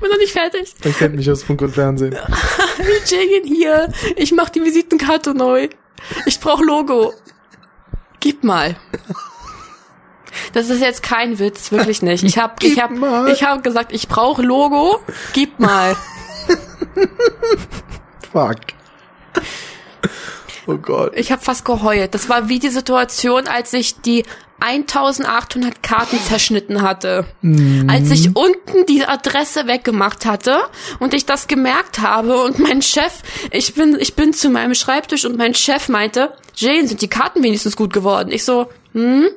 Bin 0.00 0.10
noch 0.10 0.18
nicht 0.18 0.32
fertig. 0.32 0.74
Man 0.82 0.94
kennt 0.94 1.14
mich 1.14 1.30
aus 1.30 1.42
Funk 1.42 1.60
und 1.62 1.72
Fernsehen. 1.74 2.16
Jay 3.06 3.42
hier. 3.44 3.92
Ich 4.16 4.32
mach 4.32 4.48
die 4.48 4.62
Visitenkarte 4.64 5.34
neu. 5.34 5.68
Ich 6.26 6.40
brauch 6.40 6.60
Logo. 6.60 7.14
Gib 8.20 8.44
mal. 8.44 8.76
Das 10.52 10.68
ist 10.68 10.80
jetzt 10.80 11.02
kein 11.02 11.38
Witz, 11.38 11.72
wirklich 11.72 12.02
nicht. 12.02 12.22
Ich 12.24 12.38
habe 12.38 12.54
ich 12.62 12.80
hab, 12.80 12.90
mal. 12.90 13.28
ich 13.30 13.42
hab 13.42 13.62
gesagt, 13.62 13.92
ich 13.92 14.08
brauche 14.08 14.42
Logo. 14.42 15.00
Gib 15.32 15.58
mal. 15.58 15.96
Fuck. 18.32 18.56
Oh 20.66 20.76
Gott. 20.76 21.12
Ich 21.16 21.32
habe 21.32 21.42
fast 21.42 21.64
geheult. 21.64 22.14
Das 22.14 22.28
war 22.28 22.48
wie 22.48 22.58
die 22.58 22.68
Situation, 22.68 23.48
als 23.48 23.72
ich 23.72 24.00
die 24.02 24.24
1800 24.60 25.82
Karten 25.82 26.20
zerschnitten 26.20 26.82
hatte. 26.82 27.24
Als 27.88 28.10
ich 28.10 28.36
unten 28.36 28.86
die 28.86 29.04
Adresse 29.04 29.66
weggemacht 29.66 30.26
hatte 30.26 30.58
und 30.98 31.14
ich 31.14 31.26
das 31.26 31.48
gemerkt 31.48 32.00
habe 32.00 32.42
und 32.42 32.58
mein 32.58 32.82
Chef, 32.82 33.22
ich 33.50 33.74
bin, 33.74 33.96
ich 33.98 34.14
bin 34.14 34.32
zu 34.32 34.50
meinem 34.50 34.74
Schreibtisch 34.74 35.24
und 35.24 35.36
mein 35.36 35.54
Chef 35.54 35.88
meinte, 35.88 36.32
Jane, 36.54 36.86
sind 36.86 37.00
die 37.02 37.08
Karten 37.08 37.42
wenigstens 37.42 37.76
gut 37.76 37.92
geworden? 37.92 38.30
Ich 38.30 38.44
so, 38.44 38.68
hm? 38.92 39.28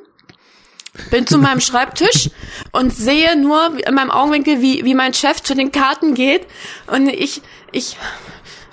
Bin 1.10 1.26
zu 1.26 1.38
meinem 1.38 1.60
Schreibtisch 1.60 2.30
und 2.70 2.94
sehe 2.94 3.36
nur 3.36 3.78
in 3.84 3.94
meinem 3.94 4.12
Augenwinkel, 4.12 4.62
wie, 4.62 4.84
wie 4.84 4.94
mein 4.94 5.12
Chef 5.12 5.42
zu 5.42 5.56
den 5.56 5.72
Karten 5.72 6.14
geht 6.14 6.46
und 6.86 7.08
ich, 7.08 7.42
ich, 7.72 7.96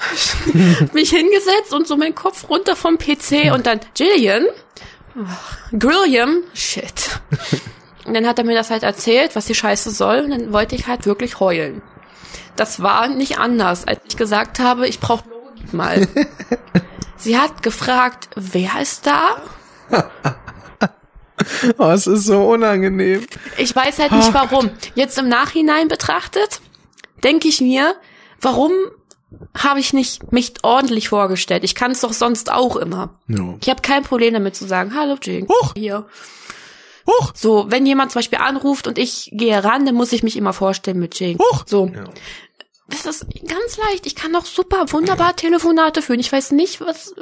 mich 0.93 1.09
hingesetzt 1.09 1.73
und 1.73 1.87
so 1.87 1.97
meinen 1.97 2.13
Kopf 2.13 2.49
runter 2.49 2.75
vom 2.75 2.97
PC 2.97 3.51
und 3.53 3.65
dann, 3.65 3.79
Jillian, 3.95 4.45
Grilliam, 5.77 6.43
shit. 6.53 7.19
Und 8.05 8.13
dann 8.13 8.27
hat 8.27 8.39
er 8.39 8.45
mir 8.45 8.55
das 8.55 8.71
halt 8.71 8.83
erzählt, 8.83 9.35
was 9.35 9.45
die 9.45 9.55
Scheiße 9.55 9.91
soll, 9.91 10.21
und 10.21 10.31
dann 10.31 10.53
wollte 10.53 10.75
ich 10.75 10.87
halt 10.87 11.05
wirklich 11.05 11.39
heulen. 11.39 11.81
Das 12.55 12.81
war 12.81 13.07
nicht 13.07 13.37
anders, 13.37 13.87
als 13.87 14.01
ich 14.07 14.17
gesagt 14.17 14.59
habe, 14.59 14.87
ich 14.87 14.99
brauche 14.99 15.23
mal. 15.71 16.07
Sie 17.17 17.37
hat 17.37 17.61
gefragt, 17.61 18.29
wer 18.35 18.81
ist 18.81 19.05
da? 19.05 19.41
Oh, 21.77 21.89
es 21.89 22.07
ist 22.07 22.25
so 22.25 22.47
unangenehm. 22.47 23.25
Ich 23.57 23.75
weiß 23.75 23.99
halt 23.99 24.11
nicht 24.11 24.33
warum. 24.33 24.71
Jetzt 24.95 25.17
im 25.17 25.27
Nachhinein 25.27 25.87
betrachtet, 25.87 26.61
denke 27.23 27.47
ich 27.47 27.61
mir, 27.61 27.95
warum 28.39 28.71
habe 29.57 29.79
ich 29.79 29.93
nicht 29.93 30.31
mich 30.31 30.53
ordentlich 30.63 31.09
vorgestellt? 31.09 31.63
Ich 31.63 31.75
kann 31.75 31.91
es 31.91 32.01
doch 32.01 32.13
sonst 32.13 32.51
auch 32.51 32.75
immer. 32.75 33.19
No. 33.27 33.57
Ich 33.61 33.69
habe 33.69 33.81
kein 33.81 34.03
Problem 34.03 34.33
damit 34.33 34.55
zu 34.55 34.65
sagen, 34.65 34.93
hallo 34.95 35.17
Jane, 35.21 35.47
Huch! 35.47 35.73
hier. 35.75 36.05
Huch! 37.07 37.31
So, 37.35 37.65
wenn 37.69 37.85
jemand 37.85 38.11
zum 38.11 38.19
Beispiel 38.19 38.39
anruft 38.39 38.87
und 38.87 38.97
ich 38.97 39.29
gehe 39.33 39.63
ran, 39.63 39.85
dann 39.85 39.95
muss 39.95 40.11
ich 40.11 40.23
mich 40.23 40.37
immer 40.37 40.53
vorstellen 40.53 40.99
mit 40.99 41.19
Jane. 41.19 41.37
Huch! 41.39 41.63
So. 41.65 41.87
Ja. 41.87 42.05
Das 42.91 43.05
ist 43.05 43.25
ganz 43.47 43.77
leicht. 43.77 44.05
Ich 44.05 44.15
kann 44.15 44.33
doch 44.33 44.45
super 44.45 44.85
wunderbar 44.91 45.35
Telefonate 45.35 46.01
führen. 46.01 46.19
Ich 46.19 46.31
weiß 46.31 46.51
nicht, 46.51 46.81
was 46.81 47.15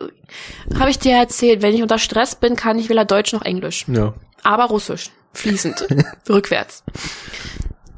habe 0.79 0.89
ich 0.89 0.97
dir 0.97 1.15
erzählt. 1.15 1.61
Wenn 1.61 1.75
ich 1.75 1.83
unter 1.83 1.99
Stress 1.99 2.35
bin, 2.35 2.55
kann 2.55 2.79
ich 2.79 2.89
weder 2.89 3.05
Deutsch 3.05 3.33
noch 3.33 3.43
Englisch. 3.43 3.85
Ja. 3.87 4.15
Aber 4.43 4.65
Russisch. 4.65 5.11
Fließend. 5.33 5.87
Rückwärts. 6.29 6.83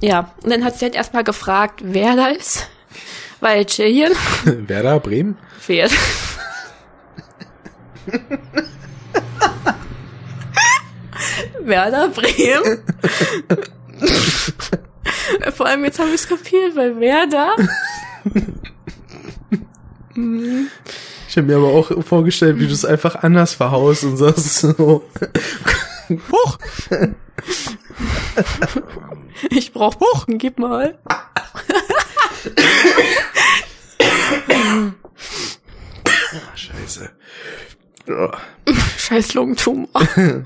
Ja. 0.01 0.33
Und 0.43 0.49
dann 0.51 0.65
hat 0.65 0.77
sie 0.77 0.85
halt 0.85 0.95
erstmal 0.95 1.23
gefragt, 1.23 1.79
wer 1.81 2.17
da 2.17 2.27
ist. 2.27 2.67
Weil 3.41 3.65
Jillian 3.67 4.13
Werder, 4.45 4.99
Bremen? 4.99 5.37
fährt. 5.59 5.91
Werder 11.59 12.09
Bremen. 12.09 12.79
Vor 15.55 15.65
allem 15.65 15.83
jetzt 15.85 15.99
habe 15.99 16.09
ich 16.09 16.15
es 16.15 16.27
kapiert, 16.27 16.75
weil 16.75 16.99
Werder. 16.99 17.55
Ich 21.27 21.37
habe 21.37 21.47
mir 21.47 21.57
aber 21.57 21.67
auch 21.69 22.03
vorgestellt, 22.03 22.59
wie 22.59 22.67
du 22.67 22.73
es 22.73 22.85
einfach 22.85 23.15
anders 23.15 23.53
verhaust 23.53 24.03
und 24.03 24.17
sagst 24.17 24.59
so. 24.59 25.03
Huch! 26.09 26.57
Ich 29.49 29.71
brauch 29.71 29.95
Buchen, 29.95 30.37
gib 30.37 30.59
mal. 30.59 30.99
Scheiße. 36.55 37.09
Oh. 38.09 38.29
Scheiß 38.97 39.33
Lungentumor. 39.33 39.89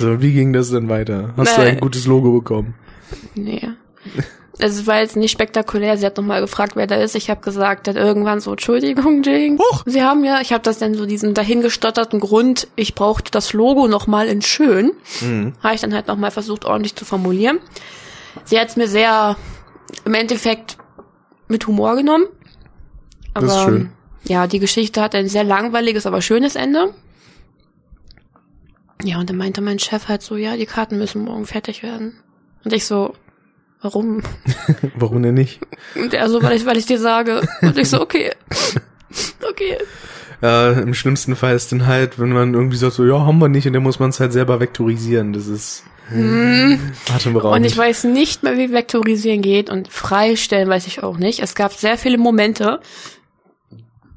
So, 0.00 0.20
wie 0.20 0.32
ging 0.32 0.52
das 0.52 0.70
denn 0.70 0.88
weiter? 0.88 1.32
Hast 1.36 1.56
du 1.56 1.60
Nein. 1.60 1.74
ein 1.74 1.80
gutes 1.80 2.06
Logo 2.06 2.32
bekommen? 2.32 2.74
Nee. 3.36 3.68
Also 4.60 4.80
es 4.80 4.86
war 4.86 4.98
jetzt 4.98 5.16
nicht 5.16 5.32
spektakulär. 5.32 5.96
Sie 5.96 6.04
hat 6.06 6.16
nochmal 6.16 6.40
gefragt, 6.40 6.74
wer 6.74 6.86
da 6.86 6.96
ist. 6.96 7.14
Ich 7.14 7.30
habe 7.30 7.40
gesagt, 7.40 7.86
dann 7.86 7.96
irgendwann 7.96 8.40
so, 8.40 8.52
Entschuldigung, 8.52 9.22
Jing. 9.22 9.58
Huch! 9.58 9.82
Sie 9.86 10.02
haben 10.02 10.24
ja, 10.24 10.40
ich 10.40 10.52
habe 10.52 10.62
das 10.62 10.78
dann 10.78 10.94
so 10.94 11.06
diesen 11.06 11.34
dahingestotterten 11.34 12.20
Grund, 12.20 12.68
ich 12.76 12.94
brauchte 12.94 13.30
das 13.30 13.52
Logo 13.52 13.86
nochmal 13.86 14.26
in 14.26 14.42
schön. 14.42 14.92
Mhm. 15.20 15.54
Habe 15.62 15.74
ich 15.74 15.80
dann 15.80 15.94
halt 15.94 16.08
nochmal 16.08 16.30
versucht, 16.30 16.64
ordentlich 16.64 16.96
zu 16.96 17.04
formulieren. 17.04 17.58
Sie 18.44 18.58
hat 18.58 18.68
es 18.70 18.76
mir 18.76 18.88
sehr 18.88 19.36
im 20.04 20.14
Endeffekt 20.14 20.76
mit 21.48 21.66
Humor 21.66 21.94
genommen. 21.96 22.26
Aber 23.34 23.46
Das 23.46 23.56
ist 23.56 23.62
schön. 23.62 23.92
Ja, 24.26 24.46
die 24.46 24.58
Geschichte 24.58 25.00
hat 25.00 25.14
ein 25.14 25.28
sehr 25.28 25.44
langweiliges, 25.44 26.06
aber 26.06 26.22
schönes 26.22 26.56
Ende. 26.56 26.94
Ja, 29.02 29.18
und 29.18 29.28
dann 29.28 29.36
meinte 29.36 29.60
mein 29.60 29.78
Chef 29.78 30.08
halt 30.08 30.22
so, 30.22 30.36
ja, 30.36 30.56
die 30.56 30.66
Karten 30.66 30.98
müssen 30.98 31.24
morgen 31.24 31.46
fertig 31.46 31.82
werden. 31.82 32.14
Und 32.64 32.72
ich 32.72 32.86
so, 32.86 33.14
warum? 33.82 34.22
Warum 34.96 35.22
denn 35.22 35.34
nicht? 35.34 35.60
Und 35.94 36.14
er 36.14 36.30
so, 36.30 36.42
weil 36.42 36.56
ich, 36.56 36.64
weil 36.64 36.78
ich 36.78 36.86
dir 36.86 36.98
sage. 36.98 37.42
Und 37.60 37.76
ich 37.76 37.88
so, 37.90 38.00
okay. 38.00 38.32
Okay. 39.48 39.78
Ja, 40.42 40.72
im 40.72 40.94
schlimmsten 40.94 41.36
Fall 41.36 41.54
ist 41.54 41.70
dann 41.70 41.86
halt, 41.86 42.18
wenn 42.18 42.32
man 42.32 42.54
irgendwie 42.54 42.76
sagt, 42.76 42.94
so, 42.94 43.04
ja, 43.04 43.24
haben 43.24 43.38
wir 43.38 43.48
nicht, 43.48 43.66
und 43.68 43.74
dann 43.74 43.82
muss 43.84 44.00
man 44.00 44.10
es 44.10 44.18
halt 44.18 44.32
selber 44.32 44.58
vektorisieren. 44.58 45.32
Das 45.32 45.46
ist 45.46 45.84
atemberaubend. 46.10 47.56
Hm. 47.56 47.62
Und 47.62 47.64
ich 47.64 47.76
weiß 47.76 48.04
nicht 48.04 48.42
mehr, 48.42 48.58
wie 48.58 48.72
Vektorisieren 48.72 49.40
geht 49.40 49.70
und 49.70 49.90
freistellen 49.90 50.68
weiß 50.68 50.86
ich 50.86 51.02
auch 51.02 51.16
nicht. 51.16 51.40
Es 51.40 51.54
gab 51.54 51.72
sehr 51.72 51.96
viele 51.96 52.18
Momente 52.18 52.80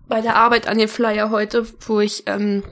bei 0.08 0.22
der 0.22 0.36
Arbeit 0.36 0.68
an 0.68 0.78
dem 0.78 0.89
Flyer 0.89 1.30
heute, 1.30 1.66
wo 1.86 1.99
ich 1.99 2.24
ähm, 2.26 2.64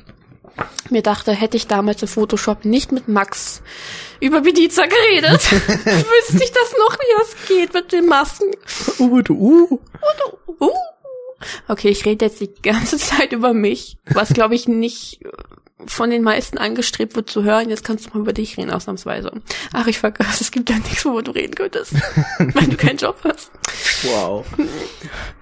mir 0.89 1.01
dachte, 1.01 1.33
hätte 1.33 1.57
ich 1.57 1.67
damals 1.67 2.01
im 2.01 2.07
Photoshop 2.07 2.65
nicht 2.65 2.91
mit 2.91 3.07
Max 3.07 3.61
über 4.19 4.41
Bediza 4.41 4.85
geredet, 4.85 5.51
wüsste 5.51 6.43
ich 6.43 6.51
das 6.51 6.73
noch, 6.79 6.97
wie 6.97 7.17
das 7.19 7.47
geht 7.47 7.73
mit 7.73 7.91
den 7.91 8.05
Masken. 8.07 8.51
Uh, 8.99 9.21
du, 9.21 9.33
uh. 9.33 9.79
Uh. 10.59 10.69
Okay, 11.67 11.89
ich 11.89 12.05
rede 12.05 12.25
jetzt 12.25 12.39
die 12.39 12.53
ganze 12.61 12.97
Zeit 12.97 13.33
über 13.33 13.53
mich, 13.53 13.97
was 14.05 14.29
glaube 14.29 14.55
ich 14.55 14.67
nicht 14.67 15.21
äh, 15.25 15.29
von 15.85 16.09
den 16.09 16.23
meisten 16.23 16.57
angestrebt 16.57 17.15
wird 17.15 17.29
zu 17.29 17.43
hören. 17.43 17.69
Jetzt 17.69 17.83
kannst 17.83 18.05
du 18.05 18.09
mal 18.11 18.21
über 18.21 18.33
dich 18.33 18.57
reden, 18.57 18.71
ausnahmsweise. 18.71 19.31
Ach, 19.73 19.87
ich 19.87 19.99
vergaß, 19.99 20.41
es 20.41 20.51
gibt 20.51 20.69
ja 20.69 20.77
nichts, 20.77 21.03
worüber 21.05 21.23
du 21.23 21.31
reden 21.31 21.55
könntest, 21.55 21.93
wenn 22.37 22.69
du 22.69 22.77
keinen 22.77 22.97
Job 22.97 23.17
hast. 23.23 23.51
Wow. 24.03 24.45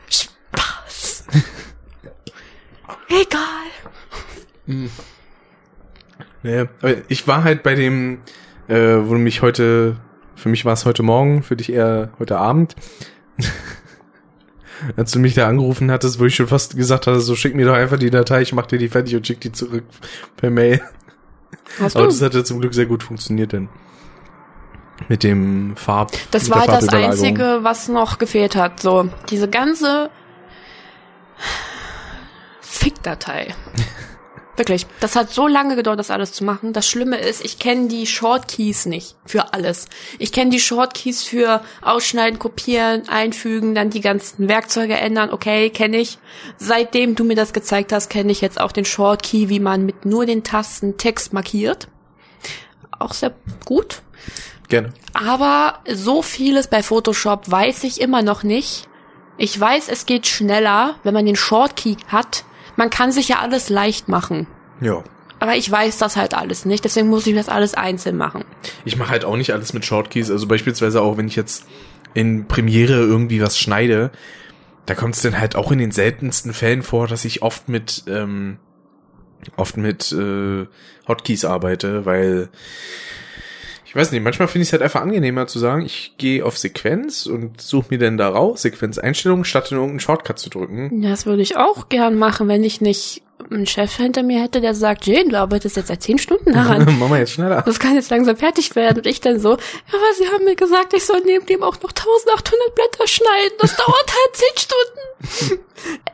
Spaß. 0.09 1.25
Egal. 3.21 4.87
Naja, 6.41 6.67
aber 6.81 6.95
ich 7.09 7.27
war 7.27 7.43
halt 7.43 7.63
bei 7.63 7.75
dem, 7.75 8.19
äh, 8.67 8.97
wo 8.97 9.13
du 9.13 9.19
mich 9.19 9.41
heute, 9.41 9.97
für 10.35 10.49
mich 10.49 10.65
war 10.65 10.73
es 10.73 10.85
heute 10.85 11.03
Morgen, 11.03 11.43
für 11.43 11.55
dich 11.55 11.71
eher 11.71 12.11
heute 12.19 12.37
Abend. 12.37 12.75
Als 14.97 15.11
du 15.11 15.19
mich 15.19 15.33
da 15.33 15.47
angerufen 15.47 15.91
hattest, 15.91 16.19
wo 16.19 16.25
ich 16.25 16.35
schon 16.35 16.47
fast 16.47 16.75
gesagt 16.75 17.07
hatte, 17.07 17.19
so 17.21 17.35
schick 17.35 17.55
mir 17.55 17.65
doch 17.65 17.73
einfach 17.73 17.97
die 17.97 18.09
Datei, 18.09 18.41
ich 18.41 18.53
mach 18.53 18.65
dir 18.65 18.79
die 18.79 18.89
fertig 18.89 19.15
und 19.15 19.25
schick 19.25 19.39
die 19.39 19.51
zurück 19.51 19.85
per 20.35 20.49
Mail. 20.49 20.81
Hast 21.79 21.95
Aber 21.95 22.05
du? 22.05 22.11
das 22.11 22.21
hat 22.21 22.33
ja 22.33 22.43
zum 22.43 22.59
Glück 22.59 22.73
sehr 22.73 22.85
gut 22.85 23.03
funktioniert 23.03 23.53
denn. 23.53 23.69
Mit 25.07 25.23
dem 25.23 25.75
Farb. 25.75 26.11
Das 26.31 26.49
war 26.49 26.65
der 26.65 26.75
das. 26.75 26.89
Einzige, 26.89 27.59
was 27.61 27.87
noch 27.87 28.17
gefehlt 28.19 28.55
hat. 28.55 28.79
So, 28.79 29.09
diese 29.29 29.49
ganze 29.49 30.09
Fick-Datei. 32.73 33.53
Wirklich. 34.55 34.85
Das 34.99 35.15
hat 35.15 35.31
so 35.31 35.47
lange 35.47 35.75
gedauert, 35.75 35.97
das 35.97 36.11
alles 36.11 36.33
zu 36.33 36.43
machen. 36.43 36.73
Das 36.73 36.87
Schlimme 36.87 37.17
ist, 37.17 37.43
ich 37.43 37.57
kenne 37.57 37.87
die 37.87 38.05
Shortkeys 38.05 38.85
nicht 38.85 39.15
für 39.25 39.53
alles. 39.53 39.87
Ich 40.19 40.31
kenne 40.31 40.51
die 40.51 40.59
Shortkeys 40.59 41.23
für 41.23 41.63
Ausschneiden, 41.81 42.37
Kopieren, 42.37 43.09
Einfügen, 43.09 43.73
dann 43.73 43.89
die 43.89 44.01
ganzen 44.01 44.47
Werkzeuge 44.47 44.93
ändern. 44.93 45.31
Okay, 45.31 45.71
kenne 45.71 45.97
ich. 45.97 46.19
Seitdem 46.57 47.15
du 47.15 47.23
mir 47.23 47.35
das 47.35 47.53
gezeigt 47.53 47.91
hast, 47.91 48.09
kenne 48.09 48.31
ich 48.31 48.41
jetzt 48.41 48.59
auch 48.59 48.71
den 48.71 48.85
Shortkey, 48.85 49.49
wie 49.49 49.59
man 49.59 49.85
mit 49.85 50.05
nur 50.05 50.25
den 50.25 50.43
Tasten 50.43 50.97
Text 50.97 51.33
markiert. 51.33 51.87
auch 52.99 53.13
sehr 53.13 53.33
gut. 53.65 54.01
Gerne. 54.69 54.93
Aber 55.13 55.79
so 55.91 56.21
vieles 56.21 56.67
bei 56.67 56.83
Photoshop 56.83 57.49
weiß 57.49 57.83
ich 57.83 58.01
immer 58.01 58.21
noch 58.21 58.43
nicht. 58.43 58.87
Ich 59.37 59.59
weiß, 59.59 59.89
es 59.89 60.05
geht 60.05 60.27
schneller, 60.27 60.95
wenn 61.03 61.13
man 61.13 61.25
den 61.25 61.35
Shortkey 61.35 61.97
hat. 62.07 62.45
Man 62.75 62.89
kann 62.89 63.11
sich 63.11 63.27
ja 63.27 63.39
alles 63.39 63.69
leicht 63.69 64.07
machen. 64.07 64.47
Ja. 64.81 65.03
Aber 65.39 65.55
ich 65.55 65.69
weiß 65.69 65.97
das 65.97 66.15
halt 66.15 66.33
alles 66.33 66.63
nicht, 66.63 66.85
deswegen 66.85 67.09
muss 67.09 67.27
ich 67.27 67.35
das 67.35 67.49
alles 67.49 67.73
einzeln 67.73 68.15
machen. 68.15 68.45
Ich 68.85 68.95
mache 68.95 69.09
halt 69.09 69.25
auch 69.25 69.35
nicht 69.35 69.51
alles 69.51 69.73
mit 69.73 69.83
Shortkeys. 69.85 70.31
Also 70.31 70.47
beispielsweise 70.47 71.01
auch, 71.01 71.17
wenn 71.17 71.27
ich 71.27 71.35
jetzt 71.35 71.65
in 72.13 72.47
Premiere 72.47 72.93
irgendwie 72.93 73.41
was 73.41 73.59
schneide, 73.59 74.11
da 74.85 74.95
kommt 74.95 75.15
es 75.15 75.21
dann 75.21 75.37
halt 75.37 75.55
auch 75.55 75.71
in 75.71 75.79
den 75.79 75.91
seltensten 75.91 76.53
Fällen 76.53 76.81
vor, 76.81 77.07
dass 77.07 77.25
ich 77.25 77.41
oft 77.41 77.67
mit 77.67 78.03
ähm, 78.07 78.57
oft 79.57 79.77
mit 79.77 80.11
äh, 80.11 80.65
Hotkeys 81.07 81.45
arbeite, 81.45 82.05
weil 82.05 82.49
ich 83.93 83.95
weiß 83.95 84.11
nicht, 84.11 84.23
manchmal 84.23 84.47
finde 84.47 84.63
ich 84.63 84.69
es 84.69 84.73
halt 84.73 84.81
einfach 84.81 85.01
angenehmer 85.01 85.45
zu 85.45 85.59
sagen, 85.59 85.85
ich 85.85 86.15
gehe 86.17 86.43
auf 86.43 86.57
Sequenz 86.57 87.27
und 87.27 87.61
suche 87.61 87.85
mir 87.91 87.99
dann 87.99 88.17
da 88.17 88.27
raus, 88.29 88.63
Sequenzeinstellungen, 88.63 89.45
statt 89.45 89.69
in 89.69 89.77
irgendeinen 89.77 89.99
Shortcut 89.99 90.39
zu 90.39 90.49
drücken. 90.49 91.03
Ja, 91.03 91.11
Das 91.11 91.27
würde 91.27 91.43
ich 91.43 91.57
auch 91.57 91.89
gern 91.89 92.17
machen, 92.17 92.47
wenn 92.47 92.63
ich 92.63 92.81
nicht 92.81 93.21
einen 93.51 93.67
Chef 93.67 93.95
hinter 93.97 94.23
mir 94.23 94.41
hätte, 94.41 94.61
der 94.61 94.73
sagt, 94.73 95.05
Jane, 95.05 95.29
du 95.29 95.37
arbeitest 95.37 95.77
jetzt 95.77 95.89
seit 95.89 96.01
zehn 96.01 96.17
Stunden 96.17 96.53
daran. 96.53 96.85
Machen 96.97 97.11
wir 97.11 97.19
jetzt 97.19 97.33
schneller. 97.33 97.61
Das 97.67 97.77
kann 97.77 97.93
jetzt 97.93 98.09
langsam 98.09 98.35
fertig 98.35 98.75
werden. 98.75 98.97
Und 98.97 99.05
ich 99.05 99.21
dann 99.21 99.39
so, 99.39 99.51
ja, 99.51 99.57
aber 99.89 100.13
sie 100.17 100.27
haben 100.33 100.43
mir 100.43 100.55
gesagt, 100.55 100.95
ich 100.95 101.05
soll 101.05 101.21
neben 101.23 101.45
dem 101.45 101.61
auch 101.61 101.75
noch 101.75 101.91
1800 101.91 102.73
Blätter 102.73 103.07
schneiden. 103.07 103.57
Das 103.59 103.75
dauert 103.75 104.07
halt 104.07 104.33
zehn 104.35 104.57
Stunden. 104.57 105.63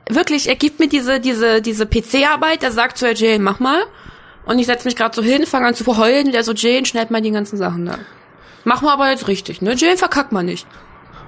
Wirklich, 0.09 0.49
er 0.49 0.55
gibt 0.55 0.81
mir 0.81 0.89
diese, 0.89 1.21
diese, 1.21 1.61
diese 1.61 1.85
PC-Arbeit, 1.85 2.61
er 2.61 2.73
sagt 2.73 2.97
zu 2.97 3.05
so, 3.05 3.11
Jane, 3.13 3.41
mach 3.41 3.59
mal. 3.61 3.83
Und 4.49 4.57
ich 4.57 4.65
setze 4.65 4.87
mich 4.87 4.95
gerade 4.95 5.15
so 5.15 5.21
hin, 5.21 5.45
fange 5.45 5.67
an 5.67 5.75
zu 5.75 5.85
heulen, 5.95 6.31
der 6.31 6.43
so, 6.43 6.53
Jane, 6.53 6.85
schneid 6.85 7.11
mal 7.11 7.21
die 7.21 7.29
ganzen 7.31 7.57
Sachen 7.57 7.85
da. 7.85 7.99
Mach 8.63 8.81
mal 8.81 8.93
aber 8.93 9.09
jetzt 9.11 9.27
richtig, 9.27 9.61
ne? 9.61 9.75
Jane, 9.75 9.95
verkack 9.95 10.31
mal 10.31 10.43
nicht. 10.43 10.65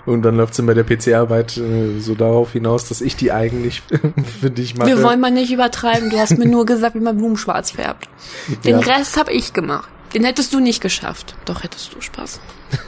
Und 0.08 0.24
dann 0.24 0.38
läuft's 0.38 0.58
dann 0.58 0.66
bei 0.66 0.74
der 0.74 0.84
PC-Arbeit 0.84 1.56
äh, 1.58 2.00
so 2.00 2.16
darauf 2.16 2.54
hinaus, 2.54 2.90
dass 2.90 3.00
ich 3.02 3.16
die 3.16 3.32
eigentlich 3.32 3.84
für 4.42 4.50
dich 4.50 4.76
mache. 4.76 4.88
Wir 4.90 5.04
wollen 5.04 5.20
mal 5.20 5.30
nicht 5.30 5.52
übertreiben. 5.52 6.10
Du 6.10 6.18
hast 6.18 6.40
mir 6.40 6.48
nur 6.48 6.66
gesagt, 6.66 6.96
wie 6.96 7.00
man 7.00 7.16
Blumen 7.18 7.38
schwarz 7.38 7.72
färbt. 7.72 8.10
Den 8.66 8.80
Ja. 8.80 8.96
Rest 8.98 9.18
habe 9.18 9.32
ich 9.32 9.54
gemacht. 9.54 9.88
Den 10.16 10.24
hättest 10.24 10.52
du 10.54 10.60
nicht 10.60 10.82
geschafft. 10.82 11.36
Doch 11.46 11.64
hättest 11.64 11.94
du 11.94 12.02
Spaß. 12.02 12.40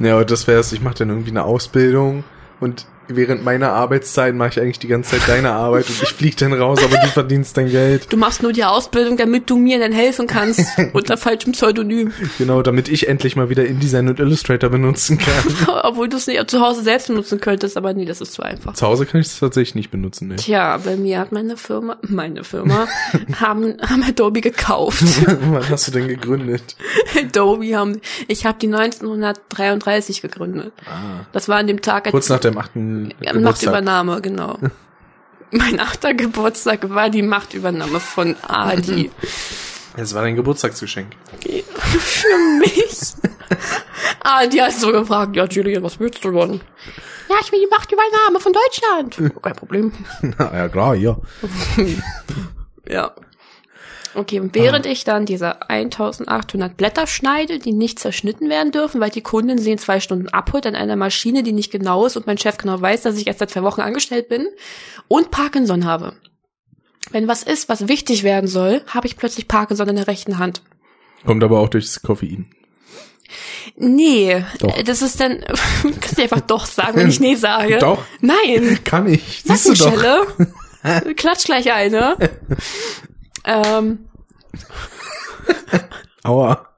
Ja, 0.00 0.14
aber 0.14 0.24
das 0.24 0.46
wär's. 0.46 0.72
Ich 0.72 0.80
mache 0.82 0.96
dann 0.96 1.08
irgendwie 1.08 1.30
eine 1.30 1.44
Ausbildung 1.44 2.24
und 2.60 2.84
während 3.08 3.44
meiner 3.44 3.72
Arbeitszeit 3.72 4.34
mache 4.34 4.50
ich 4.50 4.60
eigentlich 4.60 4.78
die 4.78 4.88
ganze 4.88 5.12
Zeit 5.12 5.28
deine 5.28 5.52
Arbeit 5.52 5.88
und 5.88 6.02
ich 6.02 6.10
fliege 6.10 6.36
dann 6.36 6.52
raus, 6.52 6.80
aber 6.82 6.96
du 6.96 7.06
verdienst 7.08 7.56
dein 7.56 7.70
Geld. 7.70 8.12
Du 8.12 8.16
machst 8.16 8.42
nur 8.42 8.52
die 8.52 8.64
Ausbildung, 8.64 9.16
damit 9.16 9.50
du 9.50 9.56
mir 9.56 9.78
dann 9.78 9.92
helfen 9.92 10.26
kannst 10.26 10.60
unter 10.92 11.16
falschem 11.16 11.52
Pseudonym. 11.52 12.12
Genau, 12.38 12.62
damit 12.62 12.88
ich 12.88 13.08
endlich 13.08 13.36
mal 13.36 13.48
wieder 13.48 13.64
InDesign 13.64 14.08
und 14.08 14.20
Illustrator 14.20 14.70
benutzen 14.70 15.18
kann. 15.18 15.44
Obwohl 15.82 16.08
du 16.08 16.16
es 16.16 16.26
nicht 16.26 16.50
zu 16.50 16.60
Hause 16.60 16.82
selbst 16.82 17.08
benutzen 17.08 17.40
könntest, 17.40 17.76
aber 17.76 17.94
nee, 17.94 18.04
das 18.04 18.20
ist 18.20 18.32
zu 18.32 18.42
einfach. 18.42 18.74
Zu 18.74 18.86
Hause 18.86 19.06
kann 19.06 19.20
ich 19.20 19.28
es 19.28 19.38
tatsächlich 19.38 19.74
nicht 19.74 19.90
benutzen. 19.90 20.28
Nee. 20.28 20.36
Tja, 20.36 20.78
bei 20.78 20.96
mir 20.96 21.18
hat 21.18 21.32
meine 21.32 21.56
Firma, 21.56 21.96
meine 22.02 22.44
Firma, 22.44 22.86
haben, 23.40 23.76
haben 23.82 24.02
Adobe 24.02 24.40
gekauft. 24.40 25.02
Wann 25.26 25.68
hast 25.68 25.88
du 25.88 25.92
denn 25.92 26.08
gegründet? 26.08 26.76
Adobe 27.18 27.76
haben, 27.76 28.00
ich 28.28 28.46
habe 28.46 28.58
die 28.58 28.66
1933 28.66 30.22
gegründet. 30.22 30.72
Ah. 30.86 31.26
Das 31.32 31.48
war 31.48 31.58
an 31.58 31.66
dem 31.66 31.80
Tag, 31.82 32.06
als 32.06 32.12
kurz 32.12 32.28
nach 32.28 32.40
dem 32.40 32.58
8. 32.58 32.70
Machtübernahme, 33.40 34.20
genau. 34.20 34.58
mein 35.50 35.80
achter 35.80 36.14
Geburtstag 36.14 36.90
war 36.90 37.10
die 37.10 37.22
Machtübernahme 37.22 38.00
von 38.00 38.36
Adi. 38.42 39.10
Es 39.96 40.12
war 40.12 40.22
dein 40.22 40.34
Geburtstagsgeschenk. 40.34 41.12
Für 41.44 42.38
mich. 42.58 43.14
Adi 44.24 44.56
hat 44.56 44.72
so 44.72 44.90
gefragt, 44.90 45.36
ja 45.36 45.44
Julian, 45.44 45.84
was 45.84 46.00
willst 46.00 46.24
du 46.24 46.32
denn? 46.32 46.60
Ja, 47.28 47.36
ich 47.40 47.52
will 47.52 47.60
die 47.60 47.68
Machtübernahme 47.70 48.40
von 48.40 48.52
Deutschland. 48.52 49.32
Kein 49.40 49.54
Problem. 49.54 49.92
Na, 50.20 50.52
ja 50.52 50.68
klar, 50.68 50.96
ja. 50.96 51.16
ja. 52.88 53.12
Okay, 54.14 54.38
und 54.40 54.54
während 54.54 54.86
ich 54.86 55.04
dann 55.04 55.26
diese 55.26 55.68
1800 55.68 56.76
Blätter 56.76 57.06
schneide, 57.06 57.58
die 57.58 57.72
nicht 57.72 57.98
zerschnitten 57.98 58.48
werden 58.48 58.70
dürfen, 58.70 59.00
weil 59.00 59.10
die 59.10 59.22
Kundin 59.22 59.58
sie 59.58 59.72
in 59.72 59.78
zwei 59.78 60.00
Stunden 60.00 60.28
abholt 60.28 60.66
an 60.66 60.76
einer 60.76 60.96
Maschine, 60.96 61.42
die 61.42 61.52
nicht 61.52 61.72
genau 61.72 62.06
ist 62.06 62.16
und 62.16 62.26
mein 62.26 62.38
Chef 62.38 62.56
genau 62.56 62.80
weiß, 62.80 63.02
dass 63.02 63.16
ich 63.16 63.26
erst 63.26 63.40
seit 63.40 63.50
zwei 63.50 63.62
Wochen 63.62 63.80
angestellt 63.80 64.28
bin 64.28 64.46
und 65.08 65.30
Parkinson 65.30 65.84
habe. 65.84 66.14
Wenn 67.10 67.28
was 67.28 67.42
ist, 67.42 67.68
was 67.68 67.88
wichtig 67.88 68.22
werden 68.22 68.46
soll, 68.46 68.82
habe 68.86 69.06
ich 69.06 69.16
plötzlich 69.16 69.48
Parkinson 69.48 69.88
in 69.88 69.96
der 69.96 70.06
rechten 70.06 70.38
Hand. 70.38 70.62
Kommt 71.26 71.42
aber 71.42 71.58
auch 71.58 71.68
durchs 71.68 72.02
Koffein. 72.02 72.50
Nee, 73.76 74.44
Doch. 74.60 74.82
das 74.82 75.02
ist 75.02 75.20
dann, 75.20 75.40
kannst 76.00 76.18
du 76.18 76.22
einfach 76.22 76.40
doch 76.40 76.66
sagen, 76.66 76.96
wenn 76.98 77.08
ich 77.08 77.20
nee 77.20 77.34
sage. 77.34 77.78
Doch. 77.78 78.04
Nein. 78.20 78.78
Kann 78.84 79.08
ich. 79.08 79.42
Siehst 79.44 79.68
du 79.68 79.74
doch. 79.74 80.38
Michelle. 80.38 81.14
Klatsch 81.16 81.44
gleich 81.44 81.72
eine. 81.72 82.16
Ähm, 83.44 84.06
Aua. 86.22 86.68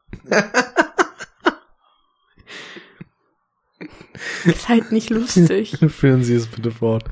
ist 4.46 4.68
halt 4.68 4.92
nicht 4.92 5.10
lustig. 5.10 5.78
Führen 5.88 6.22
Sie 6.22 6.34
es 6.34 6.46
bitte 6.46 6.70
fort. 6.70 7.04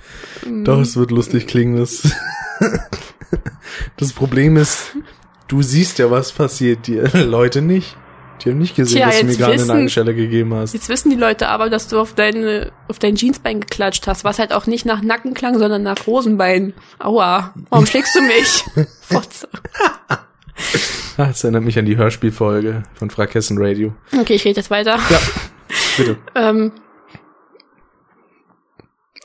Doch, 0.64 0.80
es 0.80 0.96
wird 0.96 1.11
lustig 1.11 1.46
klingen. 1.46 1.76
Das, 1.76 2.11
das 3.96 4.12
Problem 4.12 4.57
ist, 4.57 4.96
du 5.48 5.62
siehst 5.62 5.98
ja, 5.98 6.11
was 6.11 6.32
passiert. 6.32 6.86
Die 6.86 6.96
Leute 7.12 7.62
nicht. 7.62 7.96
Die 8.45 8.51
haben 8.51 8.59
nicht 8.59 8.76
gesehen, 8.76 8.99
Tja, 8.99 9.07
dass 9.07 9.20
du 9.20 9.26
mir 9.26 9.36
gerade 9.36 9.53
eine 9.55 9.64
Nagelstelle 9.66 10.14
gegeben 10.14 10.55
hast. 10.55 10.74
Jetzt 10.74 10.88
wissen 10.88 11.09
die 11.11 11.16
Leute 11.16 11.49
aber, 11.49 11.70
dass 11.70 11.88
du 11.88 11.99
auf 11.99 12.14
deine, 12.14 12.72
auf 12.88 12.99
dein 12.99 13.16
Jeansbein 13.16 13.61
geklatscht 13.61 14.07
hast, 14.07 14.24
was 14.24 14.38
halt 14.38 14.53
auch 14.53 14.66
nicht 14.66 14.84
nach 14.84 15.01
Nacken 15.03 15.32
klang, 15.32 15.59
sondern 15.59 15.82
nach 15.82 16.07
Hosenbein. 16.07 16.74
Aua. 16.99 17.55
Warum 17.70 17.86
schlägst 17.86 18.14
du 18.14 18.20
mich? 18.20 18.64
Fotze. 19.01 19.49
Ah, 21.16 21.26
das 21.26 21.42
erinnert 21.45 21.64
mich 21.64 21.78
an 21.78 21.86
die 21.86 21.97
Hörspielfolge 21.97 22.82
von 22.95 23.09
Frakessen 23.09 23.57
Radio. 23.59 23.95
Okay, 24.18 24.34
ich 24.34 24.45
rede 24.45 24.61
jetzt 24.61 24.70
weiter. 24.70 24.99
Ja, 25.09 25.20
bitte. 25.97 26.18
Ähm, 26.34 26.72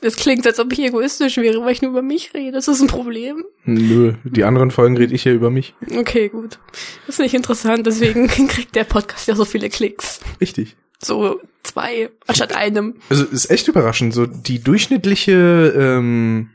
es 0.02 0.16
klingt, 0.16 0.46
als 0.46 0.58
ob 0.58 0.72
ich 0.72 0.80
egoistisch 0.80 1.36
wäre, 1.36 1.62
weil 1.64 1.72
ich 1.72 1.82
nur 1.82 1.90
über 1.90 2.02
mich 2.02 2.32
rede. 2.34 2.52
Das 2.52 2.68
ist 2.68 2.80
ein 2.80 2.86
Problem. 2.86 3.44
Nö, 3.64 4.14
die 4.24 4.44
anderen 4.44 4.70
Folgen 4.70 4.96
rede 4.96 5.14
ich 5.14 5.24
ja 5.24 5.32
über 5.32 5.50
mich. 5.50 5.74
Okay, 5.96 6.28
gut. 6.28 6.58
Das 7.06 7.16
ist 7.16 7.18
nicht 7.20 7.34
interessant, 7.34 7.86
deswegen 7.86 8.26
kriegt 8.48 8.74
der 8.74 8.84
Podcast 8.84 9.28
ja 9.28 9.34
so 9.34 9.44
viele 9.44 9.68
Klicks. 9.68 10.20
Richtig. 10.40 10.76
So 11.02 11.40
zwei 11.62 12.10
anstatt 12.26 12.54
einem. 12.54 12.96
Also 13.08 13.24
ist 13.24 13.50
echt 13.50 13.68
überraschend. 13.68 14.14
So 14.14 14.26
die 14.26 14.62
durchschnittliche 14.62 15.74
ähm, 15.76 16.50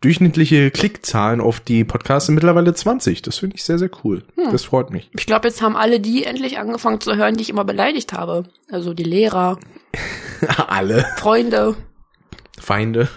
durchschnittliche 0.00 0.70
Klickzahlen 0.70 1.40
auf 1.40 1.60
die 1.60 1.84
Podcasts 1.84 2.26
sind 2.26 2.34
mittlerweile 2.34 2.74
20. 2.74 3.22
Das 3.22 3.38
finde 3.38 3.56
ich 3.56 3.64
sehr 3.64 3.78
sehr 3.78 3.90
cool. 4.04 4.24
Hm. 4.36 4.52
Das 4.52 4.64
freut 4.64 4.90
mich. 4.90 5.10
Ich 5.16 5.26
glaube, 5.26 5.48
jetzt 5.48 5.60
haben 5.60 5.76
alle 5.76 6.00
die 6.00 6.24
endlich 6.24 6.58
angefangen 6.58 7.00
zu 7.00 7.16
hören, 7.16 7.36
die 7.36 7.42
ich 7.42 7.50
immer 7.50 7.64
beleidigt 7.64 8.12
habe. 8.12 8.44
Also 8.70 8.94
die 8.94 9.04
Lehrer, 9.04 9.58
Alle 10.68 11.06
Freunde. 11.16 11.76
Feinde. 12.64 13.08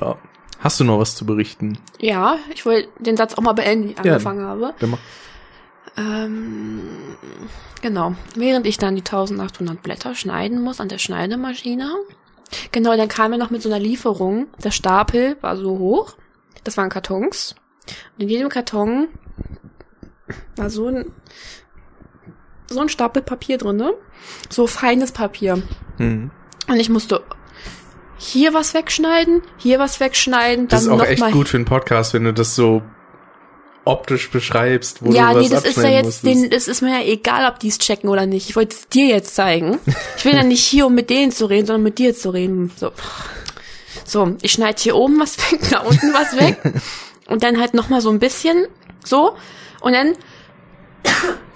Ja. 0.00 0.16
Hast 0.60 0.80
du 0.80 0.84
noch 0.84 0.98
was 0.98 1.14
zu 1.14 1.26
berichten? 1.26 1.78
Ja, 2.00 2.38
ich 2.54 2.64
wollte 2.64 2.88
den 2.98 3.16
Satz 3.16 3.34
auch 3.34 3.42
mal 3.42 3.52
beenden, 3.52 3.88
wie 3.88 3.92
ich 3.92 3.98
Ja. 3.98 4.12
angefangen 4.14 4.44
habe. 4.46 4.74
Dann 4.78 4.90
mach. 4.90 4.98
Ähm, 5.96 6.80
genau. 7.82 8.14
Während 8.34 8.66
ich 8.66 8.78
dann 8.78 8.96
die 8.96 9.02
1800 9.02 9.82
Blätter 9.82 10.14
schneiden 10.14 10.62
muss 10.62 10.80
an 10.80 10.88
der 10.88 10.98
Schneidemaschine. 10.98 11.90
Genau, 12.72 12.96
dann 12.96 13.08
kam 13.08 13.32
er 13.32 13.38
noch 13.38 13.50
mit 13.50 13.62
so 13.62 13.68
einer 13.68 13.78
Lieferung. 13.78 14.46
Der 14.62 14.70
Stapel 14.70 15.36
war 15.42 15.56
so 15.56 15.78
hoch. 15.78 16.16
Das 16.64 16.76
waren 16.76 16.88
Kartons. 16.88 17.54
Und 18.16 18.22
in 18.22 18.28
jedem 18.30 18.48
Karton 18.48 19.08
war 20.56 20.70
so 20.70 20.86
ein, 20.88 21.12
so 22.68 22.80
ein 22.80 22.88
Stapel 22.88 23.22
Papier 23.22 23.58
drinne. 23.58 23.94
So 24.48 24.66
feines 24.66 25.12
Papier. 25.12 25.62
Hm. 25.98 26.30
Und 26.66 26.76
ich 26.80 26.88
musste 26.88 27.22
hier 28.16 28.54
was 28.54 28.74
wegschneiden, 28.74 29.42
hier 29.58 29.78
was 29.78 30.00
wegschneiden, 30.00 30.68
Das 30.68 30.82
ist 30.82 30.88
dann 30.88 31.00
auch 31.00 31.04
echt 31.04 31.30
gut 31.32 31.48
für 31.48 31.56
einen 31.56 31.66
Podcast, 31.66 32.14
wenn 32.14 32.24
du 32.24 32.32
das 32.32 32.54
so 32.54 32.82
optisch 33.84 34.30
beschreibst, 34.30 35.04
wo 35.04 35.12
ja, 35.12 35.32
du 35.32 35.40
was 35.40 35.42
nee, 35.42 35.48
das 35.50 35.64
ist 35.64 35.76
ja 35.76 35.90
jetzt, 35.90 36.24
den, 36.24 36.48
das 36.48 36.68
ist 36.68 36.80
mir 36.80 37.00
ja 37.00 37.06
egal, 37.06 37.50
ob 37.50 37.58
die 37.58 37.68
es 37.68 37.78
checken 37.78 38.08
oder 38.08 38.24
nicht. 38.24 38.48
Ich 38.48 38.56
wollte 38.56 38.74
es 38.74 38.88
dir 38.88 39.06
jetzt 39.06 39.34
zeigen. 39.34 39.78
Ich 40.16 40.24
bin 40.24 40.34
ja 40.34 40.42
nicht 40.42 40.64
hier, 40.64 40.86
um 40.86 40.94
mit 40.94 41.10
denen 41.10 41.32
zu 41.32 41.46
reden, 41.46 41.66
sondern 41.66 41.82
mit 41.82 41.98
dir 41.98 42.14
zu 42.14 42.30
reden. 42.30 42.72
So, 42.76 42.92
so 44.04 44.36
ich 44.40 44.52
schneide 44.52 44.80
hier 44.80 44.96
oben 44.96 45.20
was 45.20 45.36
weg, 45.52 45.60
da 45.70 45.80
unten 45.80 46.14
was 46.14 46.38
weg. 46.38 46.58
Und 47.26 47.42
dann 47.42 47.58
halt 47.58 47.74
noch 47.74 47.88
mal 47.88 48.00
so 48.00 48.10
ein 48.10 48.18
bisschen 48.18 48.66
so. 49.02 49.36
Und 49.80 49.94
dann 49.94 50.14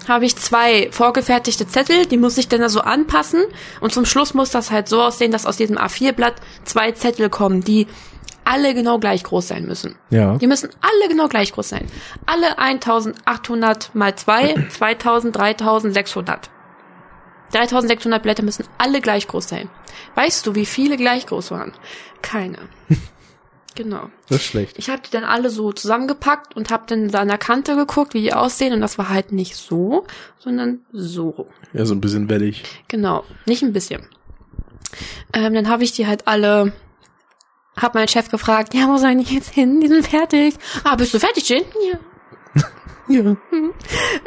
habe 0.08 0.24
ich 0.24 0.36
zwei 0.36 0.88
vorgefertigte 0.90 1.66
Zettel, 1.66 2.06
die 2.06 2.16
muss 2.16 2.38
ich 2.38 2.48
dann 2.48 2.60
da 2.60 2.68
so 2.68 2.80
anpassen. 2.80 3.44
Und 3.80 3.92
zum 3.92 4.04
Schluss 4.04 4.34
muss 4.34 4.50
das 4.50 4.70
halt 4.70 4.88
so 4.88 5.02
aussehen, 5.02 5.32
dass 5.32 5.46
aus 5.46 5.56
diesem 5.56 5.78
A4-Blatt 5.78 6.34
zwei 6.64 6.92
Zettel 6.92 7.30
kommen, 7.30 7.62
die 7.62 7.86
alle 8.44 8.74
genau 8.74 8.98
gleich 8.98 9.24
groß 9.24 9.48
sein 9.48 9.66
müssen. 9.66 9.96
Ja. 10.10 10.36
Die 10.38 10.46
müssen 10.46 10.70
alle 10.80 11.08
genau 11.08 11.28
gleich 11.28 11.52
groß 11.52 11.68
sein. 11.68 11.86
Alle 12.24 12.58
1800 12.58 13.94
mal 13.94 14.14
2, 14.14 14.68
2000, 14.70 15.36
3600. 15.36 16.50
3600 17.52 18.22
Blätter 18.22 18.42
müssen 18.42 18.64
alle 18.78 19.00
gleich 19.00 19.28
groß 19.28 19.48
sein. 19.48 19.68
Weißt 20.14 20.46
du, 20.46 20.54
wie 20.54 20.66
viele 20.66 20.96
gleich 20.96 21.26
groß 21.26 21.50
waren? 21.50 21.72
Keine. 22.22 22.58
genau. 23.78 24.10
Das 24.28 24.38
ist 24.38 24.44
schlecht. 24.44 24.78
Ich 24.78 24.90
habe 24.90 25.00
die 25.00 25.10
dann 25.10 25.24
alle 25.24 25.48
so 25.48 25.72
zusammengepackt 25.72 26.54
und 26.54 26.70
habe 26.70 26.84
dann 26.86 27.08
da 27.08 27.20
an 27.20 27.28
der 27.28 27.38
Kante 27.38 27.76
geguckt, 27.76 28.12
wie 28.12 28.20
die 28.20 28.34
aussehen. 28.34 28.74
Und 28.74 28.80
das 28.82 28.98
war 28.98 29.08
halt 29.08 29.32
nicht 29.32 29.56
so, 29.56 30.04
sondern 30.38 30.80
so. 30.92 31.46
Ja, 31.72 31.86
so 31.86 31.94
ein 31.94 32.00
bisschen 32.00 32.28
wellig. 32.28 32.64
Genau, 32.88 33.24
nicht 33.46 33.62
ein 33.62 33.72
bisschen. 33.72 34.06
Ähm, 35.32 35.54
dann 35.54 35.68
habe 35.68 35.84
ich 35.84 35.92
die 35.92 36.06
halt 36.06 36.26
alle, 36.26 36.72
hab 37.76 37.94
meinen 37.94 38.08
Chef 38.08 38.28
gefragt, 38.30 38.74
ja, 38.74 38.88
wo 38.88 38.96
sollen 38.98 39.18
die 39.24 39.34
jetzt 39.34 39.54
hin? 39.54 39.80
Die 39.80 39.88
sind 39.88 40.06
fertig. 40.06 40.54
Ah, 40.84 40.96
bist 40.96 41.14
du 41.14 41.18
fertig, 41.18 41.48
Jin? 41.48 41.64
Ja. 41.90 41.98
Ja. 43.10 43.36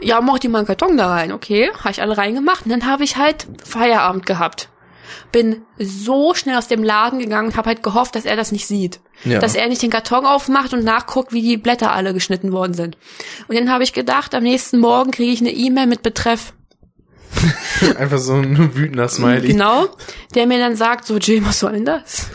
Ja, 0.02 0.22
mach 0.22 0.40
die 0.40 0.48
mal 0.48 0.58
einen 0.58 0.66
Karton 0.66 0.98
da 0.98 1.08
rein, 1.08 1.32
okay? 1.32 1.70
Habe 1.82 1.92
ich 1.92 2.02
alle 2.02 2.18
reingemacht. 2.18 2.66
Und 2.66 2.72
dann 2.72 2.88
habe 2.88 3.04
ich 3.04 3.16
halt 3.16 3.46
Feierabend 3.64 4.26
gehabt. 4.26 4.70
Bin 5.32 5.62
so 5.78 6.34
schnell 6.34 6.58
aus 6.58 6.68
dem 6.68 6.84
Laden 6.84 7.20
gegangen 7.20 7.50
und 7.50 7.58
habe 7.58 7.68
halt 7.68 7.84
gehofft, 7.84 8.16
dass 8.16 8.26
er 8.26 8.36
das 8.36 8.52
nicht 8.52 8.68
sieht. 8.68 9.00
Ja. 9.24 9.40
Dass 9.40 9.56
er 9.56 9.68
nicht 9.68 9.82
den 9.82 9.90
Karton 9.90 10.26
aufmacht 10.26 10.74
und 10.74 10.84
nachguckt, 10.84 11.32
wie 11.32 11.42
die 11.42 11.58
Blätter 11.58 11.92
alle 11.92 12.14
geschnitten 12.14 12.52
worden 12.52 12.74
sind. 12.74 12.98
Und 13.48 13.58
dann 13.58 13.72
habe 13.72 13.84
ich 13.84 13.94
gedacht, 13.94 14.34
am 14.34 14.44
nächsten 14.44 14.80
Morgen 14.80 15.12
kriege 15.12 15.32
ich 15.32 15.42
eine 15.42 15.52
E-Mail 15.52 15.88
mit 15.88 16.04
Betreff 16.04 16.54
Einfach 17.98 18.18
so 18.18 18.34
ein 18.34 18.76
wütender 18.76 19.08
Smiley. 19.08 19.50
Genau, 19.50 19.90
der 20.36 20.48
mir 20.48 20.60
dann 20.60 20.76
sagt, 20.76 21.06
so, 21.06 21.18
Jill, 21.18 21.46
was 21.46 21.60
soll 21.60 21.74
denn 21.74 21.86
das? 21.86 22.30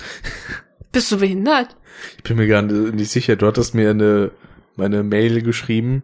Bist 0.92 1.12
du 1.12 1.18
behindert? 1.18 1.76
Ich 2.16 2.22
bin 2.22 2.36
mir 2.36 2.46
gar 2.46 2.62
nicht 2.62 3.10
sicher. 3.10 3.36
Du 3.36 3.46
hattest 3.46 3.74
mir 3.74 3.90
eine, 3.90 4.30
meine 4.76 5.02
Mail 5.02 5.42
geschrieben. 5.42 6.02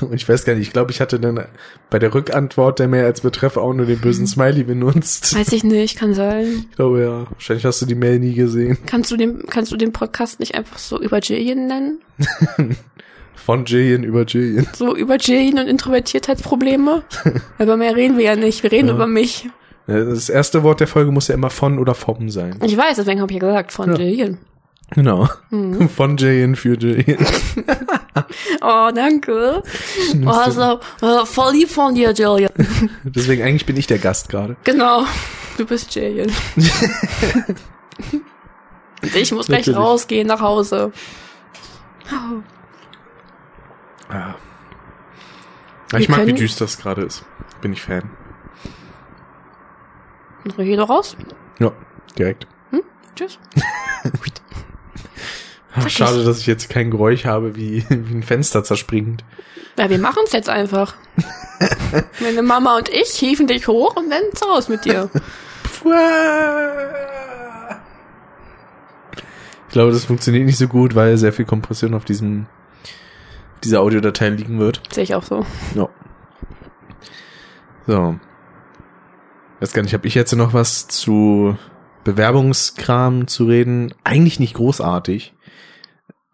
Und 0.00 0.14
ich 0.14 0.28
weiß 0.28 0.44
gar 0.44 0.54
nicht, 0.54 0.68
ich 0.68 0.72
glaube, 0.72 0.92
ich 0.92 1.00
hatte 1.00 1.18
dann 1.18 1.44
bei 1.90 1.98
der 1.98 2.14
Rückantwort 2.14 2.78
der 2.78 2.86
Mail 2.86 3.04
als 3.04 3.22
Betreff 3.22 3.56
auch 3.56 3.72
nur 3.72 3.86
den 3.86 3.98
bösen 3.98 4.26
Smiley 4.28 4.62
benutzt. 4.62 5.34
Weiß 5.36 5.50
ich 5.52 5.64
nicht, 5.64 5.98
kann 5.98 6.14
sein. 6.14 6.66
Ich 6.70 6.76
glaube 6.76 7.00
ja. 7.00 7.26
Wahrscheinlich 7.32 7.64
hast 7.64 7.82
du 7.82 7.86
die 7.86 7.96
Mail 7.96 8.20
nie 8.20 8.34
gesehen. 8.34 8.78
Kannst 8.86 9.10
du 9.10 9.16
den, 9.16 9.44
kannst 9.46 9.72
du 9.72 9.76
den 9.76 9.92
Podcast 9.92 10.38
nicht 10.38 10.54
einfach 10.54 10.78
so 10.78 11.00
über 11.00 11.18
Jillian 11.18 11.66
nennen? 11.66 11.98
Von 13.34 13.64
Jillian 13.64 14.04
über 14.04 14.24
Jillian. 14.24 14.68
So 14.76 14.94
über 14.94 15.16
Jillian 15.16 15.58
und 15.58 15.68
Introvertiertheitsprobleme? 15.68 17.02
Über 17.58 17.76
mehr 17.76 17.96
reden 17.96 18.16
wir 18.18 18.24
ja 18.24 18.36
nicht, 18.36 18.62
wir 18.62 18.70
reden 18.70 18.88
Ja. 18.88 18.94
über 18.94 19.06
mich. 19.08 19.48
Das 19.88 20.28
erste 20.28 20.62
Wort 20.62 20.80
der 20.80 20.86
Folge 20.86 21.10
muss 21.10 21.28
ja 21.28 21.34
immer 21.34 21.50
von 21.50 21.78
oder 21.78 21.94
vom 21.94 22.28
sein. 22.30 22.56
Ich 22.62 22.76
weiß, 22.76 22.96
deswegen 22.96 23.20
habe 23.22 23.32
ich 23.32 23.40
ja 23.40 23.48
gesagt, 23.48 23.72
von 23.72 23.90
Ja. 23.90 23.96
Jillian. 23.98 24.38
Genau. 24.94 25.28
Mhm. 25.50 25.88
Von 25.94 26.16
Jillian 26.16 26.56
für 26.56 26.74
Jillian. 26.74 27.18
Oh, 28.60 28.90
danke. 28.94 29.62
Oh, 30.24 30.28
also, 30.28 30.80
voll 31.24 31.52
lieb 31.52 31.68
von 31.70 31.94
dir, 31.94 32.12
Jillian. 32.12 32.50
Deswegen 33.04 33.42
eigentlich 33.42 33.66
bin 33.66 33.76
ich 33.76 33.86
der 33.86 33.98
Gast 33.98 34.28
gerade. 34.28 34.56
Genau, 34.64 35.04
du 35.56 35.66
bist 35.66 35.94
Jillian. 35.94 36.30
Und 39.02 39.14
ich 39.14 39.32
muss 39.32 39.46
gleich 39.46 39.66
Natürlich. 39.66 39.78
rausgehen 39.78 40.26
nach 40.26 40.40
Hause. 40.40 40.92
Ja. 44.10 44.34
Ich 45.92 46.08
Wir 46.08 46.10
mag, 46.10 46.20
wie 46.20 46.24
können- 46.26 46.36
düster 46.36 46.64
es 46.64 46.78
gerade 46.78 47.02
ist. 47.02 47.24
Bin 47.60 47.72
ich 47.72 47.82
Fan. 47.82 48.10
Geh 50.56 50.76
doch 50.76 50.88
raus. 50.88 51.16
Ja, 51.58 51.72
direkt. 52.16 52.46
Tschüss. 53.14 53.38
Ach, 55.74 55.88
schade, 55.88 56.24
dass 56.24 56.38
ich 56.38 56.46
jetzt 56.46 56.70
kein 56.70 56.90
Geräusch 56.90 57.24
habe, 57.24 57.56
wie, 57.56 57.84
wie 57.88 58.14
ein 58.14 58.22
Fenster 58.22 58.64
zerspringend. 58.64 59.24
Ja, 59.76 59.88
wir 59.88 59.98
machen's 59.98 60.32
jetzt 60.32 60.48
einfach. 60.48 60.94
Meine 62.20 62.42
Mama 62.42 62.76
und 62.76 62.88
ich 62.88 63.10
hieven 63.10 63.46
dich 63.46 63.68
hoch 63.68 63.96
und 63.96 64.10
dann 64.10 64.22
Haus 64.48 64.68
mit 64.68 64.84
dir. 64.84 65.10
Ich 69.68 69.72
glaube, 69.72 69.92
das 69.92 70.06
funktioniert 70.06 70.46
nicht 70.46 70.56
so 70.56 70.66
gut, 70.66 70.94
weil 70.94 71.18
sehr 71.18 71.32
viel 71.32 71.44
Kompression 71.44 71.92
auf 71.94 72.04
diesem 72.04 72.46
dieser 73.64 73.80
Audiodatei 73.80 74.30
liegen 74.30 74.58
wird. 74.58 74.82
Sehe 74.90 75.04
ich 75.04 75.14
auch 75.14 75.22
so. 75.22 75.44
Ja. 75.74 75.88
So. 77.86 78.18
Weiß 79.60 79.72
gar 79.72 79.82
nicht, 79.82 79.94
habe 79.94 80.06
ich 80.06 80.14
jetzt 80.14 80.34
noch 80.34 80.54
was 80.54 80.88
zu 80.88 81.56
Bewerbungskram 82.04 83.26
zu 83.26 83.44
reden? 83.44 83.94
Eigentlich 84.04 84.40
nicht 84.40 84.54
großartig. 84.54 85.34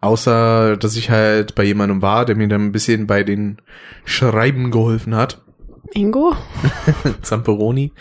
Außer, 0.05 0.77
dass 0.77 0.95
ich 0.97 1.09
halt 1.09 1.55
bei 1.55 1.63
jemandem 1.63 2.03
war, 2.03 2.25
der 2.25 2.35
mir 2.35 2.47
dann 2.47 2.67
ein 2.67 2.71
bisschen 2.71 3.07
bei 3.07 3.23
den 3.23 3.57
Schreiben 4.05 4.69
geholfen 4.69 5.15
hat. 5.15 5.41
Ingo? 5.93 6.35
Zamperoni, 7.23 7.91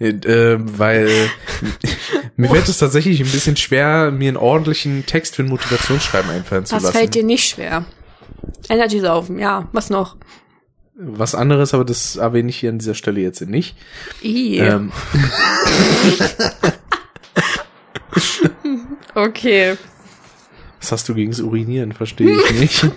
äh, 0.00 0.08
äh, 0.08 0.58
weil 0.58 1.08
mir 2.36 2.48
fällt 2.48 2.66
es 2.68 2.78
tatsächlich 2.78 3.20
ein 3.20 3.30
bisschen 3.30 3.56
schwer, 3.56 4.10
mir 4.10 4.30
einen 4.30 4.36
ordentlichen 4.36 5.06
Text 5.06 5.36
für 5.36 5.44
ein 5.44 5.48
Motivationsschreiben 5.48 6.28
einfallen 6.28 6.66
zu 6.66 6.74
Das 6.74 6.82
lassen. 6.82 6.96
fällt 6.96 7.14
dir 7.14 7.22
nicht 7.22 7.48
schwer. 7.48 7.84
Energy 8.68 8.98
saufen, 8.98 9.38
ja. 9.38 9.68
Was 9.70 9.90
noch? 9.90 10.16
Was 10.96 11.36
anderes, 11.36 11.72
aber 11.72 11.84
das 11.84 12.16
erwähne 12.16 12.48
ich 12.48 12.56
hier 12.56 12.70
an 12.70 12.78
dieser 12.78 12.94
Stelle 12.94 13.20
jetzt 13.20 13.40
nicht. 13.42 13.76
I. 14.24 14.58
Ähm, 14.58 14.90
okay. 19.14 19.76
Was 20.84 20.92
hast 20.92 21.08
du 21.08 21.14
gegens 21.14 21.40
Urinieren? 21.40 21.92
Verstehe 21.92 22.36
ich 22.36 22.60
nicht. 22.60 22.90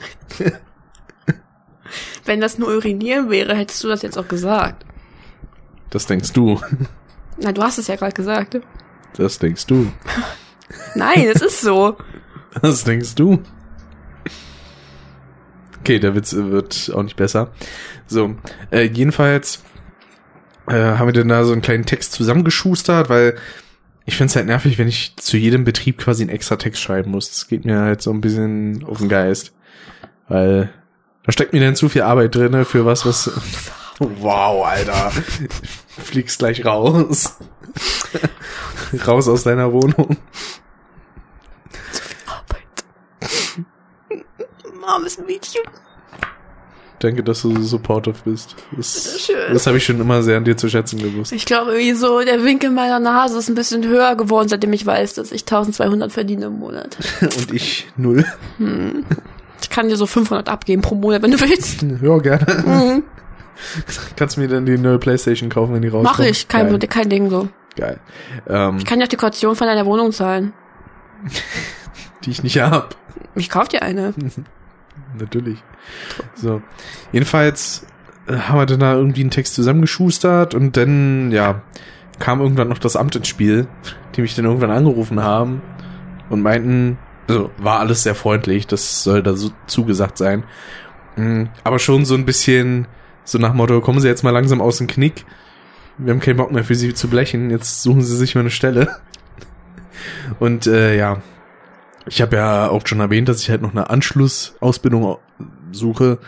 Wenn 2.26 2.42
das 2.42 2.58
nur 2.58 2.68
urinieren 2.68 3.30
wäre, 3.30 3.56
hättest 3.56 3.82
du 3.82 3.88
das 3.88 4.02
jetzt 4.02 4.18
auch 4.18 4.28
gesagt. 4.28 4.86
Das 5.90 6.06
denkst 6.06 6.34
du. 6.34 6.60
Na, 7.38 7.54
du 7.54 7.62
hast 7.64 7.78
es 7.78 7.88
ja 7.88 7.96
gerade 7.96 8.12
gesagt. 8.12 8.60
Das 9.16 9.40
denkst 9.40 9.68
du. 9.68 9.90
Nein, 10.96 11.30
es 11.34 11.42
ist 11.42 11.62
so. 11.62 11.96
Das 12.62 12.84
denkst 12.84 13.16
du. 13.16 13.42
Okay, 15.80 16.00
der 16.00 16.14
Witz 16.14 16.36
wird 16.36 16.92
auch 16.94 17.04
nicht 17.04 17.16
besser. 17.16 17.52
So, 18.06 18.36
äh, 18.70 18.82
jedenfalls 18.82 19.64
äh, 20.68 20.74
haben 20.74 21.08
wir 21.08 21.14
dann 21.14 21.30
da 21.30 21.46
so 21.46 21.54
einen 21.54 21.62
kleinen 21.62 21.86
Text 21.86 22.12
zusammengeschustert, 22.12 23.08
weil 23.08 23.38
ich 24.08 24.16
find's 24.16 24.38
halt 24.38 24.46
nervig, 24.46 24.78
wenn 24.78 24.88
ich 24.88 25.18
zu 25.18 25.36
jedem 25.36 25.66
Betrieb 25.66 25.98
quasi 25.98 26.24
einen 26.24 26.30
extra 26.30 26.56
Text 26.56 26.82
schreiben 26.82 27.12
muss. 27.12 27.30
Das 27.30 27.48
geht 27.50 27.66
mir 27.66 27.82
halt 27.82 28.02
so 28.02 28.10
ein 28.12 28.22
bisschen 28.22 28.86
auf 28.86 29.00
den 29.00 29.10
Geist. 29.10 29.52
Weil 30.30 30.74
da 31.24 31.34
steckt 31.34 31.52
mir 31.52 31.60
dann 31.60 31.76
zu 31.76 31.90
viel 31.90 32.04
Arbeit 32.04 32.34
drinne 32.34 32.66
für 32.66 32.86
was, 32.86 33.06
was... 33.06 33.30
Wow, 34.00 34.64
Alter. 34.64 35.12
Fliegst 35.90 36.38
gleich 36.38 36.64
raus. 36.64 37.36
raus 39.08 39.28
aus 39.28 39.44
deiner 39.44 39.74
Wohnung. 39.74 40.18
Arbeit. 42.28 42.86
Armes 44.86 45.18
Mädchen. 45.18 45.64
Danke, 47.00 47.24
dass 47.24 47.44
du 47.44 47.54
so 47.56 47.62
supportive 47.62 48.16
bist. 48.26 48.56
Das, 48.76 49.30
das 49.52 49.68
habe 49.68 49.78
ich 49.78 49.86
schon 49.86 50.00
immer 50.02 50.24
sehr 50.24 50.38
an 50.38 50.46
dir 50.46 50.58
zu 50.58 50.68
schätzen 50.68 50.98
gewusst. 51.00 51.32
Ich 51.32 51.46
glaube, 51.46 51.72
irgendwie 51.74 51.94
so, 51.94 52.22
der 52.22 52.44
Winkel 52.44 52.72
meiner 52.72 53.00
Nase 53.00 53.38
ist 53.38 53.50
ein 53.50 53.56
bisschen 53.56 53.88
höher 53.88 54.16
geworden, 54.16 54.48
seitdem 54.50 54.74
ich 54.74 54.84
weiß, 54.86 55.14
dass 55.14 55.32
ich 55.32 55.42
1200 55.42 56.12
verdiene 56.12 56.48
im 56.48 56.58
Monat. 56.58 56.98
Und 57.22 57.54
ich 57.54 57.88
null. 57.98 58.26
Ich 59.62 59.70
kann 59.70 59.90
dir 59.90 59.96
so 59.96 60.08
500 60.08 60.50
abgeben 60.50 60.82
pro 60.82 60.96
Monat, 60.96 61.22
wenn 61.22 61.32
du 61.32 61.40
willst. 61.40 61.84
Ja, 61.84 62.18
gerne. 62.18 62.64
Mhm. 62.66 63.04
Kannst 64.16 64.38
mir 64.38 64.48
dann 64.48 64.66
die 64.66 64.78
neue 64.78 64.98
Playstation 64.98 65.50
kaufen, 65.50 65.76
wenn 65.76 65.82
die 65.84 65.88
rauskommt. 65.90 66.18
Mach 66.18 66.26
ich, 66.26 66.48
kein, 66.48 66.70
Geil. 66.70 66.80
kein 66.88 67.10
Ding 67.10 67.30
so. 67.30 67.48
Geil. 67.76 68.00
Ähm, 68.48 68.78
Ich 68.78 68.86
kann 68.86 69.00
ja 69.00 69.06
die 69.08 69.18
Kaution 69.18 69.56
von 69.56 69.68
deiner 69.68 69.86
Wohnung 69.86 70.12
zahlen. 70.12 70.54
die 72.26 72.32
ich 72.32 72.42
nicht 72.44 72.60
hab. 72.60 72.96
Ich 73.36 73.50
kauf 73.50 73.68
dir 73.68 73.84
eine. 73.84 74.14
Natürlich. 75.20 75.64
So. 76.36 76.62
Jedenfalls 77.12 77.86
äh, 78.28 78.34
haben 78.34 78.60
wir 78.60 78.66
dann 78.66 78.80
da 78.80 78.94
irgendwie 78.96 79.22
einen 79.22 79.32
Text 79.32 79.56
zusammengeschustert 79.56 80.54
und 80.54 80.78
dann, 80.78 81.32
ja, 81.32 81.62
kam 82.20 82.42
irgendwann 82.42 82.70
noch 82.70 82.80
das 82.80 82.96
Amt 82.96 83.16
ins 83.16 83.28
Spiel, 83.28 83.68
die 84.16 84.22
mich 84.22 84.36
dann 84.36 84.46
irgendwann 84.46 84.72
angerufen 84.72 85.24
haben 85.24 85.62
und 86.30 86.42
meinten, 86.42 86.98
also 87.28 87.52
war 87.58 87.80
alles 87.80 88.04
sehr 88.04 88.16
freundlich, 88.16 88.68
das 88.68 89.04
soll 89.04 89.22
da 89.24 89.34
so 89.36 89.52
zugesagt 89.68 90.18
sein. 90.18 90.44
Mm, 91.16 91.46
Aber 91.64 91.80
schon 91.80 92.06
so 92.06 92.16
ein 92.16 92.26
bisschen 92.26 92.88
so 93.24 93.38
nach 93.38 93.54
Motto, 93.54 93.82
kommen 93.82 94.00
Sie 94.00 94.08
jetzt 94.08 94.24
mal 94.24 94.32
langsam 94.32 94.62
aus 94.62 94.78
dem 94.78 94.88
Knick. 94.88 95.26
Wir 95.98 96.14
haben 96.14 96.20
keinen 96.20 96.38
Bock 96.38 96.52
mehr 96.52 96.64
für 96.64 96.76
Sie 96.76 96.94
zu 96.94 97.08
blechen, 97.08 97.50
jetzt 97.50 97.84
suchen 97.84 98.02
Sie 98.02 98.16
sich 98.16 98.36
mal 98.36 98.42
eine 98.42 98.50
Stelle. 98.50 98.88
Und 100.40 100.68
äh, 100.68 100.98
ja, 100.98 101.22
ich 102.08 102.22
habe 102.22 102.36
ja 102.36 102.70
auch 102.70 102.86
schon 102.86 103.00
erwähnt, 103.00 103.30
dass 103.30 103.42
ich 103.42 103.50
halt 103.50 103.62
noch 103.62 103.72
eine 103.72 103.90
Anschlussausbildung 103.90 105.18
suche 105.72 106.20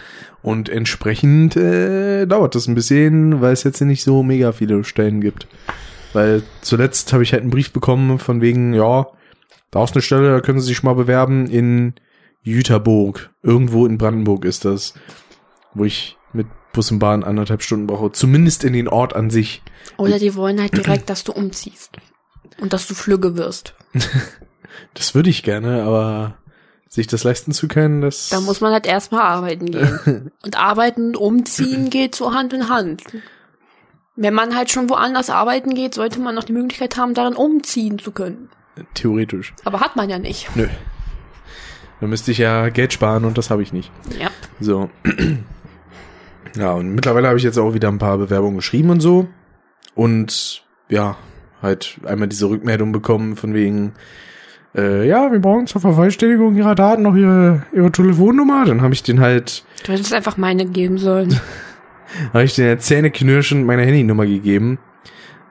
und 0.41 0.69
entsprechend 0.69 1.55
äh, 1.55 2.25
dauert 2.25 2.55
das 2.55 2.67
ein 2.67 2.75
bisschen, 2.75 3.41
weil 3.41 3.53
es 3.53 3.63
jetzt 3.63 3.81
nicht 3.81 4.03
so 4.03 4.23
mega 4.23 4.51
viele 4.51 4.83
Stellen 4.83 5.21
gibt. 5.21 5.47
Weil 6.13 6.43
zuletzt 6.61 7.13
habe 7.13 7.23
ich 7.23 7.33
halt 7.33 7.43
einen 7.43 7.51
Brief 7.51 7.71
bekommen 7.71 8.19
von 8.19 8.41
wegen, 8.41 8.73
ja, 8.73 9.07
Da 9.71 9.83
ist 9.83 9.93
eine 9.93 10.01
Stelle, 10.01 10.31
da 10.31 10.41
können 10.41 10.59
Sie 10.59 10.67
sich 10.67 10.81
mal 10.81 10.95
bewerben 10.95 11.47
in 11.47 11.93
Jüterburg. 12.41 13.29
Irgendwo 13.43 13.85
in 13.85 13.97
Brandenburg 13.97 14.45
ist 14.45 14.65
das. 14.65 14.95
Wo 15.73 15.85
ich 15.85 16.17
mit 16.33 16.47
Bus 16.73 16.91
und 16.91 16.99
Bahn 16.99 17.23
anderthalb 17.23 17.61
Stunden 17.61 17.85
brauche. 17.85 18.11
Zumindest 18.11 18.63
in 18.63 18.73
den 18.73 18.87
Ort 18.87 19.15
an 19.15 19.29
sich. 19.29 19.61
Oder 19.97 20.17
die 20.17 20.33
wollen 20.35 20.59
halt 20.59 20.75
direkt, 20.75 21.09
dass 21.09 21.23
du 21.23 21.31
umziehst. 21.33 21.97
Und 22.59 22.73
dass 22.73 22.87
du 22.87 22.95
flügge 22.95 23.37
wirst. 23.37 23.75
Das 24.93 25.15
würde 25.15 25.29
ich 25.29 25.43
gerne, 25.43 25.83
aber 25.83 26.37
sich 26.87 27.07
das 27.07 27.23
leisten 27.23 27.51
zu 27.51 27.67
können, 27.67 28.01
das. 28.01 28.29
Da 28.29 28.41
muss 28.41 28.61
man 28.61 28.73
halt 28.73 28.87
erstmal 28.87 29.21
arbeiten 29.21 29.71
gehen. 29.71 30.31
Und 30.43 30.57
arbeiten 30.57 31.09
und 31.09 31.17
umziehen 31.17 31.89
geht 31.91 32.15
so 32.15 32.33
Hand 32.33 32.53
in 32.53 32.69
Hand. 32.69 33.03
Wenn 34.15 34.33
man 34.33 34.55
halt 34.55 34.69
schon 34.69 34.89
woanders 34.89 35.29
arbeiten 35.29 35.75
geht, 35.75 35.93
sollte 35.93 36.19
man 36.19 36.35
noch 36.35 36.43
die 36.43 36.53
Möglichkeit 36.53 36.97
haben, 36.97 37.13
darin 37.13 37.35
umziehen 37.35 37.99
zu 37.99 38.11
können. 38.11 38.49
Theoretisch. 38.93 39.53
Aber 39.63 39.79
hat 39.79 39.95
man 39.95 40.09
ja 40.09 40.19
nicht. 40.19 40.53
Nö. 40.55 40.67
Da 42.01 42.07
müsste 42.07 42.31
ich 42.31 42.37
ja 42.37 42.69
Geld 42.69 42.91
sparen 42.91 43.23
und 43.23 43.37
das 43.37 43.49
habe 43.49 43.61
ich 43.61 43.71
nicht. 43.71 43.91
Ja. 44.19 44.29
So. 44.59 44.89
Ja, 46.55 46.73
und 46.73 46.95
mittlerweile 46.95 47.27
habe 47.27 47.37
ich 47.37 47.43
jetzt 47.43 47.59
auch 47.59 47.75
wieder 47.75 47.89
ein 47.89 47.99
paar 47.99 48.17
Bewerbungen 48.17 48.57
geschrieben 48.57 48.89
und 48.89 49.01
so. 49.01 49.27
Und 49.93 50.63
ja, 50.89 51.15
halt 51.61 51.99
einmal 52.05 52.27
diese 52.27 52.49
Rückmeldung 52.49 52.91
bekommen 52.91 53.35
von 53.35 53.53
wegen, 53.53 53.93
äh, 54.79 55.07
ja, 55.07 55.31
wir 55.31 55.39
brauchen 55.39 55.67
zur 55.67 55.81
Vervollständigung 55.81 56.55
ihrer 56.55 56.75
Daten 56.75 57.03
noch 57.03 57.15
ihre, 57.15 57.65
ihre 57.73 57.91
Telefonnummer. 57.91 58.65
Dann 58.65 58.81
habe 58.81 58.93
ich 58.93 59.03
den 59.03 59.19
halt, 59.19 59.63
Du 59.83 59.91
hättest 59.91 60.13
einfach 60.13 60.37
meine 60.37 60.65
geben 60.65 60.97
sollen. 60.97 61.39
habe 62.33 62.43
ich 62.43 62.55
den 62.55 62.67
halt 62.67 62.81
zähneknirschend 62.81 63.65
meine 63.65 63.83
Handynummer 63.83 64.25
gegeben. 64.25 64.79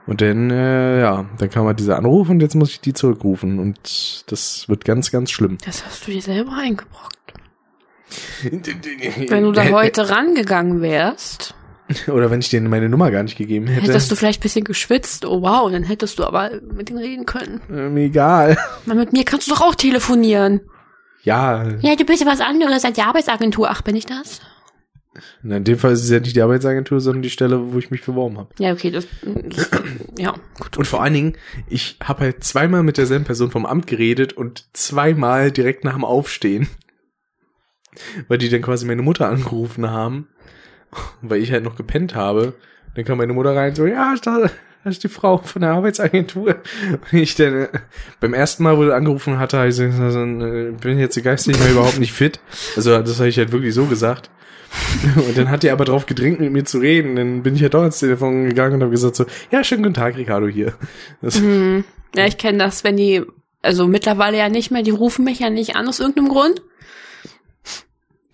Und 0.07 0.23
dann, 0.23 0.51
äh, 0.51 1.01
ja, 1.01 1.27
dann 1.37 1.51
kam 1.51 1.67
halt 1.67 1.79
dieser 1.81 1.99
Anruf 1.99 2.31
und 2.31 2.41
jetzt 2.41 2.55
muss 2.55 2.71
ich 2.71 2.81
die 2.81 2.95
zurückrufen. 2.95 3.59
Und 3.59 4.31
das 4.31 4.67
wird 4.69 4.87
ganz, 4.87 5.11
ganz 5.11 5.31
schlimm. 5.31 5.59
Das 5.67 5.85
hast 5.85 6.07
du 6.07 6.13
dir 6.13 6.23
selber 6.23 6.53
eingebrockt. 6.59 7.17
Wenn 8.43 9.43
du 9.43 9.53
da 9.53 9.65
heute 9.71 10.09
rangegangen 10.09 10.81
wärst, 10.81 11.55
Oder 12.09 12.31
wenn 12.31 12.41
ich 12.41 12.51
denen 12.51 12.69
meine 12.69 12.89
Nummer 12.89 13.11
gar 13.11 13.23
nicht 13.23 13.39
gegeben 13.39 13.67
hätte. 13.67 13.87
hättest 13.87 14.11
du 14.11 14.17
vielleicht 14.17 14.41
ein 14.41 14.43
bisschen 14.43 14.65
geschwitzt. 14.65 15.25
Oh 15.25 15.43
wow, 15.43 15.67
und 15.67 15.73
dann 15.73 15.85
hättest 15.85 16.19
du 16.19 16.25
aber 16.25 16.51
mit 16.73 16.89
denen 16.89 16.99
reden 16.99 17.27
können. 17.27 17.61
äh, 17.71 17.89
mir 17.89 18.05
egal. 18.05 18.59
Mal 18.87 18.95
mit 18.97 19.13
mir 19.13 19.25
kannst 19.25 19.49
du 19.49 19.55
doch 19.55 19.63
auch 19.63 19.75
telefonieren. 19.75 20.61
Ja, 21.23 21.69
Ja, 21.81 21.97
du 21.97 22.05
bist 22.05 22.21
ja 22.21 22.27
was 22.27 22.41
anderes 22.41 22.85
als 22.85 22.95
die 22.97 23.03
Arbeitsagentur. 23.03 23.69
Ach, 23.71 23.83
bin 23.83 23.97
ich 23.97 24.07
das? 24.07 24.41
Na, 25.43 25.57
in 25.57 25.65
dem 25.65 25.79
Fall 25.79 25.93
ist 25.93 26.05
es 26.05 26.11
ja 26.11 26.21
nicht 26.21 26.37
die 26.37 26.43
Arbeitsagentur, 26.43 27.01
sondern 27.01 27.23
die 27.23 27.31
Stelle, 27.31 27.73
wo 27.73 27.79
ich 27.79 27.91
mich 27.91 28.05
beworben 28.05 28.39
habe. 28.39 28.51
Ja, 28.59 28.73
okay, 28.73 28.91
das, 28.91 29.07
das 29.23 29.71
ja, 30.19 30.35
gut. 30.59 30.77
Und 30.77 30.87
vor 30.87 31.03
allen 31.03 31.15
Dingen, 31.15 31.37
ich 31.69 31.97
habe 32.03 32.21
halt 32.21 32.45
zweimal 32.45 32.83
mit 32.83 32.99
derselben 32.99 33.25
Person 33.25 33.51
vom 33.51 33.67
Amt 33.67 33.87
geredet 33.87 34.33
und 34.33 34.69
zweimal 34.75 35.51
direkt 35.51 35.85
nach 35.85 35.95
dem 35.95 36.05
Aufstehen. 36.05 36.69
Weil 38.29 38.39
die 38.39 38.49
dann 38.49 38.63
quasi 38.63 38.87
meine 38.87 39.03
Mutter 39.03 39.29
angerufen 39.29 39.91
haben, 39.91 40.29
weil 41.23 41.41
ich 41.41 41.53
halt 41.53 41.65
noch 41.65 41.77
gepennt 41.77 42.15
habe. 42.15 42.55
Dann 42.95 43.05
kam 43.05 43.19
meine 43.19 43.33
Mutter 43.33 43.55
rein, 43.55 43.75
so, 43.75 43.87
ja, 43.87 44.15
da, 44.23 44.51
da 44.85 44.91
ist 44.91 45.05
die 45.05 45.09
Frau 45.09 45.39
von 45.39 45.63
der 45.63 45.73
Arbeitsagentur. 45.73 46.57
Und 46.91 47.19
ich 47.19 47.35
dann, 47.35 47.63
äh, 47.63 47.69
beim 48.21 48.35
ersten 48.35 48.63
Mal, 48.63 48.77
wo 48.77 48.85
er 48.85 48.97
angerufen 48.97 49.39
hatte, 49.39 49.59
ich 49.67 49.77
gesagt, 49.77 50.01
also, 50.01 50.21
äh, 50.21 50.73
bin 50.73 50.99
jetzt 50.99 51.23
geistig 51.23 51.59
mal 51.59 51.71
überhaupt 51.71 51.99
nicht 51.99 52.13
fit. 52.13 52.41
Also 52.77 52.99
das 52.99 53.19
habe 53.19 53.29
ich 53.29 53.39
halt 53.39 53.53
wirklich 53.53 53.75
so 53.75 53.87
gesagt. 53.87 54.31
Und 55.17 55.37
dann 55.37 55.51
hat 55.51 55.63
die 55.63 55.71
aber 55.71 55.85
drauf 55.85 56.07
gedrängt, 56.07 56.41
mit 56.41 56.53
mir 56.53 56.65
zu 56.65 56.79
reden. 56.79 57.17
Dann 57.17 57.43
bin 57.43 57.55
ich 57.55 57.61
ja 57.61 57.69
doch 57.69 57.85
ins 57.85 58.01
Telefon 58.01 58.49
gegangen 58.49 58.75
und 58.75 58.83
habe 58.83 58.91
gesagt 58.91 59.17
so, 59.17 59.25
ja, 59.51 59.65
schönen 59.65 59.83
guten 59.83 59.95
Tag, 59.95 60.17
Ricardo 60.17 60.47
hier. 60.47 60.75
Das, 61.23 61.41
Hm. 61.41 61.85
Ja, 62.15 62.27
ich 62.27 62.39
kenne 62.39 62.59
das, 62.59 62.85
wenn 62.85 62.97
die, 62.97 63.23
also 63.63 63.87
mittlerweile 63.87 64.39
ja 64.39 64.49
nicht 64.49 64.71
mehr, 64.71 64.83
die 64.83 64.91
rufen 64.91 65.25
mich 65.25 65.41
ja 65.41 65.51
nicht 65.51 65.77
an 65.77 65.89
aus 65.89 66.01
irgendeinem 66.01 66.29
Grund. 66.29 66.63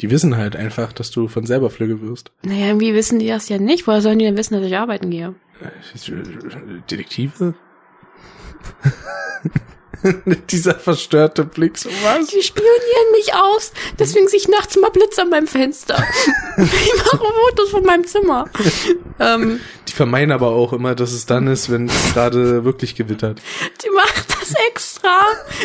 Die 0.05 0.11
wissen 0.11 0.36
halt 0.36 0.55
einfach, 0.55 0.92
dass 0.92 1.11
du 1.11 1.28
von 1.28 1.46
selber 1.46 1.70
Flügge 1.70 2.02
wirst. 2.02 2.30
Naja, 2.42 2.66
irgendwie 2.66 2.92
wissen 2.92 3.18
die 3.20 3.28
das 3.28 3.48
ja 3.48 3.57
nicht. 3.57 3.86
Woher 3.86 4.02
sollen 4.02 4.18
die 4.18 4.26
denn 4.26 4.36
wissen, 4.36 4.52
dass 4.52 4.62
ich 4.66 4.76
arbeiten 4.76 5.09
gehe? 5.09 5.34
Detektive? 6.90 7.55
Dieser 10.50 10.74
verstörte 10.74 11.46
Blick, 11.46 11.78
so 11.78 11.88
was? 12.02 12.26
Die 12.26 12.42
spionieren 12.42 13.12
mich 13.12 13.32
aus. 13.34 13.72
Deswegen 13.98 14.28
sehe 14.28 14.40
ich 14.40 14.48
nachts 14.48 14.76
mal 14.76 14.90
Blitz 14.90 15.18
an 15.18 15.30
meinem 15.30 15.46
Fenster. 15.46 15.96
ich 16.59 16.92
mache 16.98 17.16
Fotos 17.48 17.70
von 17.70 17.84
meinem 17.84 18.05
Zimmer. 18.07 18.44
ähm, 19.18 19.59
Die 19.88 19.92
vermeiden 19.94 20.32
aber 20.32 20.48
auch 20.48 20.74
immer, 20.74 20.94
dass 20.94 21.12
es 21.12 21.24
dann 21.24 21.46
ist, 21.46 21.70
wenn 21.70 21.86
es 21.88 22.12
gerade 22.12 22.64
wirklich 22.66 22.94
gewittert. 22.94 23.40
die 23.82 23.88
macht 23.88 24.26
das 24.38 24.52
extra 24.68 25.20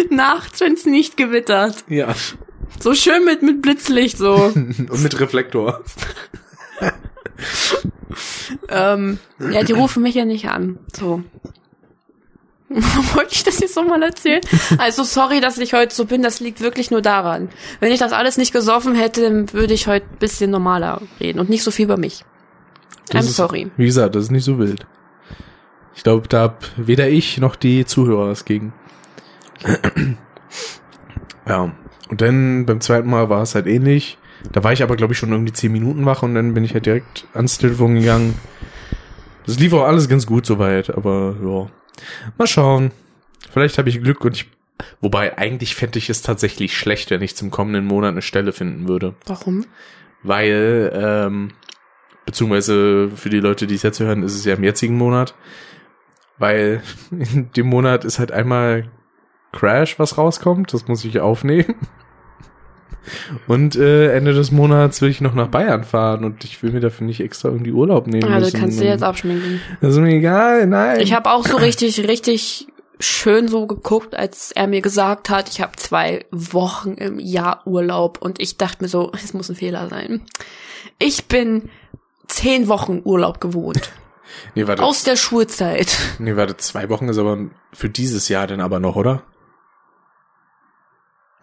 nachts, 0.09 0.61
wenn 0.61 0.75
es 0.75 0.85
nicht 0.85 1.17
gewittert. 1.17 1.83
Ja. 1.89 2.15
So 2.79 2.93
schön 2.93 3.25
mit, 3.25 3.41
mit 3.41 3.61
Blitzlicht 3.61 4.17
so. 4.17 4.35
Und 4.55 5.03
mit 5.03 5.19
Reflektor. 5.19 5.83
ähm, 8.69 9.19
ja, 9.39 9.63
die 9.63 9.73
rufen 9.73 10.03
mich 10.03 10.15
ja 10.15 10.25
nicht 10.25 10.49
an. 10.49 10.79
So. 10.95 11.23
Wollte 12.69 13.33
ich 13.33 13.43
das 13.43 13.59
jetzt 13.59 13.75
nochmal 13.75 14.03
erzählen? 14.03 14.41
Also 14.77 15.03
sorry, 15.03 15.41
dass 15.41 15.57
ich 15.57 15.73
heute 15.73 15.93
so 15.93 16.05
bin, 16.05 16.21
das 16.21 16.39
liegt 16.39 16.61
wirklich 16.61 16.91
nur 16.91 17.01
daran. 17.01 17.49
Wenn 17.79 17.91
ich 17.91 17.99
das 17.99 18.11
alles 18.11 18.37
nicht 18.37 18.53
gesoffen 18.53 18.93
hätte, 18.93 19.23
dann 19.23 19.51
würde 19.53 19.73
ich 19.73 19.87
heute 19.87 20.05
ein 20.05 20.19
bisschen 20.19 20.51
normaler 20.51 21.01
reden 21.19 21.39
und 21.39 21.49
nicht 21.49 21.63
so 21.63 21.71
viel 21.71 21.85
über 21.85 21.97
mich. 21.97 22.23
Das 23.09 23.25
I'm 23.25 23.29
ist, 23.29 23.35
sorry. 23.37 23.71
Wie 23.75 23.85
gesagt, 23.85 24.13
das 24.13 24.25
ist 24.25 24.31
nicht 24.31 24.43
so 24.43 24.59
wild. 24.59 24.85
Ich 25.95 26.03
glaube, 26.03 26.27
da 26.27 26.41
hab 26.43 26.63
weder 26.77 27.09
ich 27.09 27.39
noch 27.39 27.55
die 27.55 27.85
Zuhörer 27.85 28.29
was 28.29 28.45
gegen. 28.45 28.71
ja. 31.47 31.71
Und 32.09 32.21
dann 32.21 32.65
beim 32.65 32.81
zweiten 32.81 33.09
Mal 33.09 33.29
war 33.29 33.41
es 33.41 33.55
halt 33.55 33.67
ähnlich. 33.67 34.17
Da 34.51 34.63
war 34.63 34.73
ich 34.73 34.83
aber, 34.83 34.95
glaube 34.95 35.13
ich, 35.13 35.19
schon 35.19 35.31
irgendwie 35.31 35.53
zehn 35.53 35.71
Minuten 35.71 36.05
wach 36.05 36.23
und 36.23 36.33
dann 36.33 36.53
bin 36.53 36.63
ich 36.63 36.73
halt 36.73 36.85
direkt 36.85 37.27
ans 37.33 37.57
Telefon 37.57 37.95
gegangen. 37.95 38.35
Das 39.45 39.59
lief 39.59 39.73
auch 39.73 39.83
alles 39.83 40.09
ganz 40.09 40.25
gut 40.25 40.45
soweit, 40.45 40.89
aber 40.95 41.35
ja. 41.43 41.67
Mal 42.37 42.47
schauen. 42.47 42.91
Vielleicht 43.51 43.77
habe 43.77 43.89
ich 43.89 44.01
Glück 44.01 44.23
und 44.25 44.35
ich. 44.35 44.49
Wobei, 45.01 45.37
eigentlich 45.37 45.75
fände 45.75 45.99
ich 45.99 46.09
es 46.09 46.21
tatsächlich 46.21 46.77
schlecht, 46.77 47.11
wenn 47.11 47.21
ich 47.21 47.35
zum 47.35 47.51
kommenden 47.51 47.85
Monat 47.85 48.11
eine 48.11 48.21
Stelle 48.21 48.53
finden 48.53 48.87
würde 48.87 49.13
Warum? 49.25 49.65
weil, 50.23 50.91
ähm, 50.93 51.51
beziehungsweise 52.25 53.09
für 53.15 53.29
die 53.29 53.39
Leute, 53.39 53.67
die 53.67 53.75
es 53.75 53.83
jetzt 53.83 53.99
hören, 53.99 54.23
ist 54.23 54.35
es 54.35 54.45
ja 54.45 54.55
im 54.55 54.63
jetzigen 54.63 54.97
Monat, 54.97 55.35
weil 56.37 56.81
in 57.11 57.51
dem 57.51 57.67
Monat 57.67 58.05
ist 58.05 58.19
halt 58.19 58.31
einmal 58.31 58.89
Crash, 59.51 59.97
was 59.99 60.17
rauskommt, 60.17 60.73
das 60.73 60.87
muss 60.87 61.03
ich 61.05 61.19
aufnehmen. 61.19 61.75
Und 63.47 63.75
äh, 63.75 64.13
Ende 64.15 64.33
des 64.33 64.51
Monats 64.51 65.01
will 65.01 65.09
ich 65.09 65.21
noch 65.21 65.33
nach 65.33 65.47
Bayern 65.47 65.83
fahren 65.83 66.23
und 66.23 66.43
ich 66.43 66.61
will 66.61 66.71
mir 66.71 66.79
dafür 66.81 67.07
nicht 67.07 67.21
extra 67.21 67.49
irgendwie 67.49 67.71
Urlaub 67.71 68.05
nehmen 68.07 68.29
Ja, 68.29 68.37
müssen. 68.39 68.51
das 68.51 68.61
kannst 68.61 68.79
du 68.79 68.83
jetzt 68.85 69.03
abschminken. 69.03 69.61
Das 69.81 69.93
ist 69.93 69.99
mir 69.99 70.13
egal, 70.15 70.67
nein. 70.67 70.99
Ich 70.99 71.13
habe 71.13 71.31
auch 71.31 71.45
so 71.47 71.57
richtig, 71.57 72.07
richtig 72.07 72.67
schön 72.99 73.47
so 73.47 73.65
geguckt, 73.65 74.15
als 74.15 74.51
er 74.51 74.67
mir 74.67 74.81
gesagt 74.81 75.29
hat, 75.29 75.49
ich 75.49 75.61
habe 75.61 75.71
zwei 75.77 76.25
Wochen 76.31 76.91
im 76.95 77.17
Jahr 77.19 77.65
Urlaub 77.65 78.19
und 78.21 78.39
ich 78.41 78.57
dachte 78.57 78.83
mir 78.83 78.89
so, 78.89 79.11
es 79.15 79.33
muss 79.33 79.49
ein 79.49 79.55
Fehler 79.55 79.87
sein. 79.89 80.21
Ich 80.99 81.25
bin 81.25 81.69
zehn 82.27 82.67
Wochen 82.67 83.01
Urlaub 83.05 83.39
gewohnt. 83.41 83.91
nee, 84.55 84.67
warte, 84.67 84.83
Aus 84.83 85.03
der 85.03 85.15
Schulzeit. 85.15 85.97
nee, 86.19 86.35
warte, 86.35 86.57
zwei 86.57 86.89
Wochen 86.89 87.07
ist 87.09 87.17
aber 87.17 87.37
für 87.73 87.89
dieses 87.89 88.27
Jahr 88.29 88.45
dann 88.45 88.59
aber 88.61 88.79
noch, 88.79 88.97
oder? 88.97 89.23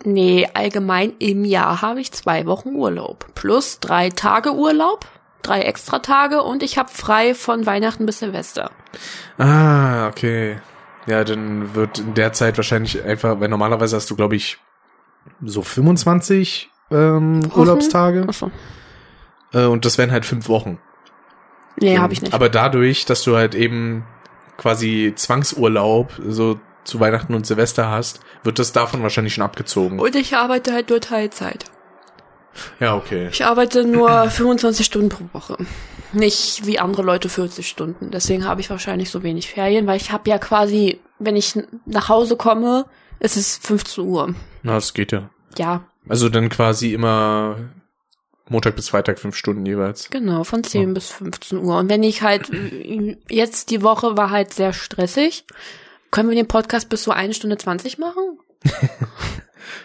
Nee, 0.04 0.48
allgemein 0.52 1.14
im 1.18 1.44
Jahr 1.44 1.82
habe 1.82 2.00
ich 2.00 2.12
zwei 2.12 2.46
Wochen 2.46 2.74
Urlaub. 2.74 3.26
Plus 3.34 3.80
drei 3.80 4.10
Tage 4.10 4.52
Urlaub, 4.52 5.06
drei 5.42 5.62
extra 5.62 6.00
Tage 6.00 6.42
und 6.42 6.62
ich 6.62 6.78
habe 6.78 6.90
frei 6.90 7.34
von 7.34 7.66
Weihnachten 7.66 8.06
bis 8.06 8.18
Silvester. 8.18 8.70
Ah, 9.38 10.08
okay. 10.08 10.58
Ja, 11.06 11.24
dann 11.24 11.74
wird 11.74 11.98
in 11.98 12.14
der 12.14 12.32
Zeit 12.32 12.56
wahrscheinlich 12.56 13.02
einfach, 13.04 13.40
weil 13.40 13.48
normalerweise 13.48 13.96
hast 13.96 14.10
du, 14.10 14.16
glaube 14.16 14.36
ich, 14.36 14.58
so 15.42 15.62
25 15.62 16.70
ähm, 16.90 17.44
Wochen? 17.50 17.60
Urlaubstage. 17.60 18.24
Achso. 18.28 18.50
Äh, 19.52 19.64
und 19.64 19.84
das 19.84 19.98
wären 19.98 20.10
halt 20.12 20.24
fünf 20.24 20.48
Wochen. 20.48 20.78
Nee, 21.80 21.94
Ähm, 21.94 22.02
habe 22.02 22.12
ich 22.12 22.22
nicht. 22.22 22.34
Aber 22.34 22.48
dadurch, 22.48 23.04
dass 23.06 23.22
du 23.22 23.36
halt 23.36 23.54
eben 23.54 24.04
quasi 24.56 25.12
Zwangsurlaub 25.14 26.12
so 26.26 26.58
zu 26.86 27.00
Weihnachten 27.00 27.34
und 27.34 27.46
Silvester 27.46 27.90
hast, 27.90 28.20
wird 28.42 28.58
das 28.58 28.72
davon 28.72 29.02
wahrscheinlich 29.02 29.34
schon 29.34 29.44
abgezogen. 29.44 29.98
und 30.00 30.14
ich 30.16 30.36
arbeite 30.36 30.72
halt 30.72 30.88
nur 30.90 31.00
Teilzeit. 31.00 31.64
Ja, 32.80 32.94
okay. 32.96 33.28
Ich 33.30 33.44
arbeite 33.44 33.84
nur 33.84 34.30
25 34.30 34.86
Stunden 34.86 35.08
pro 35.10 35.24
Woche. 35.32 35.56
Nicht 36.12 36.64
wie 36.66 36.78
andere 36.78 37.02
Leute 37.02 37.28
40 37.28 37.68
Stunden. 37.68 38.10
Deswegen 38.10 38.46
habe 38.46 38.60
ich 38.60 38.70
wahrscheinlich 38.70 39.10
so 39.10 39.22
wenig 39.22 39.50
Ferien, 39.50 39.86
weil 39.86 39.98
ich 39.98 40.12
habe 40.12 40.30
ja 40.30 40.38
quasi, 40.38 41.00
wenn 41.18 41.36
ich 41.36 41.58
nach 41.84 42.08
Hause 42.08 42.36
komme, 42.36 42.86
ist 43.20 43.36
es 43.36 43.58
15 43.58 44.04
Uhr. 44.04 44.34
Na, 44.62 44.74
das 44.74 44.94
geht 44.94 45.12
ja. 45.12 45.28
Ja, 45.58 45.84
Also 46.08 46.28
dann 46.28 46.48
quasi 46.48 46.94
immer 46.94 47.56
Montag 48.48 48.76
bis 48.76 48.88
Freitag 48.88 49.18
fünf 49.18 49.34
Stunden 49.36 49.66
jeweils. 49.66 50.08
genau, 50.10 50.44
von 50.44 50.62
10 50.62 50.94
bis 50.94 51.10
15 51.10 51.58
Uhr. 51.58 51.78
Und 51.78 51.90
wenn 51.90 52.02
ich 52.04 52.22
halt, 52.22 52.48
äh, 52.52 53.16
jetzt 53.28 53.70
die 53.70 53.82
Woche 53.82 54.16
war 54.16 54.30
halt 54.30 54.54
sehr 54.54 54.72
stressig. 54.72 55.44
Können 56.10 56.28
wir 56.28 56.36
den 56.36 56.48
Podcast 56.48 56.88
bis 56.88 57.02
so 57.04 57.10
eine 57.10 57.34
Stunde 57.34 57.58
20 57.58 57.98
machen? 57.98 58.38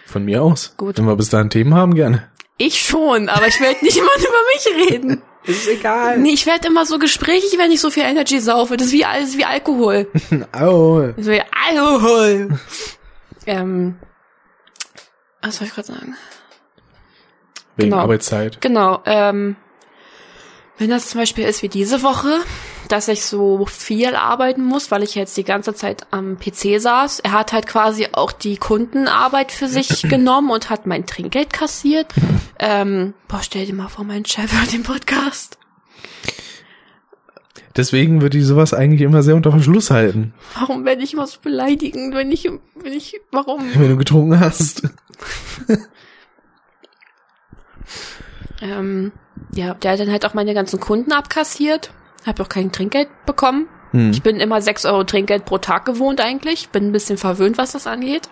Von 0.06 0.24
mir 0.24 0.42
aus. 0.42 0.74
Gut. 0.76 0.98
Wenn 0.98 1.06
wir 1.06 1.16
bis 1.16 1.28
dahin 1.30 1.50
Themen 1.50 1.74
haben, 1.74 1.94
gerne. 1.94 2.30
Ich 2.58 2.80
schon, 2.82 3.28
aber 3.28 3.48
ich 3.48 3.60
werde 3.60 3.84
nicht 3.84 3.96
immer 3.98 4.10
über 4.18 4.28
mich 4.54 4.90
reden. 4.90 5.22
Ist 5.44 5.66
egal. 5.66 6.18
Nee, 6.18 6.30
ich 6.34 6.46
werde 6.46 6.68
immer 6.68 6.86
so 6.86 7.00
gesprächig, 7.00 7.58
wenn 7.58 7.72
ich 7.72 7.80
so 7.80 7.90
viel 7.90 8.04
Energy 8.04 8.38
saufe. 8.38 8.76
Das 8.76 8.88
ist 8.88 8.92
wie, 8.92 9.04
ist 9.20 9.36
wie 9.36 9.44
Alkohol. 9.44 10.06
Au. 10.52 11.00
Das 11.16 11.18
ist 11.18 11.26
wie 11.26 11.42
Alkohol. 11.68 12.60
ähm, 13.46 13.96
was 15.40 15.56
soll 15.56 15.66
ich 15.66 15.74
gerade 15.74 15.88
sagen? 15.88 16.16
Wegen 17.76 17.90
Genau. 17.90 18.02
Arbeitszeit. 18.02 18.60
Genau, 18.60 19.02
ähm, 19.04 19.56
wenn 20.78 20.90
das 20.90 21.08
zum 21.08 21.18
Beispiel 21.20 21.44
ist 21.44 21.62
wie 21.62 21.68
diese 21.68 22.04
Woche, 22.04 22.38
dass 22.92 23.08
ich 23.08 23.24
so 23.24 23.64
viel 23.66 24.14
arbeiten 24.14 24.62
muss, 24.62 24.90
weil 24.90 25.02
ich 25.02 25.14
jetzt 25.14 25.36
die 25.36 25.44
ganze 25.44 25.74
Zeit 25.74 26.06
am 26.10 26.38
PC 26.38 26.78
saß. 26.78 27.20
Er 27.20 27.32
hat 27.32 27.52
halt 27.52 27.66
quasi 27.66 28.08
auch 28.12 28.32
die 28.32 28.58
Kundenarbeit 28.58 29.50
für 29.50 29.66
sich 29.66 30.02
genommen 30.08 30.50
und 30.50 30.68
hat 30.70 30.86
mein 30.86 31.06
Trinkgeld 31.06 31.52
kassiert. 31.52 32.08
Ähm, 32.58 33.14
boah, 33.28 33.40
stell 33.42 33.64
dir 33.66 33.74
mal 33.74 33.88
vor, 33.88 34.04
mein 34.04 34.26
Chef 34.26 34.52
hört 34.52 34.72
den 34.72 34.82
Podcast. 34.82 35.58
Deswegen 37.74 38.20
würde 38.20 38.36
ich 38.36 38.44
sowas 38.44 38.74
eigentlich 38.74 39.00
immer 39.00 39.22
sehr 39.22 39.34
unter 39.34 39.50
Verschluss 39.50 39.90
halten, 39.90 40.34
Warum 40.58 40.84
werde 40.84 41.02
ich 41.02 41.14
immer 41.14 41.26
so 41.26 41.38
beleidigend, 41.40 42.14
wenn 42.14 42.30
ich, 42.30 42.44
wenn 42.44 42.92
ich, 42.92 43.18
warum? 43.30 43.62
wenn 43.74 43.88
du 43.88 43.96
getrunken 43.96 44.38
hast. 44.38 44.82
Ähm, 48.62 49.10
ja, 49.54 49.74
der 49.74 49.92
hat 49.92 50.00
dann 50.00 50.12
halt 50.12 50.24
auch 50.24 50.34
meine 50.34 50.54
ganzen 50.54 50.78
Kunden 50.78 51.10
abkassiert. 51.10 51.90
Hab 52.26 52.40
auch 52.40 52.48
kein 52.48 52.72
Trinkgeld 52.72 53.08
bekommen. 53.26 53.68
Hm. 53.92 54.10
Ich 54.10 54.22
bin 54.22 54.40
immer 54.40 54.60
6 54.60 54.84
Euro 54.86 55.04
Trinkgeld 55.04 55.44
pro 55.44 55.58
Tag 55.58 55.84
gewohnt 55.84 56.20
eigentlich. 56.20 56.70
Bin 56.70 56.88
ein 56.88 56.92
bisschen 56.92 57.18
verwöhnt, 57.18 57.58
was 57.58 57.72
das 57.72 57.86
angeht. 57.86 58.28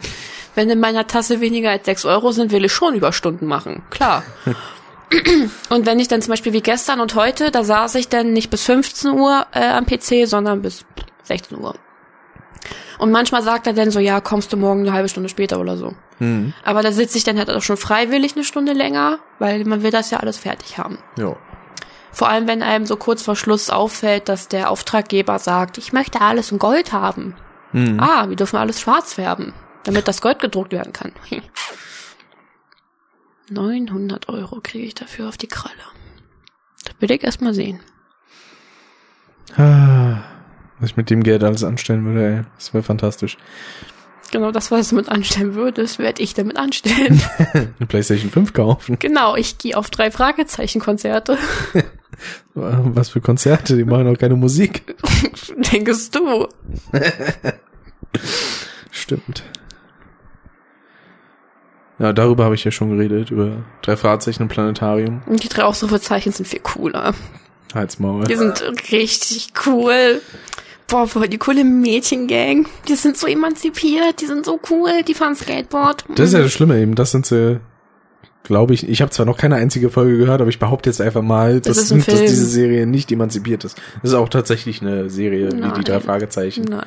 Wenn 0.55 0.71
in 0.71 0.81
meiner 0.81 1.07
Tasse 1.07 1.41
weniger 1.41 1.71
als 1.71 1.87
6 1.87 2.05
Euro 2.07 2.33
sind, 2.33 2.51
will 2.53 2.65
ich 2.65 2.73
schon 2.73 2.95
Überstunden 2.95 3.47
machen. 3.47 3.83
Klar. 3.91 4.23
und 5.71 5.87
wenn 5.87 5.99
ich 5.99 6.09
dann 6.09 6.23
zum 6.23 6.31
Beispiel 6.31 6.53
wie 6.53 6.63
gestern 6.63 7.01
und 7.01 7.15
heute, 7.15 7.51
da 7.51 7.65
saß 7.65 7.95
ich 7.97 8.09
dann 8.09 8.33
nicht 8.33 8.51
bis 8.51 8.65
15 8.65 9.11
Uhr 9.11 9.47
äh, 9.53 9.69
am 9.69 9.87
PC, 9.87 10.27
sondern 10.27 10.63
bis 10.63 10.85
16 11.25 11.59
Uhr. 11.59 11.75
Und 12.99 13.13
manchmal 13.13 13.43
sagt 13.43 13.67
er 13.67 13.73
dann 13.73 13.91
so, 13.91 13.99
ja, 13.99 14.21
kommst 14.21 14.53
du 14.53 14.59
morgen 14.59 14.81
eine 14.81 14.93
halbe 14.93 15.09
Stunde 15.09 15.31
später 15.31 15.59
oder 15.59 15.77
so. 15.77 15.95
Hm. 16.19 16.53
Aber 16.65 16.83
da 16.83 16.93
sitze 16.93 17.17
ich 17.17 17.25
dann 17.25 17.39
halt 17.39 17.51
auch 17.51 17.63
schon 17.63 17.79
freiwillig 17.79 18.35
eine 18.35 18.45
Stunde 18.45 18.73
länger, 18.73 19.19
weil 19.39 19.65
man 19.65 19.83
will 19.83 19.91
das 19.91 20.11
ja 20.11 20.19
alles 20.19 20.37
fertig 20.37 20.77
haben. 20.77 20.99
Ja. 21.17 21.35
Vor 22.13 22.29
allem, 22.29 22.49
wenn 22.49 22.63
einem 22.63 22.87
so 22.87 22.97
kurz 22.97 23.23
vor 23.23 23.37
Schluss 23.37 23.71
auffällt, 23.71 24.29
dass 24.29 24.49
der 24.49 24.71
Auftraggeber 24.71 25.39
sagt, 25.39 25.79
ich 25.79 25.93
möchte 25.93 26.21
alles 26.21 26.51
in 26.53 26.59
Gold 26.59 26.93
haben. 26.93 27.35
Hm. 27.73 28.01
Ah, 28.01 28.29
wir 28.29 28.37
dürfen 28.37 28.57
alles 28.57 28.81
schwarz 28.81 29.15
färben, 29.15 29.53
damit 29.85 30.09
das 30.09 30.21
Gold 30.21 30.41
gedruckt 30.41 30.73
werden 30.73 30.93
kann. 30.93 31.13
Hm. 31.29 31.43
900 33.51 34.29
Euro 34.29 34.61
kriege 34.63 34.87
ich 34.87 34.95
dafür 34.95 35.29
auf 35.29 35.37
die 35.37 35.49
Kralle. 35.49 35.75
Das 36.85 36.95
will 37.01 37.11
ich 37.11 37.23
erst 37.23 37.43
mal 37.43 37.55
sehen. 37.55 37.81
Ah, 39.57 40.19
Was 40.79 40.91
ich 40.91 40.97
mit 40.97 41.11
dem 41.11 41.23
Geld 41.23 41.43
alles 41.43 41.65
anstellen 41.65 42.05
würde, 42.05 42.37
ey. 42.37 42.43
Das 42.57 42.73
wäre 42.73 42.83
fantastisch. 42.83 43.37
Genau 44.31 44.53
das, 44.53 44.71
was 44.71 44.91
du 44.91 44.97
mit 44.97 45.09
anstellen 45.09 45.55
würdest, 45.55 45.99
werde 45.99 46.23
ich 46.23 46.35
damit 46.35 46.57
anstellen. 46.57 47.21
Eine 47.53 47.87
Playstation 47.89 48.31
5 48.31 48.53
kaufen. 48.53 48.97
genau, 48.99 49.35
ich 49.37 49.59
gehe 49.59 49.77
auf 49.77 49.91
drei 49.91 50.11
Fragezeichen-Konzerte. 50.11 51.37
Was 52.55 53.09
für 53.09 53.21
Konzerte, 53.23 53.77
die 53.77 53.85
machen 53.85 54.07
auch 54.07 54.19
keine 54.19 54.37
Musik. 54.37 54.95
Denkst 55.73 56.11
du? 56.11 56.49
Stimmt. 58.91 59.43
Ja, 61.99 62.13
darüber 62.13 62.45
habe 62.45 62.55
ich 62.55 62.65
ja 62.65 62.71
schon 62.71 62.97
geredet, 62.97 63.31
über 63.31 63.63
drei 63.83 63.97
Fahrzeichen 63.97 64.43
im 64.45 64.49
Planetarium. 64.49 65.23
Und 65.27 65.43
die 65.43 65.49
drei 65.49 65.65
Ausrufezeichen 65.65 66.33
sind 66.33 66.47
viel 66.47 66.61
cooler. 66.61 67.15
Halsmaul. 67.75 68.25
Die 68.25 68.37
sind 68.37 68.63
richtig 68.91 69.53
cool. 69.67 70.21
Boah, 70.91 71.07
voll 71.07 71.29
die 71.29 71.39
coole 71.39 71.63
Mädchengang. 71.65 72.67
Die 72.89 72.95
sind 72.97 73.17
so 73.17 73.27
emanzipiert, 73.27 74.21
die 74.21 74.27
sind 74.27 74.45
so 74.45 74.59
cool, 74.71 75.03
die 75.07 75.15
fahren 75.15 75.37
Skateboard. 75.37 76.05
Das 76.17 76.29
ist 76.29 76.33
ja 76.35 76.41
das 76.41 76.53
Schlimme 76.53 76.81
eben, 76.81 76.95
das 76.97 77.13
sind 77.13 77.27
sie, 77.27 77.61
glaube 78.43 78.75
ich, 78.75 78.89
ich 78.89 79.01
habe 79.01 79.11
zwar 79.13 79.25
noch 79.27 79.37
keine 79.37 79.55
einzige 79.57 79.91
Folge 79.91 80.19
gehört, 80.19 80.41
aber 80.41 80.51
ich 80.51 80.59
behaupte 80.59 80.91
jetzt 80.91 81.01
einfach 81.01 81.23
mal, 81.23 81.61
Das 81.61 81.77
dass, 81.77 81.93
ein 81.93 81.99
dass 82.07 82.21
diese 82.21 82.47
Serie 82.47 82.87
nicht 82.87 83.13
emanzipiert 83.13 83.65
ist. 83.65 83.81
Das 84.03 84.11
ist 84.11 84.17
auch 84.17 84.29
tatsächlich 84.29 84.81
eine 84.83 85.09
Serie, 85.11 85.53
wie 85.53 85.57
Nein. 85.61 85.75
die 85.77 85.85
drei 85.85 86.01
Fragezeichen. 86.01 86.65
Nein, 86.65 86.85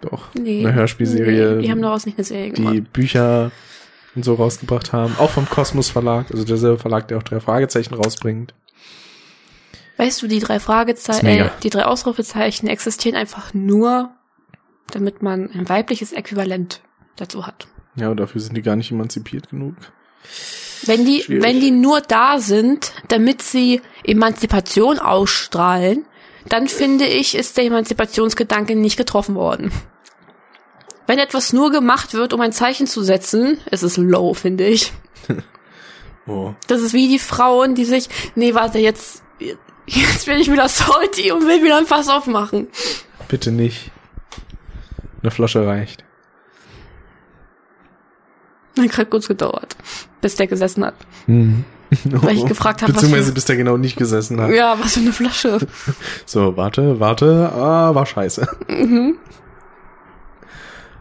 Doch. 0.00 0.28
nee. 0.34 0.64
Eine 0.64 0.74
Hörspielserie, 0.74 1.56
Nee, 1.56 1.62
die 1.62 1.70
haben 1.70 1.82
daraus 1.82 2.06
nicht 2.06 2.16
eine 2.16 2.24
Serie 2.24 2.52
die 2.52 2.62
gemacht. 2.62 2.92
Bücher 2.92 3.50
und 4.14 4.24
so 4.24 4.32
rausgebracht 4.34 4.94
haben. 4.94 5.14
Auch 5.18 5.30
vom 5.30 5.46
Kosmos 5.48 5.90
Verlag, 5.90 6.30
also 6.30 6.44
derselbe 6.44 6.78
Verlag, 6.78 7.08
der 7.08 7.18
auch 7.18 7.22
drei 7.22 7.40
Fragezeichen 7.40 7.92
rausbringt. 7.92 8.54
Weißt 9.96 10.20
du, 10.22 10.26
die 10.26 10.40
drei 10.40 10.60
Fragezeichen, 10.60 11.26
äh, 11.26 11.50
die 11.62 11.70
drei 11.70 11.84
Ausrufezeichen 11.84 12.68
existieren 12.68 13.16
einfach 13.16 13.54
nur, 13.54 14.10
damit 14.90 15.22
man 15.22 15.50
ein 15.50 15.68
weibliches 15.68 16.12
Äquivalent 16.12 16.80
dazu 17.16 17.46
hat. 17.46 17.66
Ja, 17.96 18.10
und 18.10 18.18
dafür 18.18 18.40
sind 18.40 18.56
die 18.56 18.62
gar 18.62 18.76
nicht 18.76 18.90
emanzipiert 18.90 19.50
genug. 19.50 19.74
Wenn 20.84 21.04
die, 21.04 21.22
Schwierig. 21.22 21.42
wenn 21.42 21.60
die 21.60 21.70
nur 21.70 22.00
da 22.02 22.38
sind, 22.38 22.92
damit 23.08 23.40
sie 23.40 23.80
Emanzipation 24.04 24.98
ausstrahlen, 24.98 26.04
dann 26.48 26.68
finde 26.68 27.06
ich, 27.06 27.34
ist 27.34 27.56
der 27.56 27.64
Emanzipationsgedanke 27.64 28.76
nicht 28.76 28.96
getroffen 28.96 29.34
worden. 29.34 29.72
Wenn 31.06 31.18
etwas 31.18 31.52
nur 31.52 31.70
gemacht 31.70 32.14
wird, 32.14 32.32
um 32.32 32.40
ein 32.40 32.52
Zeichen 32.52 32.86
zu 32.86 33.02
setzen, 33.02 33.58
ist 33.70 33.82
es 33.82 33.96
low, 33.96 34.34
finde 34.34 34.66
ich. 34.66 34.92
Oh. 36.28 36.54
Das 36.66 36.80
ist 36.82 36.92
wie 36.92 37.06
die 37.06 37.20
Frauen, 37.20 37.76
die 37.76 37.84
sich, 37.84 38.08
nee, 38.34 38.52
warte, 38.52 38.80
jetzt, 38.80 39.22
jetzt 39.86 40.26
bin 40.26 40.38
ich 40.38 40.50
wieder 40.50 40.68
salty 40.68 41.30
und 41.32 41.46
will 41.46 41.62
wieder 41.62 41.78
ein 41.78 41.86
Fass 41.86 42.08
aufmachen. 42.08 42.68
Bitte 43.28 43.50
nicht. 43.52 43.90
Eine 45.22 45.30
Flasche 45.30 45.66
reicht. 45.66 46.04
Hat 48.78 48.90
gerade 48.90 49.08
kurz 49.08 49.26
gedauert, 49.26 49.76
bis 50.20 50.34
der 50.36 50.46
gesessen 50.46 50.84
hat. 50.84 50.94
Mhm. 51.26 51.64
Weil 52.04 52.36
ich 52.36 52.44
gefragt 52.46 52.82
habe, 52.82 52.92
was 52.92 53.00
Beziehungsweise 53.02 53.28
für- 53.28 53.34
bis 53.34 53.44
der 53.46 53.56
genau 53.56 53.76
nicht 53.76 53.96
gesessen 53.96 54.40
hat. 54.40 54.50
Ja, 54.50 54.76
was 54.78 54.94
für 54.94 55.00
eine 55.00 55.12
Flasche. 55.12 55.58
So, 56.26 56.56
warte, 56.56 56.98
warte, 57.00 57.50
ah, 57.54 57.94
war 57.94 58.04
scheiße. 58.06 58.46
Mhm. 58.68 59.18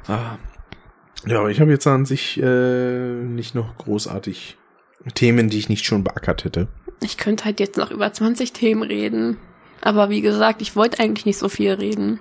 Ah. 0.07 0.37
Ja, 1.25 1.39
aber 1.39 1.49
ich 1.49 1.59
habe 1.59 1.71
jetzt 1.71 1.87
an 1.87 2.05
sich 2.05 2.39
äh, 2.41 2.99
nicht 3.23 3.55
noch 3.55 3.75
großartig 3.79 4.57
Themen, 5.15 5.49
die 5.49 5.57
ich 5.57 5.69
nicht 5.69 5.85
schon 5.85 6.03
beackert 6.03 6.43
hätte. 6.45 6.67
Ich 7.01 7.17
könnte 7.17 7.45
halt 7.45 7.59
jetzt 7.59 7.77
noch 7.77 7.91
über 7.91 8.11
20 8.11 8.53
Themen 8.53 8.83
reden. 8.83 9.37
Aber 9.81 10.09
wie 10.09 10.21
gesagt, 10.21 10.61
ich 10.61 10.75
wollte 10.75 10.99
eigentlich 10.99 11.25
nicht 11.25 11.37
so 11.37 11.49
viel 11.49 11.73
reden. 11.73 12.19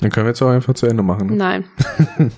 Dann 0.00 0.10
können 0.10 0.26
wir 0.26 0.30
jetzt 0.30 0.42
auch 0.42 0.48
einfach 0.50 0.74
zu 0.74 0.86
Ende 0.86 1.02
machen. 1.02 1.36
Nein. 1.36 1.64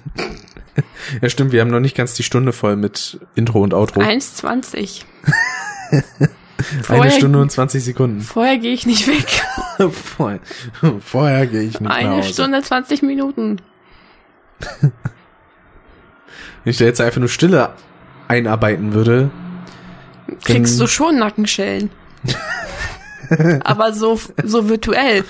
Ja, 1.21 1.29
stimmt, 1.29 1.53
wir 1.53 1.61
haben 1.61 1.69
noch 1.71 1.81
nicht 1.81 1.95
ganz 1.95 2.15
die 2.15 2.23
Stunde 2.23 2.55
voll 2.55 2.77
mit 2.77 3.21
Intro 3.35 3.61
und 3.63 3.75
Outro. 3.75 4.01
1,20. 4.01 5.03
Eine 5.91 6.03
vorher- 6.83 7.11
Stunde 7.11 7.39
und 7.43 7.53
20 7.53 7.85
Sekunden. 7.85 8.23
Vorher 8.23 8.57
gehe 8.57 8.73
ich 8.73 8.87
nicht 8.87 9.07
weg. 9.07 9.43
Vorher, 9.93 10.41
vorher 11.01 11.47
gehe 11.47 11.61
ich 11.65 11.79
nicht 11.79 11.91
Eine. 11.93 12.23
Stunde 12.23 12.63
20 12.63 13.03
Minuten. 13.03 13.61
Wenn 14.81 14.93
ich 16.65 16.79
da 16.79 16.87
jetzt 16.87 17.03
einfach 17.03 17.21
nur 17.21 17.29
Stille 17.29 17.75
einarbeiten 18.29 18.95
würde, 18.95 19.31
Kriegst 20.41 20.81
du 20.81 20.87
schon 20.87 21.19
Nackenschellen. 21.19 21.91
Aber 23.65 23.93
so, 23.93 24.21
so 24.43 24.69
virtuell. 24.69 25.25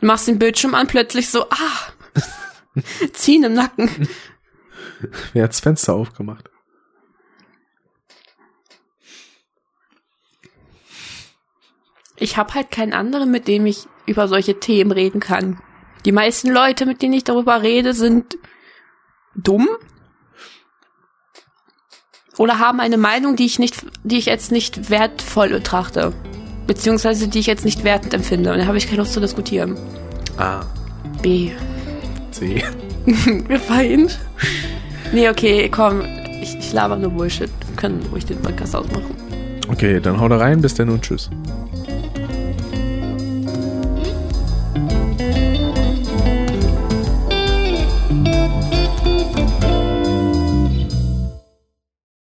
Du 0.00 0.06
machst 0.06 0.28
den 0.28 0.38
Bildschirm 0.38 0.74
an, 0.74 0.86
plötzlich 0.86 1.30
so, 1.30 1.44
ah, 1.50 2.80
ziehen 3.12 3.44
im 3.44 3.54
Nacken. 3.54 4.08
wer 5.32 5.44
hat's 5.44 5.60
Fenster 5.60 5.94
aufgemacht? 5.94 6.50
Ich 12.16 12.36
habe 12.36 12.54
halt 12.54 12.70
keinen 12.70 12.92
anderen, 12.92 13.30
mit 13.30 13.48
dem 13.48 13.66
ich 13.66 13.86
über 14.06 14.28
solche 14.28 14.60
Themen 14.60 14.92
reden 14.92 15.20
kann. 15.20 15.60
Die 16.04 16.12
meisten 16.12 16.50
Leute, 16.50 16.86
mit 16.86 17.02
denen 17.02 17.14
ich 17.14 17.24
darüber 17.24 17.62
rede, 17.62 17.94
sind 17.94 18.38
dumm 19.34 19.68
oder 22.38 22.58
haben 22.58 22.80
eine 22.80 22.96
Meinung, 22.96 23.36
die 23.36 23.46
ich 23.46 23.58
nicht, 23.58 23.84
die 24.02 24.18
ich 24.18 24.26
jetzt 24.26 24.52
nicht 24.52 24.90
wertvoll 24.90 25.50
betrachte, 25.50 26.12
beziehungsweise 26.66 27.28
die 27.28 27.38
ich 27.38 27.46
jetzt 27.46 27.64
nicht 27.64 27.84
wertend 27.84 28.14
empfinde. 28.14 28.52
Und 28.52 28.58
da 28.58 28.66
habe 28.66 28.78
ich 28.78 28.86
keine 28.86 28.98
Lust 28.98 29.12
zu 29.12 29.20
diskutieren. 29.20 29.76
A, 30.36 30.60
B. 31.22 31.50
C. 32.32 32.64
Wir 33.06 33.60
fein. 33.60 34.10
Nee, 35.12 35.28
okay, 35.28 35.68
komm. 35.68 36.02
Ich, 36.42 36.56
ich 36.58 36.72
laber 36.72 36.96
nur 36.96 37.10
Bullshit. 37.10 37.50
Wir 37.68 37.76
können 37.76 38.04
ruhig 38.10 38.26
den 38.26 38.40
Podcast 38.40 38.74
ausmachen. 38.74 39.14
Okay, 39.68 40.00
dann 40.00 40.20
hau 40.20 40.28
da 40.28 40.38
rein, 40.38 40.60
bis 40.60 40.74
dann 40.74 40.88
und 40.88 41.02
tschüss. 41.02 41.30